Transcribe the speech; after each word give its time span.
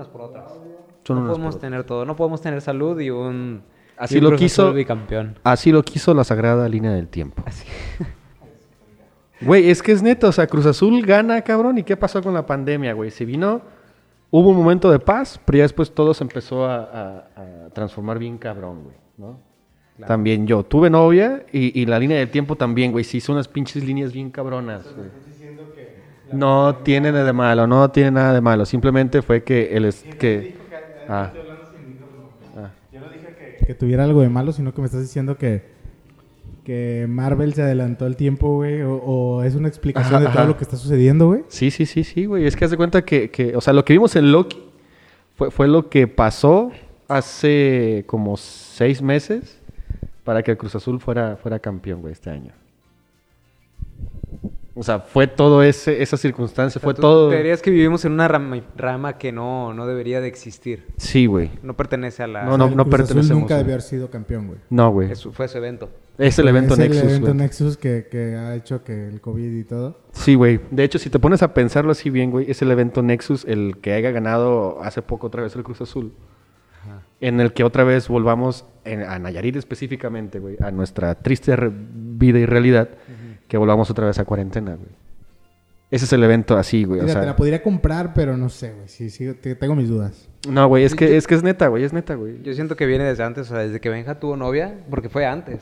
unas 0.00 0.08
por 0.08 0.20
otras. 0.22 0.50
Son 1.04 1.16
no 1.16 1.22
unas 1.22 1.32
podemos 1.32 1.54
por 1.54 1.60
tener 1.60 1.84
todo. 1.84 2.04
No 2.04 2.16
podemos 2.16 2.40
tener 2.40 2.60
salud 2.60 2.98
y 3.00 3.10
un. 3.10 3.62
Así 3.96 4.14
y 4.16 4.18
un 4.18 4.24
lo 4.30 4.36
quiso- 4.36 4.72
bicampeón. 4.72 5.38
Así 5.44 5.70
lo 5.72 5.82
quiso 5.82 6.14
la 6.14 6.24
sagrada 6.24 6.68
línea 6.68 6.90
del 6.92 7.08
tiempo. 7.08 7.42
Así. 7.46 7.64
Güey, 9.42 9.70
es 9.70 9.82
que 9.82 9.92
es 9.92 10.02
neto, 10.02 10.28
o 10.28 10.32
sea, 10.32 10.46
Cruz 10.46 10.66
Azul 10.66 11.00
gana, 11.06 11.40
cabrón, 11.40 11.78
¿y 11.78 11.82
qué 11.82 11.96
pasó 11.96 12.22
con 12.22 12.34
la 12.34 12.44
pandemia, 12.44 12.92
güey? 12.92 13.10
Se 13.10 13.24
vino, 13.24 13.62
hubo 14.30 14.50
un 14.50 14.56
momento 14.58 14.90
de 14.90 14.98
paz, 14.98 15.40
pero 15.46 15.56
ya 15.58 15.62
después 15.64 15.94
todo 15.94 16.12
se 16.12 16.24
empezó 16.24 16.66
a, 16.66 16.76
a- 16.76 17.64
a 17.66 17.70
transformar 17.72 18.18
bien 18.18 18.36
cabrón, 18.36 18.82
güey, 18.84 18.96
¿no? 19.16 19.38
También 20.06 20.46
yo 20.46 20.62
tuve 20.62 20.88
novia 20.90 21.44
y, 21.52 21.78
y 21.80 21.86
la 21.86 21.98
línea 21.98 22.18
del 22.18 22.30
tiempo 22.30 22.56
también, 22.56 22.92
güey, 22.92 23.04
se 23.04 23.16
hizo 23.18 23.32
unas 23.32 23.48
pinches 23.48 23.82
líneas 23.84 24.12
bien 24.12 24.30
cabronas, 24.30 24.82
güey. 24.94 25.08
No 26.32 26.76
tiene 26.76 27.12
nada 27.12 27.24
de 27.24 27.32
malo, 27.32 27.66
no 27.66 27.90
tiene 27.90 28.10
nada 28.12 28.32
de 28.34 28.40
malo, 28.40 28.64
simplemente 28.66 29.22
fue 29.22 29.42
que 29.42 29.76
el 29.76 29.84
es 29.84 30.02
que... 30.18 30.54
Ah, 31.08 31.32
Yo 32.92 33.00
no 33.00 33.08
dije 33.08 33.34
que, 33.58 33.66
que 33.66 33.74
tuviera 33.74 34.04
algo 34.04 34.20
de 34.20 34.28
malo, 34.28 34.52
sino 34.52 34.72
que 34.72 34.80
me 34.80 34.86
estás 34.86 35.00
diciendo 35.00 35.36
que, 35.36 35.64
que 36.64 37.06
Marvel 37.08 37.52
se 37.54 37.62
adelantó 37.62 38.06
el 38.06 38.16
tiempo, 38.16 38.56
güey, 38.56 38.82
o, 38.82 38.94
o 38.96 39.42
es 39.42 39.54
una 39.54 39.68
explicación 39.68 40.14
Ajá, 40.16 40.20
de 40.24 40.26
todo 40.30 40.38
ajá. 40.38 40.48
lo 40.48 40.56
que 40.56 40.64
está 40.64 40.76
sucediendo, 40.76 41.26
güey. 41.28 41.42
Sí, 41.48 41.70
sí, 41.70 41.86
sí, 41.86 42.04
sí, 42.04 42.26
güey. 42.26 42.46
Es 42.46 42.54
que 42.54 42.64
haz 42.64 42.70
de 42.70 42.76
cuenta 42.76 43.02
que, 43.04 43.30
que, 43.30 43.56
o 43.56 43.60
sea, 43.60 43.72
lo 43.72 43.84
que 43.84 43.92
vimos 43.92 44.14
en 44.16 44.30
Loki 44.30 44.62
fue, 45.36 45.50
fue 45.50 45.66
lo 45.66 45.88
que 45.88 46.06
pasó 46.06 46.70
hace 47.08 48.04
como 48.06 48.36
seis 48.36 49.02
meses 49.02 49.58
para 50.22 50.42
que 50.44 50.52
el 50.52 50.56
Cruz 50.58 50.76
Azul 50.76 51.00
fuera, 51.00 51.36
fuera 51.36 51.58
campeón, 51.58 52.02
güey, 52.02 52.12
este 52.12 52.30
año. 52.30 52.52
O 54.80 54.82
sea, 54.82 55.00
fue 55.00 55.26
todo 55.26 55.62
ese, 55.62 56.00
esa 56.02 56.16
circunstancia, 56.16 56.80
fue 56.80 56.94
Tú- 56.94 57.02
todo... 57.02 57.28
Tú 57.28 57.36
dirías 57.36 57.60
que 57.60 57.70
vivimos 57.70 58.02
en 58.06 58.12
una 58.12 58.26
rama, 58.28 58.62
rama 58.78 59.18
que 59.18 59.30
no, 59.30 59.74
no 59.74 59.86
debería 59.86 60.22
de 60.22 60.28
existir. 60.28 60.86
Sí, 60.96 61.26
güey. 61.26 61.50
No 61.62 61.76
pertenece 61.76 62.22
a 62.22 62.26
la. 62.26 62.44
No, 62.44 62.56
no, 62.56 62.70
no 62.70 62.70
Cruz 62.70 62.80
Azul 62.80 62.90
pertenecemos, 62.90 63.40
nunca 63.42 63.54
güey. 63.56 63.58
debió 63.64 63.74
haber 63.74 63.82
sido 63.82 64.08
campeón, 64.10 64.46
güey. 64.46 64.58
No, 64.70 64.90
güey. 64.90 65.12
Eso 65.12 65.32
fue 65.32 65.48
su 65.48 65.58
evento. 65.58 65.90
Es 66.16 66.38
el 66.38 66.48
evento 66.48 66.72
es 66.74 66.78
Nexus, 66.80 67.02
el 67.02 67.08
evento. 67.10 67.34
Nexus 67.34 67.76
que, 67.76 68.06
que 68.10 68.36
ha 68.36 68.54
hecho 68.54 68.82
que 68.82 69.08
el 69.08 69.20
COVID 69.20 69.54
y 69.54 69.64
todo. 69.64 69.98
Sí, 70.12 70.34
güey. 70.34 70.60
De 70.70 70.82
hecho, 70.84 70.98
si 70.98 71.10
te 71.10 71.18
pones 71.18 71.42
a 71.42 71.52
pensarlo 71.52 71.92
así 71.92 72.08
bien, 72.08 72.30
güey, 72.30 72.50
es 72.50 72.62
el 72.62 72.70
evento 72.70 73.02
Nexus 73.02 73.44
el 73.44 73.76
que 73.82 73.92
haya 73.92 74.10
ganado 74.12 74.82
hace 74.82 75.02
poco 75.02 75.26
otra 75.26 75.42
vez 75.42 75.54
el 75.56 75.62
Cruz 75.62 75.82
Azul. 75.82 76.12
En 77.20 77.38
el 77.40 77.52
que 77.52 77.64
otra 77.64 77.84
vez 77.84 78.08
volvamos 78.08 78.64
en- 78.84 79.02
a 79.02 79.18
Nayarit 79.18 79.54
específicamente, 79.56 80.38
güey, 80.38 80.56
a 80.60 80.70
nuestra 80.70 81.14
triste 81.16 81.54
vida 81.70 82.38
y 82.38 82.46
realidad, 82.46 82.88
que 83.50 83.58
volvamos 83.58 83.90
otra 83.90 84.06
vez 84.06 84.18
a 84.18 84.24
cuarentena, 84.24 84.76
güey. 84.76 84.88
Ese 85.90 86.04
es 86.04 86.12
el 86.12 86.22
evento 86.22 86.56
así, 86.56 86.84
güey. 86.84 87.00
O 87.00 87.02
Mira, 87.02 87.14
te 87.14 87.20
sea, 87.20 87.26
la 87.30 87.34
podría 87.36 87.62
comprar, 87.64 88.14
pero 88.14 88.36
no 88.36 88.48
sé, 88.48 88.72
güey. 88.72 88.86
Sí, 88.88 89.10
sí, 89.10 89.26
te- 89.34 89.56
tengo 89.56 89.74
mis 89.74 89.88
dudas. 89.88 90.28
no, 90.48 90.68
güey, 90.68 90.84
es 90.84 90.94
que, 90.94 91.16
es 91.16 91.26
que 91.26 91.34
es 91.34 91.42
neta, 91.42 91.66
güey, 91.66 91.82
es 91.82 91.92
neta, 91.92 92.14
güey. 92.14 92.40
Yo 92.44 92.54
siento 92.54 92.76
que 92.76 92.86
viene 92.86 93.02
desde 93.04 93.24
antes, 93.24 93.48
o 93.50 93.54
sea, 93.54 93.58
desde 93.64 93.80
que 93.80 93.88
Benja 93.88 94.20
tuvo 94.20 94.36
novia, 94.36 94.72
porque 94.88 95.08
fue 95.08 95.26
antes. 95.26 95.60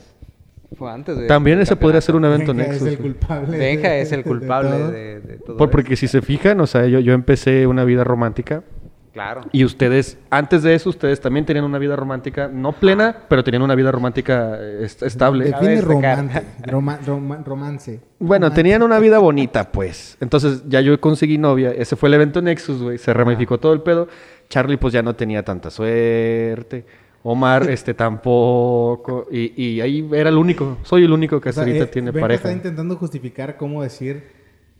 Fue 0.77 0.91
antes. 0.91 1.17
de- 1.17 1.25
También 1.25 1.59
ese 1.59 1.75
podría 1.75 1.99
ser 1.99 2.15
un 2.15 2.25
evento 2.25 2.53
Benja 2.53 2.73
Nexus. 2.73 2.87
es 2.87 2.93
el 2.93 2.99
culpable. 2.99 3.57
Benja 3.57 3.89
de- 3.89 4.01
es 4.01 4.11
el 4.11 4.19
de 4.23 4.29
culpable 4.29 4.69
todo. 4.69 4.91
de, 4.91 5.19
de 5.21 5.37
todo. 5.37 5.57
Por- 5.57 5.71
porque 5.71 5.95
esto. 5.95 6.01
si 6.05 6.07
se 6.07 6.21
fijan, 6.21 6.59
o 6.61 6.67
sea, 6.67 6.85
yo, 6.85 6.99
yo 6.99 7.13
empecé 7.13 7.65
una 7.65 7.83
vida 7.83 8.03
romántica 8.03 8.61
Claro. 9.11 9.41
Y 9.51 9.65
ustedes, 9.65 10.17
antes 10.29 10.61
de 10.63 10.75
eso, 10.75 10.89
ustedes 10.89 11.19
también 11.19 11.45
tenían 11.45 11.65
una 11.65 11.79
vida 11.79 11.95
romántica, 11.95 12.47
no 12.47 12.73
plena, 12.73 13.15
pero 13.27 13.43
tenían 13.43 13.63
una 13.63 13.73
vida 13.75 13.91
romántica 13.91 14.55
eh, 14.59 14.81
est- 14.85 15.01
estable. 15.03 15.45
Define 15.45 15.81
romance. 15.81 16.43
Roma- 16.63 16.99
roma- 17.05 17.43
romance. 17.45 17.99
Bueno, 18.19 18.45
Romance. 18.45 18.55
tenían 18.55 18.83
una 18.83 18.99
vida 18.99 19.17
bonita, 19.19 19.71
pues. 19.71 20.15
Entonces, 20.21 20.63
ya 20.67 20.81
yo 20.81 20.99
conseguí 21.01 21.37
novia. 21.39 21.71
Ese 21.71 21.95
fue 21.95 22.07
el 22.09 22.13
evento 22.15 22.41
Nexus, 22.41 22.81
güey. 22.81 22.97
Se 22.99 23.11
ramificó 23.13 23.57
todo 23.57 23.73
el 23.73 23.81
pedo. 23.81 24.07
Charlie, 24.47 24.77
pues, 24.77 24.93
ya 24.93 25.01
no 25.01 25.15
tenía 25.15 25.43
tanta 25.43 25.69
suerte. 25.71 26.85
Omar, 27.23 27.69
este, 27.69 27.93
tampoco. 27.93 29.27
Y, 29.31 29.61
y 29.61 29.81
ahí 29.81 30.07
era 30.13 30.29
el 30.29 30.37
único. 30.37 30.77
Soy 30.83 31.03
el 31.05 31.11
único 31.11 31.41
que 31.41 31.49
O 31.49 31.51
hasta 31.51 31.63
sea, 31.63 31.67
ahorita 31.67 31.85
eh, 31.85 31.87
tiene 31.87 32.13
pareja. 32.13 32.35
está 32.47 32.51
intentando 32.51 32.95
justificar 32.95 33.57
cómo 33.57 33.81
decir 33.83 34.37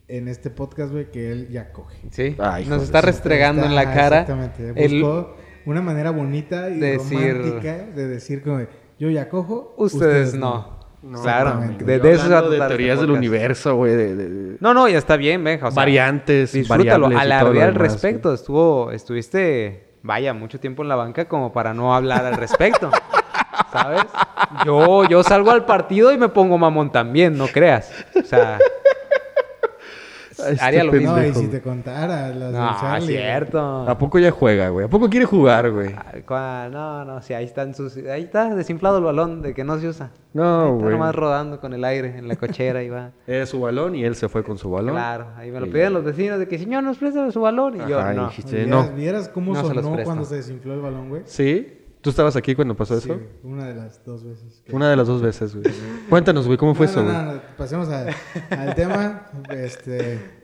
en 0.10 0.28
este 0.28 0.50
podcast, 0.50 0.92
güey, 0.92 1.10
que 1.12 1.32
él 1.32 1.50
ya 1.50 1.72
coge. 1.72 1.98
Sí. 2.12 2.36
Ay, 2.40 2.64
hijo 2.64 2.72
Nos 2.76 2.84
está 2.84 3.02
restregando 3.02 3.64
en 3.66 3.76
la 3.76 3.84
Está- 3.84 3.94
cara. 3.94 4.20
Exactamente. 4.22 4.74
el- 4.86 5.02
Buscó 5.04 5.36
una 5.66 5.82
manera 5.82 6.12
bonita 6.12 6.70
y 6.70 6.80
Decir- 6.80 7.38
romántica 7.38 7.74
de 7.96 8.08
decir 8.08 8.42
como 8.44 8.60
yo 8.98 9.10
ya 9.10 9.30
cojo, 9.30 9.74
Ustedes, 9.78 10.34
no. 10.34 10.80
No, 11.02 11.22
claro. 11.22 11.50
exactamente. 11.52 11.86
De, 11.86 12.12
eso 12.12 12.38
este 12.52 12.58
teorías 12.68 13.00
del 13.00 13.12
universo, 13.12 13.76
güey. 13.76 13.96
De, 13.96 14.16
de- 14.16 14.30
de- 14.30 14.58
No, 14.60 14.74
no, 14.74 14.90
ya 14.90 14.98
está 14.98 15.16
bien, 15.16 15.42
Benja. 15.44 15.68
O 15.68 15.72
sea, 15.72 15.76
variantes, 15.82 16.52
Disfrútalo. 16.52 17.06
Alardear 17.08 17.68
al 17.70 17.74
demás, 17.76 17.76
respecto. 17.78 18.34
Estuvo, 18.34 18.92
estuviste, 18.92 19.94
vaya, 20.04 20.34
mucho 20.34 20.60
tiempo 20.60 20.82
en 20.84 20.90
la 20.90 20.96
banca 20.96 21.26
como 21.30 21.54
para 21.54 21.74
no 21.74 21.96
hablar 21.96 22.26
al 22.26 22.36
respecto. 22.36 22.92
¿Sabes? 23.72 24.02
Yo, 24.66 25.06
yo 25.08 25.24
salgo 25.24 25.52
al 25.52 25.64
partido 25.66 26.12
y 26.12 26.18
me 26.18 26.28
pongo 26.30 26.58
mamón 26.58 26.92
también, 26.92 27.38
no 27.38 27.48
creas. 27.48 27.92
O 28.20 28.24
sea, 28.26 28.58
haría 30.60 30.84
lo 30.84 30.92
mismo. 30.94 31.16
No, 31.16 31.26
y 31.26 31.34
si 31.34 31.48
te 31.48 31.62
contara 31.62 32.30
las 32.30 32.52
No, 32.52 32.78
Charlie, 32.80 33.06
güey. 33.08 33.18
cierto. 33.18 33.60
¿A 33.90 33.98
poco 33.98 34.20
ya 34.20 34.32
juega, 34.32 34.70
güey? 34.70 34.86
¿A 34.86 34.90
poco 34.90 35.10
quiere 35.10 35.26
jugar, 35.26 35.72
güey? 35.72 35.94
Cua- 36.28 36.70
No, 36.72 37.06
no, 37.06 37.22
sí, 37.22 37.34
ahí 37.34 37.46
están 37.46 37.74
sus... 37.74 37.98
Ahí 37.98 38.24
está 38.24 38.54
desinflado 38.56 38.98
el 39.00 39.04
balón 39.04 39.42
de 39.42 39.54
que 39.54 39.64
no 39.64 39.78
se 39.80 39.88
usa. 39.88 40.12
No, 40.34 40.44
Ahí 40.44 40.70
está 40.72 40.84
güey. 40.84 40.92
nomás 40.94 41.16
rodando 41.16 41.60
con 41.60 41.74
el 41.74 41.84
aire 41.84 42.18
en 42.18 42.28
la 42.28 42.36
cochera 42.36 42.84
y 42.84 42.90
va. 42.90 43.12
Era 43.28 43.46
su 43.46 43.60
balón 43.62 43.96
y 43.96 44.04
él 44.04 44.16
se 44.16 44.30
fue 44.30 44.44
con 44.44 44.58
su 44.58 44.70
balón. 44.70 44.94
Claro, 44.96 45.28
ahí 45.38 45.52
me 45.52 45.60
lo 45.60 45.66
Y- 45.66 45.70
pidieron 45.70 45.94
los 45.94 46.04
vecinos 46.04 46.40
de 46.40 46.48
que 46.48 46.58
señor 46.60 46.84
nos 46.84 46.98
presta 46.98 47.32
su 47.32 47.42
balón 47.42 47.76
y 47.76 47.90
yo 47.90 48.00
Ajá, 48.00 48.14
y 48.14 48.18
no. 48.18 48.28
dijiste, 48.28 48.66
¿Vieras, 48.66 48.90
no. 48.92 48.96
vieras 48.96 49.30
cómo 49.30 49.54
No 49.54 49.62
sonó 49.62 49.96
cuando 50.04 50.26
se 50.26 50.36
desinfló 50.36 50.74
el 50.74 50.82
balón, 50.82 51.10
güey? 51.10 51.22
¿Sí? 51.26 51.76
¿Tú 52.02 52.10
estabas 52.12 52.36
aquí 52.38 52.56
cuando 52.56 52.76
pasó 52.78 52.98
Sí, 53.00 53.10
eso? 53.10 53.20
güey, 53.20 53.28
una 53.54 53.68
de 53.68 53.76
las 53.76 54.04
dos 54.06 54.24
veces. 54.24 54.62
que- 54.66 54.74
Una 54.76 54.90
de 54.90 54.96
las 54.96 55.08
dos 55.08 55.22
veces, 55.22 55.54
güey. 55.54 55.66
Cuéntanos, 56.10 56.46
güey, 56.46 56.58
¿cómo 56.58 56.74
fue 56.74 56.86
No, 56.86 56.92
eso, 56.92 57.04
no, 57.04 57.12
güey? 57.12 57.26
no, 57.26 57.34
no, 57.34 57.42
pasemos 57.58 57.90
al 57.90 58.76
tema. 58.76 59.28
Este, 59.50 60.39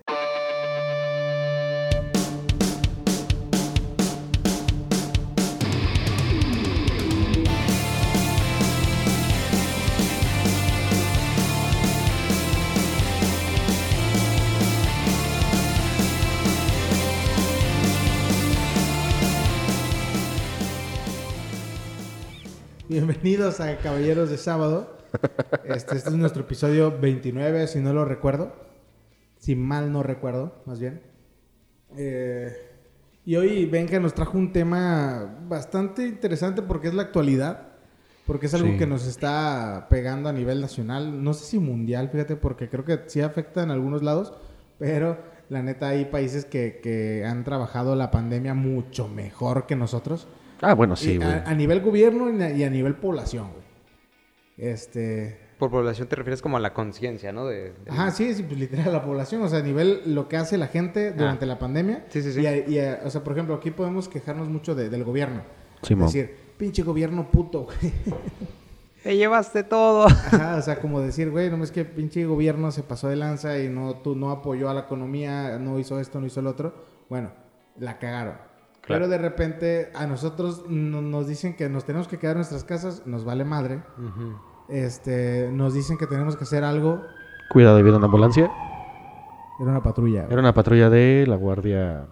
Bienvenidos 23.25 23.59
a 23.59 23.75
Caballeros 23.77 24.29
de 24.29 24.37
Sábado. 24.37 24.97
Este, 25.63 25.95
este 25.95 26.09
es 26.09 26.15
nuestro 26.15 26.43
episodio 26.43 26.95
29, 26.99 27.65
si 27.65 27.79
no 27.79 27.91
lo 27.91 28.05
recuerdo. 28.05 28.53
Si 29.39 29.55
mal 29.55 29.91
no 29.91 30.03
recuerdo, 30.03 30.61
más 30.67 30.79
bien. 30.79 31.01
Eh, 31.97 32.55
y 33.25 33.35
hoy 33.35 33.65
Benja 33.65 33.99
nos 33.99 34.13
trajo 34.13 34.37
un 34.37 34.53
tema 34.53 35.39
bastante 35.49 36.05
interesante 36.07 36.61
porque 36.61 36.89
es 36.89 36.93
la 36.93 37.01
actualidad. 37.01 37.69
Porque 38.27 38.45
es 38.45 38.53
algo 38.53 38.73
Sí. 38.73 38.77
que 38.77 38.85
nos 38.85 39.07
está 39.07 39.87
pegando 39.89 40.29
a 40.29 40.31
nivel 40.31 40.61
nacional. 40.61 41.23
No 41.23 41.33
sé 41.33 41.45
si 41.45 41.57
mundial, 41.57 42.09
fíjate, 42.11 42.35
porque 42.35 42.69
creo 42.69 42.85
que 42.85 42.99
sí 43.07 43.21
afecta 43.21 43.63
en 43.63 43.71
algunos 43.71 44.03
lados. 44.03 44.33
Pero 44.77 45.17
la 45.49 45.63
neta 45.63 45.87
hay 45.87 46.05
países 46.05 46.45
que, 46.45 46.79
que 46.79 47.25
han 47.25 47.43
trabajado 47.43 47.95
la 47.95 48.11
pandemia 48.11 48.53
mucho 48.53 49.07
mejor 49.07 49.65
que 49.65 49.75
nosotros. 49.75 50.27
Ah, 50.61 50.73
bueno, 50.73 50.95
sí, 50.95 51.17
güey. 51.17 51.27
a, 51.29 51.43
a 51.49 51.53
nivel 51.55 51.81
gobierno 51.81 52.29
y 52.31 52.41
a, 52.41 52.49
y 52.51 52.63
a 52.63 52.69
nivel 52.69 52.95
población, 52.95 53.49
güey. 53.51 53.63
Este. 54.57 55.39
Por 55.59 55.71
población 55.71 56.07
te 56.09 56.15
refieres 56.17 56.41
como 56.41 56.57
a 56.57 56.59
la 56.59 56.73
conciencia, 56.73 57.31
¿no? 57.31 57.45
De, 57.45 57.71
de- 57.71 57.89
Ajá, 57.91 58.11
sí, 58.11 58.33
sí, 58.33 58.43
pues 58.43 58.59
literal 58.59 58.91
la 58.91 59.01
población, 59.03 59.41
o 59.41 59.47
sea, 59.47 59.59
a 59.59 59.61
nivel 59.63 60.01
lo 60.05 60.27
que 60.27 60.35
hace 60.37 60.57
la 60.57 60.67
gente 60.67 61.11
durante 61.13 61.45
la 61.45 61.57
pandemia. 61.59 62.03
Ah. 62.03 62.07
Sí, 62.09 62.21
sí, 62.21 62.33
sí. 62.33 62.41
Y, 62.41 62.45
a- 62.45 62.67
y 62.67 62.79
a- 62.79 63.01
o 63.05 63.09
sea, 63.09 63.23
por 63.23 63.33
ejemplo, 63.33 63.55
aquí 63.55 63.71
podemos 63.71 64.09
quejarnos 64.09 64.49
mucho 64.49 64.75
de- 64.75 64.89
del 64.89 65.03
gobierno. 65.05 65.43
Simón. 65.81 66.07
Es 66.07 66.13
decir, 66.13 66.35
pinche 66.57 66.83
gobierno 66.83 67.31
puto, 67.31 67.63
güey. 67.65 67.77
Te 69.03 69.15
llevaste 69.15 69.63
todo. 69.63 70.07
Ajá, 70.07 70.55
o 70.57 70.61
sea, 70.63 70.79
como 70.79 70.99
decir, 70.99 71.29
güey, 71.29 71.49
no 71.51 71.63
es 71.63 71.71
que 71.71 71.85
pinche 71.85 72.25
gobierno 72.25 72.71
se 72.71 72.81
pasó 72.81 73.07
de 73.07 73.15
lanza 73.15 73.59
y 73.59 73.69
no, 73.69 73.95
tú 73.97 74.15
no 74.15 74.31
apoyó 74.31 74.67
a 74.69 74.73
la 74.73 74.81
economía, 74.81 75.59
no 75.59 75.77
hizo 75.79 75.99
esto, 75.99 76.19
no 76.19 76.25
hizo 76.25 76.39
el 76.39 76.47
otro. 76.47 76.73
Bueno, 77.07 77.31
la 77.77 77.99
cagaron. 77.99 78.37
Claro. 78.85 79.05
Pero 79.05 79.07
de 79.07 79.17
repente 79.17 79.91
a 79.95 80.05
nosotros 80.07 80.63
no- 80.69 81.01
nos 81.01 81.27
dicen 81.27 81.55
que 81.55 81.67
nos 81.69 81.85
tenemos 81.85 82.07
que 82.07 82.19
quedar 82.19 82.33
en 82.35 82.39
nuestras 82.39 82.63
casas, 82.63 83.03
nos 83.05 83.25
vale 83.25 83.43
madre. 83.45 83.81
Este, 84.69 85.49
nos 85.51 85.73
dicen 85.73 85.97
que 85.97 86.07
tenemos 86.07 86.35
que 86.35 86.43
hacer 86.43 86.63
algo. 86.63 87.01
Cuidado, 87.49 87.77
había 87.77 87.95
una 87.95 88.05
ambulancia. 88.05 88.51
Era 89.59 89.71
una 89.71 89.81
patrulla. 89.83 90.21
güey. 90.23 90.33
Era 90.33 90.41
una 90.41 90.53
patrulla 90.53 90.89
de 90.89 91.25
la 91.27 91.35
Guardia 91.35 92.07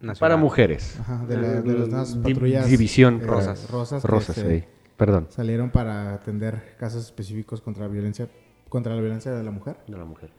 Nacional. 0.00 0.18
para 0.20 0.36
mujeres. 0.36 0.98
Ajá, 1.00 1.24
de, 1.26 1.36
la- 1.36 1.60
de 1.62 1.86
las 1.88 2.14
patrullas. 2.16 2.66
División 2.68 3.20
eh, 3.22 3.26
Rosas. 3.26 3.70
Rosas. 3.70 4.04
Rosas, 4.04 4.36
sí. 4.36 4.64
Perdón. 4.96 5.26
Salieron 5.30 5.70
para 5.70 6.14
atender 6.14 6.76
casos 6.78 7.04
específicos 7.04 7.60
contra 7.60 7.84
la 7.86 7.88
violencia, 7.92 8.28
contra 8.68 8.94
la 8.94 9.00
violencia 9.00 9.32
de 9.32 9.42
la 9.42 9.50
mujer. 9.50 9.76
De 9.88 9.96
la 9.98 10.04
mujer. 10.04 10.30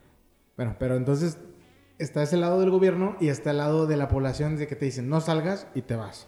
Bueno, 0.55 0.75
pero 0.79 0.95
entonces 0.95 1.37
está 1.97 2.23
ese 2.23 2.37
lado 2.37 2.59
del 2.59 2.69
gobierno 2.69 3.15
y 3.19 3.29
está 3.29 3.51
el 3.51 3.57
lado 3.57 3.87
de 3.87 3.97
la 3.97 4.07
población 4.07 4.57
de 4.57 4.67
que 4.67 4.75
te 4.75 4.85
dicen 4.85 5.09
no 5.09 5.21
salgas 5.21 5.67
y 5.75 5.81
te 5.81 5.95
vas. 5.95 6.27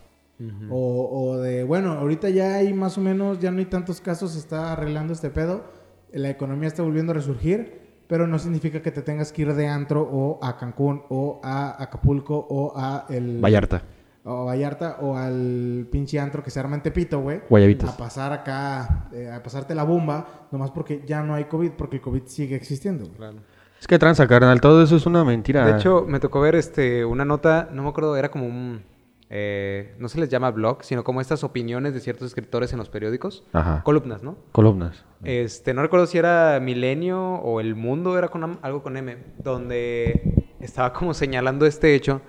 o, 0.70 1.10
o 1.12 1.38
de, 1.38 1.64
bueno, 1.64 1.94
ahorita 1.94 2.30
ya 2.30 2.56
hay 2.56 2.74
más 2.74 2.98
o 2.98 3.02
menos, 3.02 3.40
ya 3.40 3.50
no 3.52 3.60
hay 3.60 3.66
tantos 3.66 4.02
casos, 4.02 4.34
se 4.34 4.40
está 4.40 4.74
arreglando 4.74 5.14
este 5.14 5.30
pedo, 5.32 5.64
la 6.12 6.30
economía 6.30 6.68
está 6.68 6.84
volviendo 6.84 7.12
a 7.12 7.16
resurgir, 7.16 7.88
pero 8.08 8.28
no 8.28 8.40
significa 8.40 8.82
que 8.82 8.92
te 8.92 9.02
tengas 9.02 9.32
que 9.32 9.42
ir 9.42 9.54
de 9.54 9.68
antro 9.68 10.02
o 10.02 10.40
a 10.42 10.58
Cancún 10.58 11.04
o 11.10 11.42
a 11.44 11.82
Acapulco 11.82 12.46
o 12.50 12.74
a 12.76 13.06
el... 13.10 13.42
Vallarta. 13.44 13.84
O 14.24 14.42
a 14.42 14.46
Vallarta 14.46 14.98
o 15.02 15.18
al 15.18 15.88
pinche 15.92 16.20
antro 16.20 16.44
que 16.44 16.52
se 16.52 16.60
arma 16.60 16.76
en 16.76 16.84
Tepito, 16.84 17.20
güey. 17.22 17.42
Guayabitas. 17.50 17.90
A 17.90 17.98
pasar 17.98 18.32
acá, 18.32 19.10
eh, 19.14 19.30
a 19.30 19.42
pasarte 19.42 19.74
la 19.74 19.84
bomba, 19.84 20.48
nomás 20.52 20.72
porque 20.72 21.04
ya 21.06 21.24
no 21.24 21.34
hay 21.34 21.46
COVID, 21.46 21.72
porque 21.72 21.98
el 21.98 22.02
COVID 22.02 22.24
sigue 22.26 22.56
existiendo. 22.56 23.06
güey. 23.06 23.34
Es 23.80 23.88
que 23.88 24.00
tranza, 24.00 24.28
carnal. 24.28 24.60
Todo 24.62 24.84
eso 24.84 24.96
es 24.96 25.06
una 25.06 25.24
mentira. 25.24 25.66
De 25.66 25.78
hecho, 25.78 26.06
me 26.08 26.20
tocó 26.20 26.42
ver 26.42 26.56
este 26.56 27.06
una 27.06 27.26
nota, 27.26 27.70
no 27.72 27.84
me 27.84 27.90
acuerdo, 27.90 28.16
era 28.18 28.30
como 28.30 28.46
un... 28.46 28.84
eh, 29.30 29.96
no 30.00 30.10
se 30.10 30.20
les 30.20 30.30
llama 30.30 30.52
blog, 30.52 30.84
sino 30.84 31.04
como 31.04 31.22
estas 31.22 31.44
opiniones 31.44 31.94
de 31.94 32.00
ciertos 32.00 32.28
escritores 32.28 32.72
en 32.74 32.80
los 32.80 32.90
periódicos. 32.90 33.44
Ajá. 33.54 33.84
Columnas, 33.84 34.24
¿no? 34.24 34.38
Columnas. 34.52 35.04
Este, 35.24 35.74
no 35.74 35.82
recuerdo 35.82 36.08
si 36.08 36.18
era 36.18 36.60
Milenio 36.62 37.20
o 37.36 37.60
El 37.60 37.76
Mundo, 37.76 38.18
era 38.18 38.30
con 38.30 38.58
algo 38.62 38.84
con 38.84 38.98
M, 38.98 39.18
donde 39.38 40.46
estaba 40.60 40.94
como 40.94 41.14
señalando 41.14 41.66
este 41.66 41.94
hecho 41.94 42.22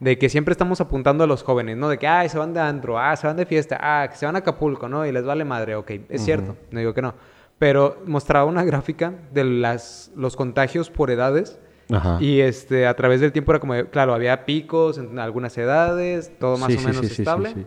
de 0.00 0.18
que 0.18 0.28
siempre 0.28 0.52
estamos 0.52 0.80
apuntando 0.80 1.24
a 1.24 1.26
los 1.26 1.42
jóvenes, 1.42 1.76
¿no? 1.76 1.88
De 1.88 1.98
que, 1.98 2.06
ay, 2.06 2.28
se 2.28 2.36
van 2.36 2.52
de 2.52 2.60
antro, 2.60 2.98
ah, 2.98 3.16
se 3.16 3.26
van 3.26 3.36
de 3.36 3.46
fiesta, 3.46 3.78
ah, 3.80 4.06
que 4.08 4.16
se 4.16 4.26
van 4.26 4.36
a 4.36 4.40
Acapulco, 4.40 4.88
¿no? 4.88 5.06
Y 5.06 5.12
les 5.12 5.24
vale 5.24 5.44
madre, 5.44 5.74
ok, 5.74 5.90
es 6.08 6.22
cierto, 6.24 6.56
no 6.70 6.78
digo 6.80 6.92
que 6.92 7.00
no. 7.00 7.14
Pero 7.58 8.02
mostraba 8.06 8.44
una 8.44 8.64
gráfica 8.64 9.14
de 9.32 9.44
las, 9.44 10.10
los 10.14 10.36
contagios 10.36 10.90
por 10.90 11.10
edades 11.10 11.58
Ajá. 11.90 12.18
y 12.20 12.40
este, 12.40 12.86
a 12.86 12.94
través 12.94 13.20
del 13.20 13.32
tiempo 13.32 13.52
era 13.52 13.60
como, 13.60 13.74
claro, 13.90 14.12
había 14.12 14.44
picos 14.44 14.98
en 14.98 15.18
algunas 15.18 15.56
edades, 15.56 16.32
todo 16.38 16.58
más 16.58 16.68
Sí, 16.70 16.76
o 16.76 16.80
sí, 16.80 16.86
menos 16.86 17.00
sí, 17.02 17.08
sí, 17.08 17.14
sí, 17.16 17.22
estable. 17.22 17.50
sí. 17.54 17.66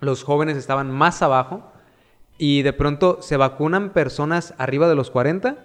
Los 0.00 0.22
jóvenes 0.24 0.56
estaban 0.56 0.90
más 0.90 1.20
abajo 1.20 1.70
y 2.38 2.62
de 2.62 2.72
pronto 2.72 3.18
se 3.20 3.36
vacunan 3.36 3.90
personas 3.90 4.54
arriba 4.56 4.88
de 4.88 4.94
los 4.94 5.10
40 5.10 5.58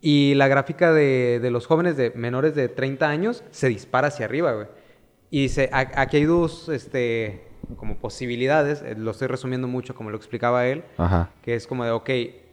y 0.00 0.34
la 0.36 0.46
gráfica 0.46 0.92
de, 0.92 1.40
de 1.42 1.50
los 1.50 1.66
jóvenes 1.66 1.96
de 1.96 2.12
menores 2.14 2.54
de 2.54 2.68
30 2.68 3.08
años 3.08 3.42
se 3.50 3.66
dispara 3.68 4.06
hacia 4.08 4.26
arriba, 4.26 4.52
güey. 4.52 4.66
Y 5.30 5.42
dice, 5.42 5.68
aquí 5.72 6.18
hay 6.18 6.24
dos, 6.24 6.68
este, 6.68 7.48
como 7.76 7.96
posibilidades, 7.98 8.80
eh, 8.82 8.94
lo 8.96 9.10
estoy 9.10 9.26
resumiendo 9.26 9.66
mucho 9.66 9.94
como 9.96 10.10
lo 10.10 10.16
explicaba 10.16 10.66
él, 10.68 10.84
Ajá. 10.96 11.30
que 11.42 11.54
es 11.56 11.66
como 11.66 11.84
de, 11.84 11.90
ok, 11.90 12.08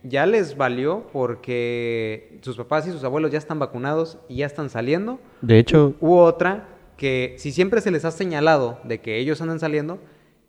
ya 0.07 0.25
les 0.25 0.57
valió 0.57 1.07
porque 1.13 2.39
sus 2.41 2.57
papás 2.57 2.87
y 2.87 2.91
sus 2.91 3.03
abuelos 3.03 3.31
ya 3.31 3.37
están 3.37 3.59
vacunados 3.59 4.17
y 4.29 4.37
ya 4.37 4.45
están 4.45 4.69
saliendo. 4.69 5.19
De 5.41 5.57
hecho, 5.59 5.95
U 5.99 6.15
otra, 6.17 6.67
que 6.97 7.35
si 7.37 7.51
siempre 7.51 7.81
se 7.81 7.91
les 7.91 8.05
ha 8.05 8.11
señalado 8.11 8.79
de 8.83 9.01
que 9.01 9.17
ellos 9.17 9.41
andan 9.41 9.59
saliendo, 9.59 9.99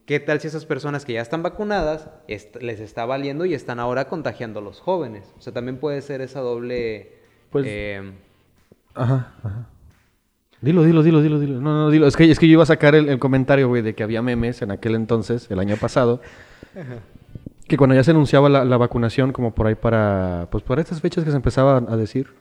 ¿qué 0.04 0.20
tal 0.20 0.40
si 0.40 0.46
esas 0.48 0.64
personas 0.66 1.04
que 1.04 1.14
ya 1.14 1.20
están 1.22 1.42
vacunadas 1.42 2.08
est- 2.28 2.56
les 2.62 2.80
está 2.80 3.04
valiendo 3.06 3.44
y 3.44 3.54
están 3.54 3.80
ahora 3.80 4.06
contagiando 4.08 4.60
a 4.60 4.62
los 4.62 4.80
jóvenes? 4.80 5.32
O 5.38 5.40
sea, 5.40 5.52
también 5.52 5.78
puede 5.78 6.00
ser 6.02 6.20
esa 6.20 6.40
doble... 6.40 7.12
Pues- 7.50 7.66
eh, 7.68 8.12
Ajá, 8.94 9.34
ajá. 9.42 9.66
Dilo, 10.62 10.82
dilo, 10.84 11.02
dilo, 11.02 11.20
dilo, 11.20 11.38
dilo. 11.38 11.60
No, 11.60 11.74
no, 11.74 11.90
dilo. 11.90 12.06
Es 12.06 12.16
que, 12.16 12.30
es 12.30 12.38
que 12.38 12.46
yo 12.48 12.54
iba 12.54 12.62
a 12.62 12.66
sacar 12.66 12.94
el, 12.94 13.08
el 13.10 13.18
comentario, 13.18 13.68
güey, 13.68 13.82
de 13.82 13.94
que 13.94 14.02
había 14.02 14.22
memes 14.22 14.62
en 14.62 14.70
aquel 14.70 14.94
entonces, 14.94 15.50
el 15.50 15.58
año 15.58 15.76
pasado, 15.76 16.20
que 17.68 17.76
cuando 17.76 17.94
ya 17.94 18.04
se 18.04 18.12
anunciaba 18.12 18.48
la, 18.48 18.64
la 18.64 18.76
vacunación, 18.76 19.32
como 19.32 19.54
por 19.54 19.66
ahí 19.66 19.74
para, 19.74 20.48
pues 20.50 20.62
para 20.62 20.80
estas 20.80 21.00
fechas 21.00 21.24
que 21.24 21.30
se 21.30 21.36
empezaba 21.36 21.78
a 21.78 21.96
decir, 21.96 22.32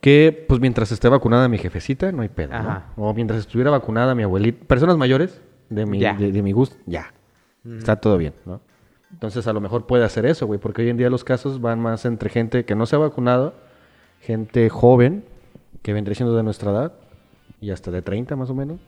que 0.00 0.44
pues 0.48 0.60
mientras 0.60 0.92
esté 0.92 1.08
vacunada 1.08 1.48
mi 1.48 1.58
jefecita, 1.58 2.10
no 2.12 2.22
hay 2.22 2.28
pedo. 2.28 2.52
O 2.96 3.14
mientras 3.14 3.40
estuviera 3.40 3.70
vacunada 3.70 4.14
mi 4.14 4.22
abuelita, 4.22 4.66
personas 4.66 4.96
mayores 4.96 5.40
de 5.68 5.86
mi, 5.86 6.00
de 6.00 6.42
mi 6.42 6.52
gusto, 6.52 6.76
ya. 6.86 7.12
Está 7.76 7.96
todo 7.96 8.16
bien, 8.18 8.32
¿no? 8.46 8.60
Entonces 9.12 9.46
a 9.46 9.52
lo 9.52 9.60
mejor 9.60 9.86
puede 9.86 10.04
hacer 10.04 10.26
eso, 10.26 10.46
güey, 10.46 10.60
porque 10.60 10.82
hoy 10.82 10.90
en 10.90 10.96
día 10.96 11.10
los 11.10 11.24
casos 11.24 11.60
van 11.60 11.80
más 11.80 12.04
entre 12.04 12.30
gente 12.30 12.64
que 12.64 12.74
no 12.74 12.86
se 12.86 12.96
ha 12.96 12.98
vacunado, 12.98 13.54
gente 14.20 14.68
joven, 14.68 15.24
que 15.82 15.92
vendría 15.92 16.14
siendo 16.14 16.36
de 16.36 16.42
nuestra 16.42 16.70
edad, 16.72 16.92
y 17.60 17.70
hasta 17.70 17.90
de 17.90 18.02
30 18.02 18.36
más 18.36 18.50
o 18.50 18.54
menos, 18.54 18.80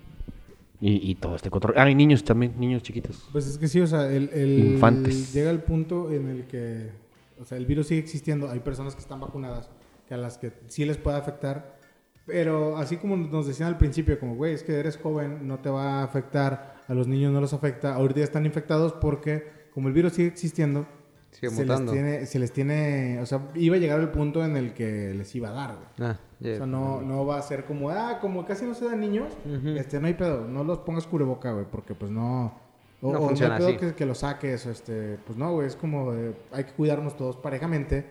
y, 0.80 1.10
y 1.10 1.14
todo 1.16 1.36
este 1.36 1.50
control. 1.50 1.74
Ah, 1.76 1.88
y 1.90 1.94
niños 1.94 2.24
también, 2.24 2.54
niños 2.58 2.82
chiquitos. 2.82 3.28
Pues 3.32 3.46
es 3.46 3.58
que 3.58 3.68
sí, 3.68 3.80
o 3.80 3.86
sea, 3.86 4.10
el, 4.10 4.30
el- 4.32 4.58
Infantes. 4.72 5.32
llega 5.32 5.50
el 5.50 5.60
punto 5.62 6.10
en 6.12 6.28
el 6.28 6.46
que, 6.46 6.90
o 7.38 7.44
sea, 7.44 7.58
el 7.58 7.66
virus 7.66 7.88
sigue 7.88 8.00
existiendo, 8.00 8.48
hay 8.50 8.60
personas 8.60 8.94
que 8.94 9.00
están 9.00 9.20
vacunadas, 9.20 9.68
que 10.08 10.14
a 10.14 10.16
las 10.16 10.38
que 10.38 10.52
sí 10.68 10.84
les 10.84 10.96
puede 10.96 11.16
afectar, 11.18 11.78
pero 12.26 12.76
así 12.76 12.96
como 12.96 13.16
nos 13.16 13.46
decían 13.46 13.68
al 13.68 13.78
principio, 13.78 14.18
como, 14.18 14.36
güey, 14.36 14.54
es 14.54 14.62
que 14.62 14.72
eres 14.78 14.96
joven, 14.96 15.46
no 15.48 15.58
te 15.58 15.68
va 15.70 16.00
a 16.00 16.04
afectar, 16.04 16.76
a 16.86 16.94
los 16.94 17.06
niños 17.08 17.32
no 17.32 17.40
los 17.40 17.52
afecta, 17.52 17.94
ahorita 17.94 18.18
ya 18.20 18.24
están 18.24 18.46
infectados 18.46 18.92
porque 18.94 19.44
como 19.74 19.88
el 19.88 19.94
virus 19.94 20.14
sigue 20.14 20.28
existiendo, 20.28 20.86
Sigue 21.30 21.50
se, 21.50 21.60
les 21.60 21.68
mutando. 21.68 21.92
tiene, 21.92 22.26
se 22.26 22.38
les 22.38 22.52
tiene, 22.52 23.18
o 23.20 23.26
sea, 23.26 23.48
iba 23.54 23.76
a 23.76 23.78
llegar 23.78 24.00
el 24.00 24.08
punto 24.08 24.44
en 24.44 24.56
el 24.56 24.74
que 24.74 25.14
les 25.14 25.34
iba 25.34 25.50
a 25.50 25.52
dar, 25.52 25.76
güey. 25.76 26.10
Ah, 26.10 26.18
ya. 26.40 26.54
O 26.54 26.56
sea, 26.56 26.66
no, 26.66 27.00
no 27.00 27.24
va 27.24 27.38
a 27.38 27.42
ser 27.42 27.64
como, 27.64 27.90
ah, 27.90 28.18
como 28.20 28.44
casi 28.44 28.64
no 28.64 28.74
se 28.74 28.84
dan 28.86 29.00
niños, 29.00 29.32
este, 29.76 30.00
no 30.00 30.08
hay 30.08 30.14
pedo, 30.14 30.46
no 30.46 30.64
los 30.64 30.78
pongas 30.78 31.06
cubreboca, 31.06 31.52
güey, 31.52 31.66
porque 31.70 31.94
pues 31.94 32.10
no... 32.10 32.58
O, 33.02 33.12
No 33.12 33.20
o 33.20 33.28
funciona 33.28 33.54
hay 33.54 33.60
pedo 33.60 33.68
así. 33.70 33.78
Que, 33.78 33.94
que 33.94 34.04
lo 34.04 34.14
saques, 34.14 34.66
este, 34.66 35.18
pues 35.24 35.38
no, 35.38 35.52
güey, 35.52 35.66
es 35.66 35.76
como, 35.76 36.12
de, 36.12 36.34
hay 36.52 36.64
que 36.64 36.72
cuidarnos 36.72 37.16
todos 37.16 37.36
parejamente 37.36 38.04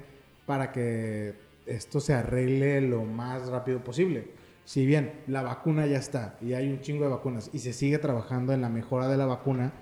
para 0.47 0.71
que 0.71 1.35
esto 1.67 1.99
se 1.99 2.13
arregle 2.13 2.81
lo 2.81 3.03
más 3.03 3.49
rápido 3.49 3.83
posible. 3.83 4.31
Si 4.65 4.85
bien 4.85 5.21
la 5.27 5.41
vacuna 5.41 5.85
ya 5.85 5.97
está 5.97 6.37
y 6.41 6.53
hay 6.53 6.71
un 6.71 6.81
chingo 6.81 7.03
de 7.03 7.09
vacunas 7.11 7.49
y 7.53 7.59
se 7.59 7.73
sigue 7.73 7.97
trabajando 7.99 8.53
en 8.53 8.61
la 8.61 8.69
mejora 8.69 9.07
de 9.07 9.17
la 9.17 9.25
vacuna, 9.25 9.73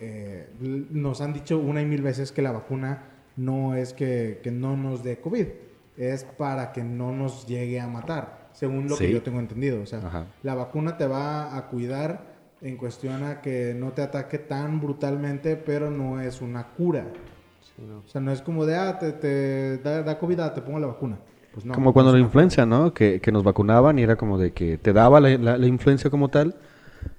eh, 0.00 0.48
nos 0.60 1.20
han 1.20 1.32
dicho 1.32 1.58
una 1.58 1.80
y 1.82 1.86
mil 1.86 2.02
veces 2.02 2.32
que 2.32 2.42
la 2.42 2.52
vacuna 2.52 3.02
no 3.36 3.74
es 3.74 3.92
que, 3.92 4.40
que 4.42 4.50
no 4.50 4.76
nos 4.76 5.02
dé 5.02 5.18
COVID, 5.18 5.46
es 5.96 6.24
para 6.24 6.72
que 6.72 6.82
no 6.84 7.12
nos 7.12 7.46
llegue 7.46 7.80
a 7.80 7.86
matar, 7.86 8.48
según 8.52 8.88
lo 8.88 8.96
Sí. 8.96 9.06
que 9.06 9.12
yo 9.12 9.22
tengo 9.22 9.38
entendido. 9.40 9.82
O 9.82 9.86
sea, 9.86 9.98
Ajá. 10.00 10.26
la 10.42 10.54
vacuna 10.54 10.96
te 10.96 11.06
va 11.06 11.56
a 11.56 11.66
cuidar 11.68 12.34
en 12.62 12.76
cuestión 12.76 13.22
a 13.24 13.40
que 13.42 13.74
no 13.78 13.92
te 13.92 14.02
ataque 14.02 14.38
tan 14.38 14.80
brutalmente, 14.80 15.56
pero 15.56 15.90
no 15.90 16.20
es 16.20 16.40
una 16.40 16.68
cura. 16.68 17.06
Sí, 17.60 17.82
no. 17.86 17.98
O 17.98 18.08
sea, 18.08 18.20
no 18.20 18.32
es 18.32 18.40
como 18.42 18.64
de, 18.66 18.76
ah, 18.76 18.98
te, 18.98 19.12
te 19.12 19.78
da, 19.78 20.02
da 20.02 20.18
COVID, 20.18 20.40
ah, 20.40 20.54
te 20.54 20.62
pongo 20.62 20.78
la 20.78 20.86
vacuna. 20.88 21.18
Pues 21.52 21.64
no. 21.64 21.72
como 21.74 21.92
cuando 21.94 22.12
no 22.12 22.18
la 22.18 22.24
influencia, 22.24 22.66
¿no? 22.66 22.92
Que, 22.92 23.18
que 23.20 23.32
nos 23.32 23.42
vacunaban 23.42 23.98
y 23.98 24.02
era 24.02 24.16
como 24.16 24.36
de 24.38 24.52
que 24.52 24.76
te 24.76 24.92
daba 24.92 25.20
la, 25.20 25.36
la- 25.38 25.56
la 25.56 25.66
influencia 25.66 26.10
como 26.10 26.28
tal, 26.28 26.54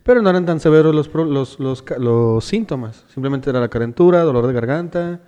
pero 0.03 0.21
no 0.21 0.29
eran 0.29 0.45
tan 0.45 0.59
severos 0.59 0.93
los, 0.95 1.09
pro- 1.09 1.25
los, 1.25 1.59
los, 1.59 1.81
ca- 1.81 1.97
los 1.97 2.43
síntomas. 2.45 3.05
Simplemente 3.13 3.49
era 3.49 3.59
la 3.59 3.69
calentura, 3.69 4.21
dolor 4.23 4.47
de 4.47 4.53
garganta, 4.53 5.19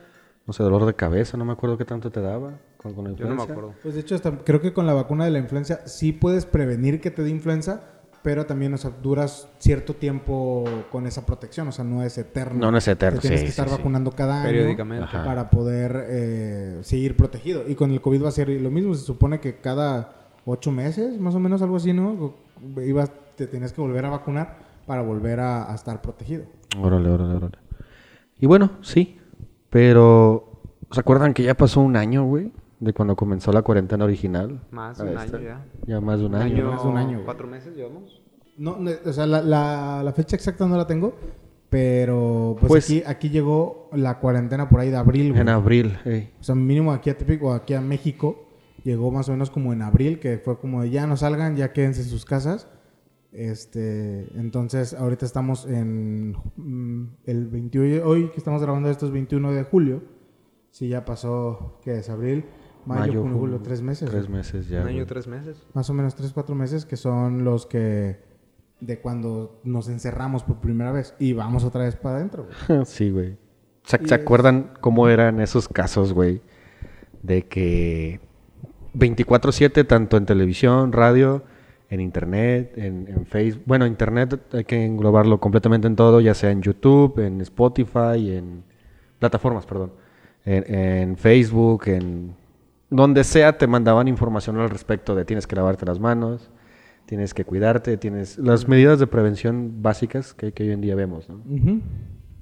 no 0.46 0.54
sé, 0.54 0.64
dolor 0.64 0.86
de 0.86 0.94
cabeza, 0.94 1.38
no 1.38 1.46
me 1.46 1.54
acuerdo 1.54 1.78
qué 1.78 1.86
tanto 1.86 2.12
te 2.12 2.22
daba 2.22 2.54
con, 2.78 2.94
con 2.94 3.06
la 3.06 3.12
Yo 3.16 3.28
no 3.28 3.36
me 3.36 3.44
acuerdo. 3.44 3.74
Pues 3.84 3.96
de 3.96 4.02
hecho, 4.02 4.16
hasta 4.16 4.32
creo 4.40 4.62
que 4.62 4.74
con 4.74 4.86
la 4.88 4.94
vacuna 4.94 5.26
de 5.26 5.32
la 5.32 5.40
influenza 5.40 5.82
sí 5.88 6.12
puedes 6.12 6.46
prevenir 6.46 7.02
que 7.02 7.12
te 7.12 7.24
dé 7.24 7.30
influenza, 7.30 7.82
pero 8.22 8.46
también, 8.46 8.74
o 8.74 8.78
sea, 8.78 8.92
duras 9.02 9.48
cierto 9.60 9.94
tiempo 9.96 10.66
con 10.92 11.08
esa 11.08 11.26
protección, 11.26 11.68
o 11.70 11.72
sea, 11.72 11.86
no 11.86 12.04
es 12.04 12.18
eterno. 12.18 12.60
No, 12.60 12.72
no 12.72 12.78
es 12.78 12.88
eterno, 12.88 13.18
Te 13.20 13.22
tienes 13.22 13.40
sí, 13.42 13.46
que 13.46 13.50
estar 13.52 13.68
sí, 13.68 13.72
sí. 13.74 13.78
vacunando 13.78 14.12
cada 14.12 14.42
año 14.42 14.50
Periódicamente. 14.52 15.08
Para 15.24 15.50
poder 15.50 16.06
eh, 16.10 16.80
seguir 16.82 17.16
protegido. 17.16 17.64
Y 17.68 17.76
con 17.76 17.92
el 17.92 18.02
COVID 18.02 18.24
va 18.26 18.30
a 18.30 18.32
ser 18.32 18.50
lo 18.50 18.72
mismo, 18.72 18.94
se 18.96 19.06
supone 19.06 19.40
que 19.40 19.58
cada 19.58 20.16
ocho 20.46 20.72
meses, 20.72 21.18
más 21.20 21.34
o 21.36 21.40
menos 21.40 21.62
algo 21.62 21.78
así, 21.78 21.94
¿no? 21.94 22.36
Ibas, 22.86 23.12
te 23.46 23.52
tenías 23.52 23.74
que 23.74 23.82
volver 23.82 24.06
a 24.06 24.10
vacunar 24.10 24.58
para 24.86 25.02
volver 25.02 25.40
a, 25.40 25.72
a 25.72 25.76
estar 25.76 26.02
protegido. 26.02 26.44
Órale, 26.80 27.10
órale, 27.10 27.36
órale. 27.36 27.58
Y 28.40 28.46
bueno, 28.48 28.72
sí, 28.82 29.18
pero 29.70 30.62
¿se 30.92 31.00
acuerdan 31.00 31.34
que 31.34 31.44
ya 31.44 31.56
pasó 31.56 31.82
un 31.82 31.96
año, 31.96 32.26
güey? 32.26 32.52
De 32.80 32.94
cuando 32.94 33.16
comenzó 33.16 33.52
la 33.52 33.62
cuarentena 33.62 34.06
original. 34.06 34.62
Más 34.72 34.98
de 34.98 35.04
un 35.04 35.10
esta? 35.18 35.38
año 35.38 35.40
ya. 35.46 35.66
Ya 35.86 36.00
más 36.02 36.20
de 36.20 36.26
un 36.28 36.36
Un 36.36 36.42
año. 36.42 36.56
año, 36.56 36.72
Más 36.72 36.84
de 36.84 36.90
un 36.90 36.98
año, 36.98 37.12
güey. 37.16 37.26
¿Cuatro 37.26 37.48
meses 37.48 37.76
llevamos? 37.76 38.22
No, 38.58 38.78
no, 38.78 38.92
o 39.06 39.14
sea, 39.14 39.26
la, 39.26 39.42
la- 39.42 40.02
la 40.04 40.14
fecha 40.14 40.36
exacta 40.36 40.66
no 40.68 40.78
la 40.78 40.88
tengo, 40.88 41.14
pero 41.70 42.56
pues, 42.60 42.70
Pues- 42.70 42.86
aquí, 42.86 43.04
aquí 43.06 43.30
llegó 43.30 43.90
la 43.94 44.20
cuarentena 44.20 44.70
por 44.70 44.80
ahí 44.80 44.90
de 44.90 44.98
abril, 44.98 45.30
güey. 45.32 45.42
En 45.42 45.50
abril, 45.50 45.98
ey. 46.06 46.34
O 46.40 46.44
sea, 46.44 46.56
mínimo 46.56 46.92
aquí 46.92 47.10
a 47.10 47.18
Tepic 47.18 47.44
o 47.44 47.54
aquí 47.54 47.74
a 47.74 47.82
México 47.82 48.46
llegó 48.84 49.12
más 49.12 49.28
o 49.30 49.34
menos 49.34 49.50
como 49.52 49.74
en 49.74 49.82
abril, 49.82 50.20
que 50.20 50.38
fue 50.40 50.58
como 50.58 50.82
de 50.82 50.90
ya 50.90 51.06
no 51.06 51.16
salgan, 51.18 51.56
ya 51.58 51.74
quédense 51.74 52.02
en 52.02 52.08
sus 52.08 52.26
casas. 52.26 52.68
Este, 53.32 54.28
entonces 54.40 54.94
ahorita 54.94 55.26
estamos 55.26 55.66
en 55.68 56.32
mm, 56.56 57.08
el 57.26 57.48
21, 57.48 58.04
hoy 58.06 58.30
que 58.30 58.38
estamos 58.38 58.62
grabando 58.62 58.90
esto 58.90 59.06
es 59.06 59.12
21 59.12 59.52
de 59.52 59.64
julio. 59.64 60.02
Sí, 60.72 60.88
ya 60.88 61.06
pasó, 61.06 61.80
¿qué 61.84 61.98
es? 62.00 62.10
Abril, 62.10 62.46
mayo, 62.86 63.22
junio, 63.22 63.38
julio, 63.38 63.60
tres 63.62 63.82
meses. 63.82 64.10
Tres 64.10 64.30
meses 64.30 64.68
ya. 64.68 64.82
un 64.82 64.88
año, 64.88 64.96
güey. 64.98 65.06
tres 65.08 65.28
meses. 65.28 65.64
Más 65.74 65.90
o 65.90 65.94
menos 65.94 66.16
tres, 66.16 66.32
cuatro 66.34 66.56
meses 66.56 66.86
que 66.86 66.98
son 66.98 67.44
los 67.44 67.66
que 67.66 68.20
de 68.80 69.00
cuando 69.00 69.60
nos 69.64 69.90
encerramos 69.90 70.44
por 70.44 70.58
primera 70.62 70.92
vez 70.92 71.14
y 71.20 71.34
vamos 71.34 71.64
otra 71.64 71.84
vez 71.84 71.96
para 71.96 72.18
adentro. 72.18 72.48
güey. 72.68 72.86
sí, 72.86 73.10
güey. 73.12 73.38
¿Se, 73.84 73.98
se 73.98 74.04
es- 74.06 74.12
acuerdan 74.12 74.74
cómo 74.82 75.08
eran 75.08 75.40
esos 75.40 75.68
casos, 75.68 76.14
güey? 76.14 76.42
De 77.22 77.44
que 77.48 78.22
24/7, 78.96 79.86
tanto 79.86 80.18
en 80.18 80.26
televisión, 80.26 80.92
radio, 80.94 81.44
en 81.90 82.00
internet, 82.00 82.74
en, 82.78 83.08
en 83.08 83.26
Facebook. 83.26 83.64
Bueno, 83.66 83.86
internet 83.86 84.40
hay 84.54 84.64
que 84.64 84.86
englobarlo 84.86 85.40
completamente 85.40 85.88
en 85.88 85.96
todo, 85.96 86.22
ya 86.22 86.34
sea 86.34 86.52
en 86.52 86.62
YouTube, 86.62 87.20
en 87.20 87.42
Spotify, 87.42 88.36
en 88.36 88.64
plataformas, 89.18 89.66
perdón. 89.66 89.94
En, 90.46 90.76
en 90.76 91.18
Facebook, 91.18 91.88
en 91.88 92.36
donde 92.90 93.24
sea 93.24 93.58
te 93.58 93.68
mandaban 93.68 94.08
información 94.08 94.58
al 94.60 94.70
respecto 94.70 95.16
de 95.16 95.26
tienes 95.26 95.48
que 95.48 95.56
lavarte 95.56 95.86
las 95.86 96.00
manos, 96.00 96.50
tienes 97.06 97.34
que 97.34 97.44
cuidarte, 97.44 97.98
tienes 97.98 98.38
las 98.38 98.68
medidas 98.68 99.00
de 99.00 99.08
prevención 99.08 99.82
básicas 99.82 100.34
que, 100.34 100.52
que 100.52 100.64
hoy 100.64 100.72
en 100.72 100.82
día 100.82 100.96
vemos, 100.96 101.28
¿no? 101.28 101.36
Ujú. 101.36 101.82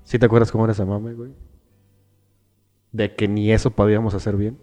¿Sí 0.04 0.20
te 0.20 0.26
acuerdas 0.26 0.52
cómo 0.52 0.66
era 0.66 0.74
esa 0.74 0.86
mame, 0.86 1.14
güey? 1.14 1.32
De 2.92 3.14
que 3.16 3.28
ni 3.28 3.52
eso 3.52 3.72
podíamos 3.72 4.14
hacer 4.14 4.38
bien. 4.38 4.58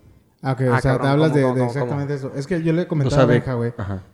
Ah, 0.44 0.52
ok, 0.52 0.60
Ah, 0.60 0.76
o 0.76 0.80
sea, 0.80 0.80
cabrón, 0.92 1.00
te 1.02 1.08
hablas 1.08 1.28
¿cómo, 1.30 1.36
de, 1.36 1.42
cómo, 1.42 1.54
de 1.54 1.60
cómo, 1.60 1.70
exactamente 1.72 2.14
eso. 2.14 2.32
Es 2.36 2.46
que 2.46 2.62
yo 2.62 2.72
le 2.72 2.82
O 2.82 2.88
comentaba 2.88 3.16
sea, 3.16 3.22
a 3.24 3.26
Benja, 3.26 3.54
güey, 3.54 3.72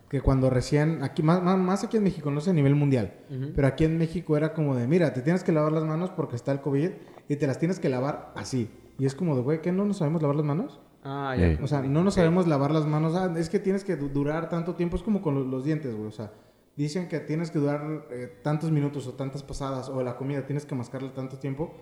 que 0.09 0.21
cuando 0.21 0.49
recién, 0.49 1.03
aquí 1.03 1.23
más, 1.23 1.43
más, 1.43 1.85
aquí 1.85 1.97
en 1.97 2.05
México, 2.05 2.31
no 2.31 2.41
sé 2.41 2.51
a 2.51 2.53
nivel 2.55 2.75
mundial, 2.75 3.15
pero 3.55 3.67
aquí 3.67 3.85
en 3.85 3.99
México 3.99 4.37
era 4.37 4.53
como 4.55 4.75
de, 4.77 4.87
mira, 4.87 5.13
te 5.13 5.23
tienes 5.23 5.45
que 5.45 5.53
lavar 5.53 5.73
las 5.73 5.85
manos 5.85 6.11
porque 6.11 6.37
está 6.37 6.53
el 6.53 6.61
COVID 6.61 6.91
y 7.29 7.37
te 7.37 7.47
las 7.47 7.59
tienes 7.59 7.79
que 7.81 7.89
lavar 7.89 8.33
así. 8.37 8.71
Y 8.99 9.07
es 9.07 9.15
como 9.15 9.35
de, 9.37 9.43
güey, 9.43 9.61
¿qué 9.61 9.73
no 9.73 9.85
nos 9.85 9.99
sabemos 9.99 10.21
lavar 10.23 10.37
las 10.37 10.45
manos? 10.47 10.81
Ah, 11.03 11.35
ya. 11.39 11.59
O 11.63 11.67
sea, 11.67 11.81
no 11.83 12.05
nos 12.05 12.15
sabemos 12.15 12.47
lavar 12.47 12.71
las 12.73 12.85
manos. 12.87 13.15
Ah, 13.15 13.33
es 13.37 13.49
que 13.49 13.59
tienes 13.59 13.83
que 13.85 13.97
du- 13.97 14.11
durar 14.11 14.51
tanto 14.51 14.75
tiempo. 14.75 14.97
Es 14.97 15.03
como 15.03 15.23
con 15.23 15.35
los, 15.35 15.47
los 15.47 15.65
dientes, 15.65 15.95
güey. 15.95 16.07
O 16.09 16.13
sea, 16.13 16.31
dicen 16.77 17.09
que 17.09 17.19
tienes 17.21 17.51
que 17.51 17.59
durar 17.59 18.07
eh, 18.11 18.39
tantos 18.43 18.71
minutos 18.71 19.07
o 19.07 19.15
tantas 19.15 19.43
pasadas 19.43 19.89
o 19.89 20.03
la 20.03 20.17
comida 20.17 20.45
tienes 20.45 20.67
que 20.67 20.75
mascarla 20.75 21.15
tanto 21.15 21.39
tiempo. 21.39 21.73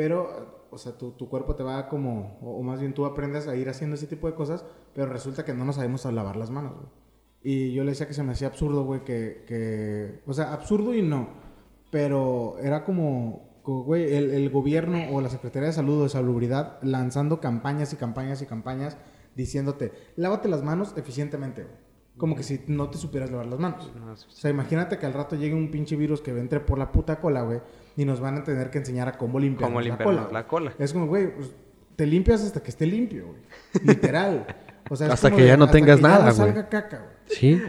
Pero, 0.00 0.66
o 0.70 0.78
sea, 0.78 0.96
tu, 0.96 1.10
tu 1.10 1.28
cuerpo 1.28 1.54
te 1.56 1.62
va 1.62 1.86
como, 1.86 2.38
o, 2.40 2.52
o 2.52 2.62
más 2.62 2.80
bien 2.80 2.94
tú 2.94 3.04
aprendes 3.04 3.46
a 3.46 3.54
ir 3.54 3.68
haciendo 3.68 3.96
ese 3.96 4.06
tipo 4.06 4.28
de 4.28 4.34
cosas, 4.34 4.64
pero 4.94 5.12
resulta 5.12 5.44
que 5.44 5.52
no 5.52 5.66
nos 5.66 5.74
sabemos 5.74 6.06
a 6.06 6.10
lavar 6.10 6.36
las 6.36 6.48
manos, 6.48 6.72
güey. 6.72 6.86
Y 7.42 7.74
yo 7.74 7.84
le 7.84 7.90
decía 7.90 8.08
que 8.08 8.14
se 8.14 8.22
me 8.22 8.32
hacía 8.32 8.48
absurdo, 8.48 8.84
güey, 8.84 9.04
que, 9.04 9.44
que, 9.46 10.22
o 10.26 10.32
sea, 10.32 10.54
absurdo 10.54 10.94
y 10.94 11.02
no, 11.02 11.28
pero 11.90 12.56
era 12.62 12.82
como, 12.82 13.60
güey, 13.62 14.14
el, 14.14 14.30
el 14.30 14.48
gobierno 14.48 15.14
o 15.14 15.20
la 15.20 15.28
Secretaría 15.28 15.66
de 15.66 15.74
Salud 15.74 16.00
o 16.00 16.02
de 16.04 16.08
Salubridad 16.08 16.78
lanzando 16.80 17.38
campañas 17.38 17.92
y 17.92 17.96
campañas 17.96 18.40
y 18.40 18.46
campañas 18.46 18.96
diciéndote, 19.36 19.92
lávate 20.16 20.48
las 20.48 20.62
manos 20.62 20.94
eficientemente, 20.96 21.64
güey. 21.64 21.76
Como 22.16 22.36
que 22.36 22.42
si 22.42 22.64
no 22.68 22.88
te 22.88 22.96
supieras 22.96 23.30
lavar 23.30 23.48
las 23.48 23.58
manos. 23.58 23.92
No, 23.94 24.12
O 24.12 24.16
sea, 24.16 24.50
imagínate 24.50 24.96
que 24.96 25.04
al 25.04 25.12
rato 25.12 25.36
llegue 25.36 25.54
un 25.54 25.70
pinche 25.70 25.94
virus 25.94 26.22
que 26.22 26.30
entre 26.30 26.60
por 26.60 26.78
la 26.78 26.90
puta 26.90 27.20
cola, 27.20 27.42
güey, 27.42 27.60
y 28.00 28.04
nos 28.04 28.20
van 28.20 28.38
a 28.38 28.44
tener 28.44 28.70
que 28.70 28.78
enseñar 28.78 29.08
a 29.08 29.18
cómo 29.18 29.38
limpiar 29.38 29.68
Cómo 29.68 29.80
la 29.80 29.98
cola. 29.98 30.28
la 30.32 30.46
cola. 30.46 30.72
Es 30.78 30.92
como, 30.92 31.06
güey, 31.06 31.34
pues, 31.34 31.50
te 31.96 32.06
limpias 32.06 32.42
hasta 32.42 32.62
que 32.62 32.70
esté 32.70 32.86
limpio, 32.86 33.26
güey. 33.26 33.40
Literal. 33.84 34.46
O 34.88 34.96
sea, 34.96 35.12
Hasta 35.12 35.30
que 35.30 35.42
de- 35.42 35.48
ya 35.48 35.56
no 35.56 35.64
hasta 35.64 35.76
tengas 35.76 35.96
que 35.96 36.02
ya 36.02 36.08
nada, 36.08 36.30
no 36.30 36.34
güey. 36.34 36.48
salga 36.48 36.68
caca, 36.68 36.96
güey. 36.98 37.10
Sí. 37.26 37.62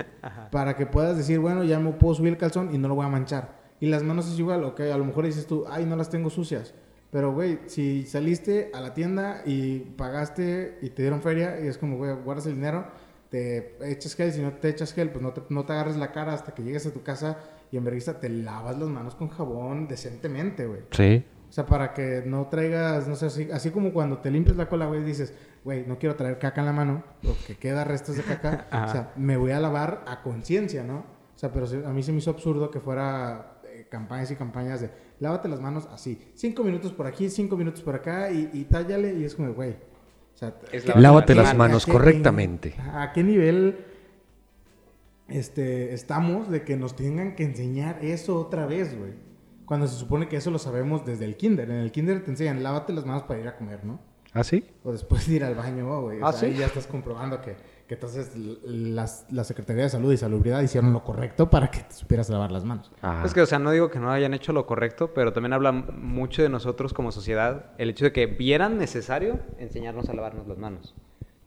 Para 0.52 0.76
que 0.76 0.86
puedas 0.86 1.18
decir, 1.18 1.40
bueno, 1.40 1.64
ya 1.64 1.80
me 1.80 1.92
puedo 1.92 2.16
subir 2.16 2.32
el 2.34 2.38
calzón 2.38 2.74
y 2.74 2.78
no 2.78 2.88
lo 2.88 2.96
voy 2.96 3.06
a 3.06 3.10
manchar. 3.10 3.60
Y 3.80 3.88
las 3.88 4.04
manos 4.04 4.32
es 4.32 4.40
igual, 4.40 4.64
ok, 4.64 4.80
a 4.82 4.98
lo 4.98 5.06
mejor 5.06 5.26
dices 5.26 5.46
tú, 5.48 5.66
ay, 5.70 5.86
no 5.86 5.96
las 5.96 6.10
tengo 6.10 6.30
sucias. 6.30 6.74
Pero, 7.12 7.34
güey, 7.34 7.60
si 7.68 8.06
saliste 8.06 8.72
a 8.74 8.80
la 8.80 8.94
tienda 8.94 9.42
y 9.46 9.80
pagaste 9.80 10.78
y 10.82 10.90
te 10.92 11.02
dieron 11.04 11.22
feria 11.22 11.60
y 11.60 11.68
es 11.68 11.78
como, 11.78 11.98
güey, 11.98 12.14
guardas 12.24 12.46
el 12.46 12.56
dinero, 12.56 12.88
te 13.30 13.76
echas 13.92 14.16
gel, 14.16 14.32
si 14.32 14.42
no 14.42 14.54
te 14.54 14.70
echas 14.70 14.94
gel, 14.94 15.10
pues 15.10 15.22
no 15.22 15.34
te, 15.34 15.42
no 15.50 15.66
te 15.66 15.74
agarres 15.74 15.98
la 15.98 16.12
cara 16.12 16.34
hasta 16.34 16.54
que 16.54 16.64
llegues 16.64 16.86
a 16.86 16.92
tu 16.92 17.04
casa 17.04 17.38
y 17.72 17.78
en 17.78 17.84
vergüenza 17.84 18.20
te 18.20 18.30
lavas 18.30 18.78
las 18.78 18.90
manos 18.90 19.16
con 19.16 19.30
jabón 19.30 19.88
decentemente, 19.88 20.66
güey. 20.66 20.82
Sí. 20.92 21.24
O 21.50 21.54
sea, 21.54 21.66
para 21.66 21.94
que 21.94 22.24
no 22.26 22.48
traigas, 22.48 23.08
no 23.08 23.16
sé, 23.16 23.26
así, 23.26 23.50
así 23.52 23.72
como 23.72 23.92
cuando 23.92 24.20
te 24.20 24.32
limpias 24.32 24.56
la 24.58 24.70
cola, 24.70 24.86
güey, 24.88 25.04
dices, 25.04 25.34
güey, 25.66 25.86
no 25.86 25.98
quiero 26.00 26.16
traer 26.16 26.40
caca 26.40 26.62
en 26.62 26.66
la 26.68 26.74
mano, 26.74 27.04
porque 27.22 27.56
queda 27.58 27.84
restos 27.84 28.16
de 28.18 28.24
caca. 28.24 28.68
Ajá. 28.72 28.86
o 28.86 28.92
sea, 28.92 29.14
me 29.18 29.36
voy 29.38 29.52
a 29.52 29.60
lavar 29.60 30.04
a 30.08 30.22
conciencia, 30.22 30.84
¿no? 30.84 31.00
O 31.36 31.38
sea, 31.42 31.52
pero 31.52 31.66
a 31.86 31.92
mí 31.92 32.04
se 32.04 32.12
me 32.12 32.20
hizo 32.20 32.30
absurdo 32.32 32.72
que 32.72 32.80
fuera 32.80 33.60
eh, 33.66 33.86
campañas 33.90 34.32
y 34.32 34.36
campañas 34.36 34.80
de, 34.82 34.92
lávate 35.20 35.50
las 35.50 35.60
manos 35.60 35.90
así, 35.92 36.32
cinco 36.36 36.64
minutos 36.64 36.94
por 36.94 37.06
aquí, 37.08 37.30
cinco 37.30 37.58
minutos 37.58 37.82
por 37.82 37.96
acá, 37.96 38.32
y, 38.32 38.50
y 38.54 38.64
tállale, 38.66 39.14
y 39.16 39.24
es 39.26 39.36
como, 39.36 39.54
güey. 39.54 39.72
O 39.72 40.38
sea, 40.38 40.56
Es 40.72 40.84
¿qué- 40.84 40.90
Lávate 40.90 41.02
Lávate 41.02 41.36
las 41.36 41.46
manos. 41.48 41.58
manos 41.58 41.84
¿a 41.84 41.86
qué- 41.86 41.92
correctamente. 41.92 42.76
¿A 42.94 43.12
qué 43.14 43.24
nivel 43.24 43.86
este, 45.32 45.94
estamos 45.94 46.50
de 46.50 46.64
que 46.64 46.78
nos 46.78 46.96
tengan 46.96 47.36
que 47.36 47.44
enseñar 47.44 48.04
eso 48.04 48.38
otra 48.40 48.66
vez, 48.66 48.98
güey? 48.98 49.14
Cuando 49.66 49.88
se 49.88 49.96
supone 49.98 50.28
que 50.28 50.36
eso 50.38 50.52
lo 50.52 50.60
sabemos 50.60 51.06
desde 51.06 51.26
el 51.26 51.38
kinder. 51.38 51.70
En 51.72 51.78
el 51.78 51.92
kinder 51.92 52.24
te 52.24 52.32
enseñan, 52.32 52.62
lávate 52.64 52.92
las 52.94 53.06
manos 53.06 53.24
para 53.24 53.40
ir 53.40 53.48
a 53.48 53.56
comer, 53.56 53.86
¿no? 53.86 54.00
¿Ah, 54.34 54.44
sí? 54.46 54.66
O 54.84 54.92
después 54.94 55.28
de 55.28 55.36
ir 55.36 55.44
al 55.44 55.56
baño, 55.56 56.02
güey. 56.02 56.22
O 56.22 56.26
¿Ah, 56.26 56.32
sea, 56.32 56.42
sí? 56.42 56.46
ahí 56.56 56.60
ya 56.60 56.66
estás 56.68 56.88
comprobando 56.88 57.42
que, 57.42 57.56
que 57.88 57.96
entonces 57.96 58.32
las- 58.36 59.26
la 59.30 59.44
Secretaría 59.44 59.84
de 59.84 59.90
Salud 59.90 60.12
y 60.14 60.18
Salubridad 60.18 60.62
hicieron 60.62 60.94
lo 60.94 61.04
correcto 61.04 61.50
para 61.50 61.70
que 61.70 61.82
te 61.82 61.94
supieras 61.94 62.30
lavar 62.30 62.50
las 62.52 62.64
manos. 62.64 62.92
Ah. 63.02 63.24
Es 63.26 63.34
que, 63.34 63.42
o 63.42 63.46
sea, 63.46 63.60
no 63.60 63.72
digo 63.72 63.90
que 63.90 64.00
no 64.00 64.10
hayan 64.10 64.34
hecho 64.34 64.54
lo 64.54 64.66
correcto, 64.66 65.14
pero 65.14 65.34
también 65.34 65.52
habla 65.54 65.72
mucho 65.74 66.42
de 66.44 66.48
nosotros 66.50 66.94
como 66.94 67.12
sociedad 67.12 67.72
el 67.78 67.90
hecho 67.90 68.06
de 68.06 68.14
que 68.14 68.26
vieran 68.26 68.78
necesario 68.78 69.40
enseñarnos 69.58 70.08
a 70.10 70.14
lavarnos 70.14 70.48
las 70.48 70.58
manos. 70.58 70.96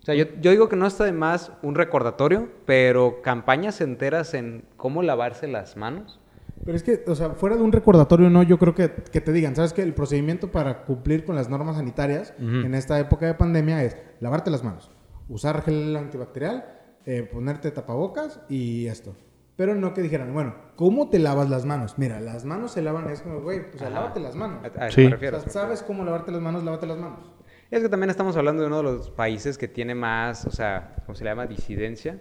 O 0.04 0.06
sea, 0.06 0.14
yo, 0.14 0.26
yo 0.42 0.50
digo 0.50 0.68
que 0.68 0.76
no 0.76 0.86
está 0.86 1.04
de 1.04 1.12
más 1.12 1.50
un 1.62 1.74
recordatorio, 1.76 2.50
pero 2.66 3.22
campañas 3.22 3.80
enteras 3.80 4.34
en 4.34 4.66
cómo 4.76 5.02
lavarse 5.02 5.48
las 5.48 5.78
manos. 5.78 6.20
Pero 6.62 6.76
es 6.76 6.82
que, 6.82 7.02
o 7.06 7.14
sea, 7.14 7.30
fuera 7.30 7.56
de 7.56 7.62
un 7.62 7.72
recordatorio, 7.72 8.28
no, 8.28 8.42
yo 8.42 8.58
creo 8.58 8.74
que, 8.74 8.90
que 8.90 9.22
te 9.22 9.32
digan, 9.32 9.56
¿sabes 9.56 9.72
qué? 9.72 9.80
El 9.82 9.94
procedimiento 9.94 10.52
para 10.52 10.84
cumplir 10.84 11.24
con 11.24 11.36
las 11.36 11.48
normas 11.48 11.76
sanitarias 11.76 12.34
Ujú. 12.38 12.66
en 12.66 12.74
esta 12.74 12.98
época 13.00 13.24
de 13.24 13.32
pandemia 13.32 13.82
es 13.82 13.96
lavarte 14.20 14.50
las 14.50 14.62
manos, 14.62 14.90
usar 15.30 15.62
gel 15.62 15.96
antibacterial, 15.96 16.66
eh, 17.06 17.22
ponerte 17.22 17.70
tapabocas 17.70 18.40
y 18.50 18.86
esto. 18.88 19.16
Pero 19.56 19.74
no 19.74 19.94
que 19.94 20.02
dijeran, 20.02 20.34
bueno, 20.34 20.54
¿cómo 20.76 21.08
te 21.08 21.18
lavas 21.18 21.48
las 21.48 21.64
manos? 21.64 21.94
Mira, 21.96 22.20
las 22.20 22.44
manos 22.44 22.72
se 22.72 22.82
lavan, 22.82 23.08
es 23.08 23.22
como, 23.22 23.40
güey, 23.40 23.60
o 23.74 23.78
sea, 23.78 23.86
Ajá. 23.88 24.00
lávate 24.00 24.20
las 24.20 24.34
manos. 24.34 24.58
A, 24.78 24.90
Sí. 24.90 25.02
me 25.02 25.06
O 25.06 25.10
refiero. 25.12 25.40
sea, 25.40 25.48
¿sabes 25.50 25.82
cómo 25.82 26.04
lavarte 26.04 26.30
las 26.30 26.42
manos? 26.42 26.62
Lávate 26.62 26.86
las 26.86 26.98
manos. 26.98 27.30
Es 27.70 27.82
que 27.82 27.88
también 27.88 28.10
estamos 28.10 28.36
hablando 28.36 28.62
de 28.62 28.68
uno 28.68 28.78
de 28.78 28.82
los 28.84 29.10
países 29.10 29.58
que 29.58 29.68
tiene 29.68 29.94
más, 29.94 30.44
o 30.46 30.50
sea, 30.50 30.94
¿cómo 31.06 31.16
se 31.16 31.24
le 31.24 31.30
llama? 31.30 31.46
Disidencia. 31.46 32.18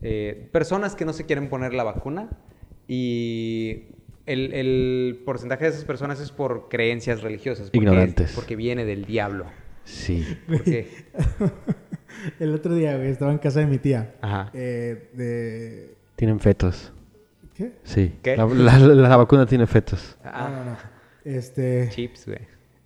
Eh, 0.00 0.48
personas 0.52 0.94
que 0.94 1.04
no 1.04 1.12
se 1.12 1.26
quieren 1.26 1.48
poner 1.48 1.74
la 1.74 1.82
vacuna 1.84 2.28
y 2.88 3.86
el, 4.26 4.52
el 4.52 5.22
porcentaje 5.24 5.64
de 5.64 5.70
esas 5.70 5.84
personas 5.84 6.20
es 6.20 6.30
por 6.30 6.68
creencias 6.68 7.22
religiosas. 7.22 7.66
porque- 7.70 7.78
Ignorantes. 7.78 8.32
Porque 8.34 8.56
viene 8.56 8.84
del 8.84 9.04
diablo. 9.04 9.46
Sí. 9.84 10.24
Porque, 10.46 10.88
El 12.38 12.54
otro 12.54 12.74
día, 12.74 12.96
güey, 12.96 13.08
estaba 13.08 13.32
en 13.32 13.38
casa 13.38 13.60
de 13.60 13.66
mi 13.66 13.78
tía. 13.78 14.14
Ajá. 14.20 14.50
Eh, 14.54 15.10
de... 15.14 15.96
Tienen 16.14 16.38
fetos. 16.38 16.92
¿Qué? 17.54 17.72
Sí. 17.82 18.14
¿Qué? 18.22 18.36
La, 18.36 18.46
la- 18.46 18.78
la- 18.78 19.08
la 19.08 19.16
vacuna 19.16 19.46
tiene 19.46 19.66
fetos. 19.66 20.16
ah, 20.22 20.48
No, 20.50 20.64
no, 20.64 20.70
no. 20.72 20.76
Este... 21.24 21.88
chips, 21.90 22.26
güey. 22.26 22.40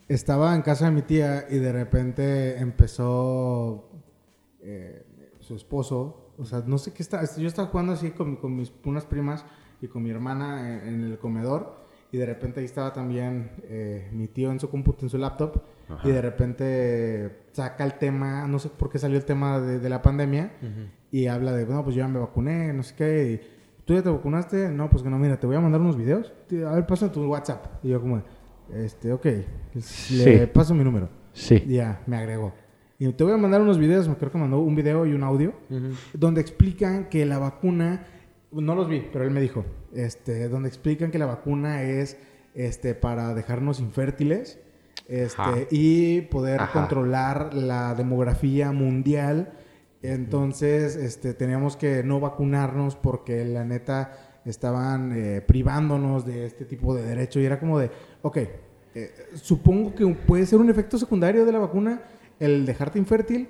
Estaba 0.09 0.55
en 0.55 0.63
casa 0.63 0.87
de 0.87 0.93
mi 0.93 1.03
tía 1.03 1.47
y 1.51 1.59
de 1.59 1.73
repente 1.73 2.59
empezó 2.59 3.91
eh, 4.61 5.05
su 5.41 5.57
esposo, 5.57 6.33
o 6.39 6.45
sea, 6.45 6.63
no 6.67 6.79
sé 6.79 6.93
qué 6.93 7.03
está, 7.03 7.23
yo 7.37 7.49
estaba 7.49 7.69
jugando 7.69 7.93
así 7.93 8.11
con, 8.11 8.37
con 8.37 8.55
mis 8.55 8.73
unas 8.85 9.05
primas 9.05 9.45
y 9.81 9.89
con 9.89 10.03
mi 10.03 10.11
hermana 10.11 10.83
en, 10.85 10.95
en 10.95 11.05
el 11.05 11.19
comedor 11.19 11.87
y 12.13 12.19
de 12.19 12.27
repente 12.27 12.61
ahí 12.61 12.67
estaba 12.67 12.93
también 12.93 13.51
eh, 13.65 14.09
mi 14.13 14.29
tío 14.29 14.51
en 14.51 14.61
su 14.61 14.71
computador, 14.71 15.05
en 15.05 15.11
su 15.11 15.19
laptop 15.19 15.63
y 16.05 16.11
de 16.11 16.21
repente 16.21 17.47
saca 17.53 17.85
el 17.85 17.95
tema, 17.95 18.47
no 18.49 18.59
sé 18.59 18.69
por 18.71 18.91
qué 18.91 18.99
salió 18.99 19.17
el 19.17 19.25
tema 19.25 19.61
de, 19.61 19.79
de 19.79 19.89
la 19.89 20.03
pandemia 20.03 20.53
y 21.13 21.27
habla 21.27 21.53
de, 21.53 21.65
bueno, 21.65 21.85
pues 21.85 21.95
yo 21.95 22.01
ya 22.01 22.09
me 22.09 22.19
vacuné, 22.19 22.73
no 22.73 22.83
sé 22.83 22.95
qué, 22.97 23.33
y, 23.33 23.41
¿tú 23.85 23.95
ya 23.95 24.03
te 24.03 24.11
vacunaste? 24.11 24.69
No, 24.69 24.91
pues 24.91 25.03
que 25.03 25.09
no, 25.09 25.19
mira, 25.19 25.39
te 25.39 25.47
voy 25.47 25.57
a 25.57 25.61
mandar 25.61 25.81
unos 25.81 25.97
videos, 25.97 26.33
a 26.67 26.75
ver, 26.75 26.87
pasa 26.87 27.11
tu 27.11 27.25
WhatsApp. 27.25 27.85
Y 27.85 27.91
yo 27.91 28.01
como, 28.01 28.23
este, 28.75 29.12
ok, 29.12 29.25
le 29.25 29.80
Sí. 29.82 30.46
paso 30.52 30.75
mi 30.75 30.85
número. 30.85 31.08
Sí. 31.32 31.62
Ya, 31.66 32.02
me 32.06 32.16
agregó. 32.16 32.52
Y 32.99 33.12
te 33.12 33.25
voy 33.25 33.35
a 33.35 33.37
mandar 33.37 33.61
unos 33.61 33.78
videos, 33.78 34.08
me 34.08 34.16
creo 34.16 34.32
que 34.32 34.38
mandó 34.38 34.58
un 34.61 34.75
video 34.75 35.04
y 35.06 35.12
un 35.12 35.23
audio, 35.23 35.52
donde 36.14 36.40
explican 36.40 37.11
que 37.11 37.26
la 37.26 37.38
vacuna, 37.38 38.06
no 38.52 38.75
los 38.75 38.88
vi, 38.88 39.06
pero 39.12 39.25
él 39.25 39.30
me 39.32 39.40
dijo, 39.42 39.64
este, 39.94 40.49
donde 40.49 40.68
explican 40.68 41.11
que 41.11 41.18
la 41.18 41.26
vacuna 41.26 41.82
es 41.82 42.16
este, 42.54 42.94
para 42.94 43.35
dejarnos 43.35 43.80
infértiles 43.80 44.58
este, 45.08 45.42
Ajá. 45.42 45.54
y 45.70 46.23
poder 46.23 46.61
Ajá. 46.61 46.73
controlar 46.73 47.52
la 47.52 47.94
demografía 47.94 48.73
mundial. 48.73 49.52
Entonces, 50.02 50.96
este, 50.96 51.35
teníamos 51.35 51.76
que 51.76 52.02
no 52.02 52.18
vacunarnos 52.20 52.96
porque 52.96 53.44
la 53.44 53.64
neta 53.64 54.12
estaban 54.44 55.12
eh, 55.14 55.42
privándonos 55.46 56.25
de 56.25 56.46
este 56.46 56.64
tipo 56.64 56.94
de 56.94 57.02
derecho 57.02 57.40
y 57.40 57.44
era 57.44 57.58
como 57.58 57.78
de, 57.78 57.90
ok, 58.26 58.37
eh, 58.95 59.11
supongo 59.35 59.95
que 59.95 60.06
puede 60.06 60.47
ser 60.47 60.59
un 60.59 60.71
efecto 60.71 60.99
secundario 60.99 61.45
de 61.47 61.52
la 61.52 61.59
vacuna 61.59 62.02
el 62.40 62.66
dejarte 62.66 62.99
infértil, 62.99 63.49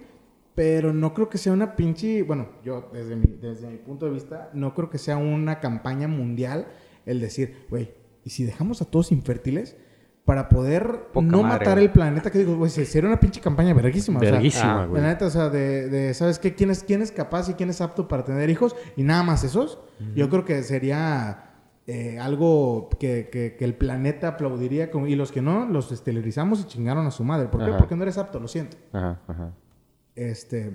pero 0.54 0.92
no 0.92 1.12
creo 1.14 1.28
que 1.28 1.38
sea 1.38 1.52
una 1.52 1.76
pinche, 1.76 2.22
bueno, 2.22 2.48
yo 2.64 2.90
desde 2.92 3.16
mi, 3.16 3.26
desde 3.40 3.68
mi 3.68 3.76
punto 3.78 4.06
de 4.06 4.12
vista, 4.12 4.50
no 4.54 4.74
creo 4.74 4.90
que 4.90 4.98
sea 4.98 5.16
una 5.16 5.60
campaña 5.60 6.08
mundial 6.08 6.66
el 7.04 7.20
decir, 7.20 7.66
güey, 7.70 7.92
¿y 8.24 8.30
si 8.30 8.44
dejamos 8.44 8.82
a 8.82 8.84
todos 8.86 9.12
infértiles? 9.12 9.76
para 10.24 10.48
poder 10.48 11.04
Poca 11.12 11.24
no 11.28 11.40
madre, 11.44 11.58
matar 11.60 11.74
güey. 11.74 11.84
el 11.86 11.92
planeta. 11.92 12.32
Que 12.32 12.38
digo, 12.40 12.56
güey, 12.56 12.68
se- 12.68 12.84
sería 12.84 13.08
una 13.08 13.20
pinche 13.20 13.40
campaña 13.40 13.72
verguísima. 13.74 14.18
o 14.18 14.22
sea, 14.22 14.32
Verguísima, 14.32 14.82
ah, 14.82 14.86
güey. 14.86 15.00
la 15.00 15.06
neta, 15.10 15.26
o 15.26 15.30
sea, 15.30 15.50
de, 15.50 15.88
de, 15.88 16.14
¿sabes 16.14 16.40
qué? 16.40 16.52
¿Quién 16.56 16.70
es, 16.72 16.82
¿Quién 16.82 17.00
es 17.00 17.12
capaz 17.12 17.48
y 17.48 17.54
quién 17.54 17.70
es 17.70 17.80
apto 17.80 18.08
para 18.08 18.24
tener 18.24 18.50
hijos? 18.50 18.74
Y 18.96 19.04
nada 19.04 19.22
más 19.22 19.44
esos. 19.44 19.78
Yo 20.16 20.28
creo 20.28 20.44
que 20.44 20.64
sería 20.64 21.45
eh, 21.86 22.18
algo 22.18 22.88
que, 22.98 23.28
que- 23.30 23.54
que 23.56 23.64
el 23.64 23.74
planeta 23.74 24.28
aplaudiría. 24.28 24.90
como- 24.90 25.06
y 25.06 25.14
los 25.14 25.30
que 25.32 25.40
no, 25.42 25.66
los 25.66 25.92
esterilizamos 25.92 26.60
y 26.60 26.64
chingaron 26.64 27.06
a 27.06 27.10
su 27.10 27.22
madre. 27.24 27.48
¿Por 27.48 27.60
qué? 27.62 27.70
Ajá. 27.70 27.78
Porque 27.78 27.94
no 27.96 28.02
eres 28.02 28.18
apto, 28.18 28.40
lo 28.40 28.48
siento. 28.48 28.76
Ajá, 28.92 29.20
ajá. 29.28 29.52
Este. 30.14 30.72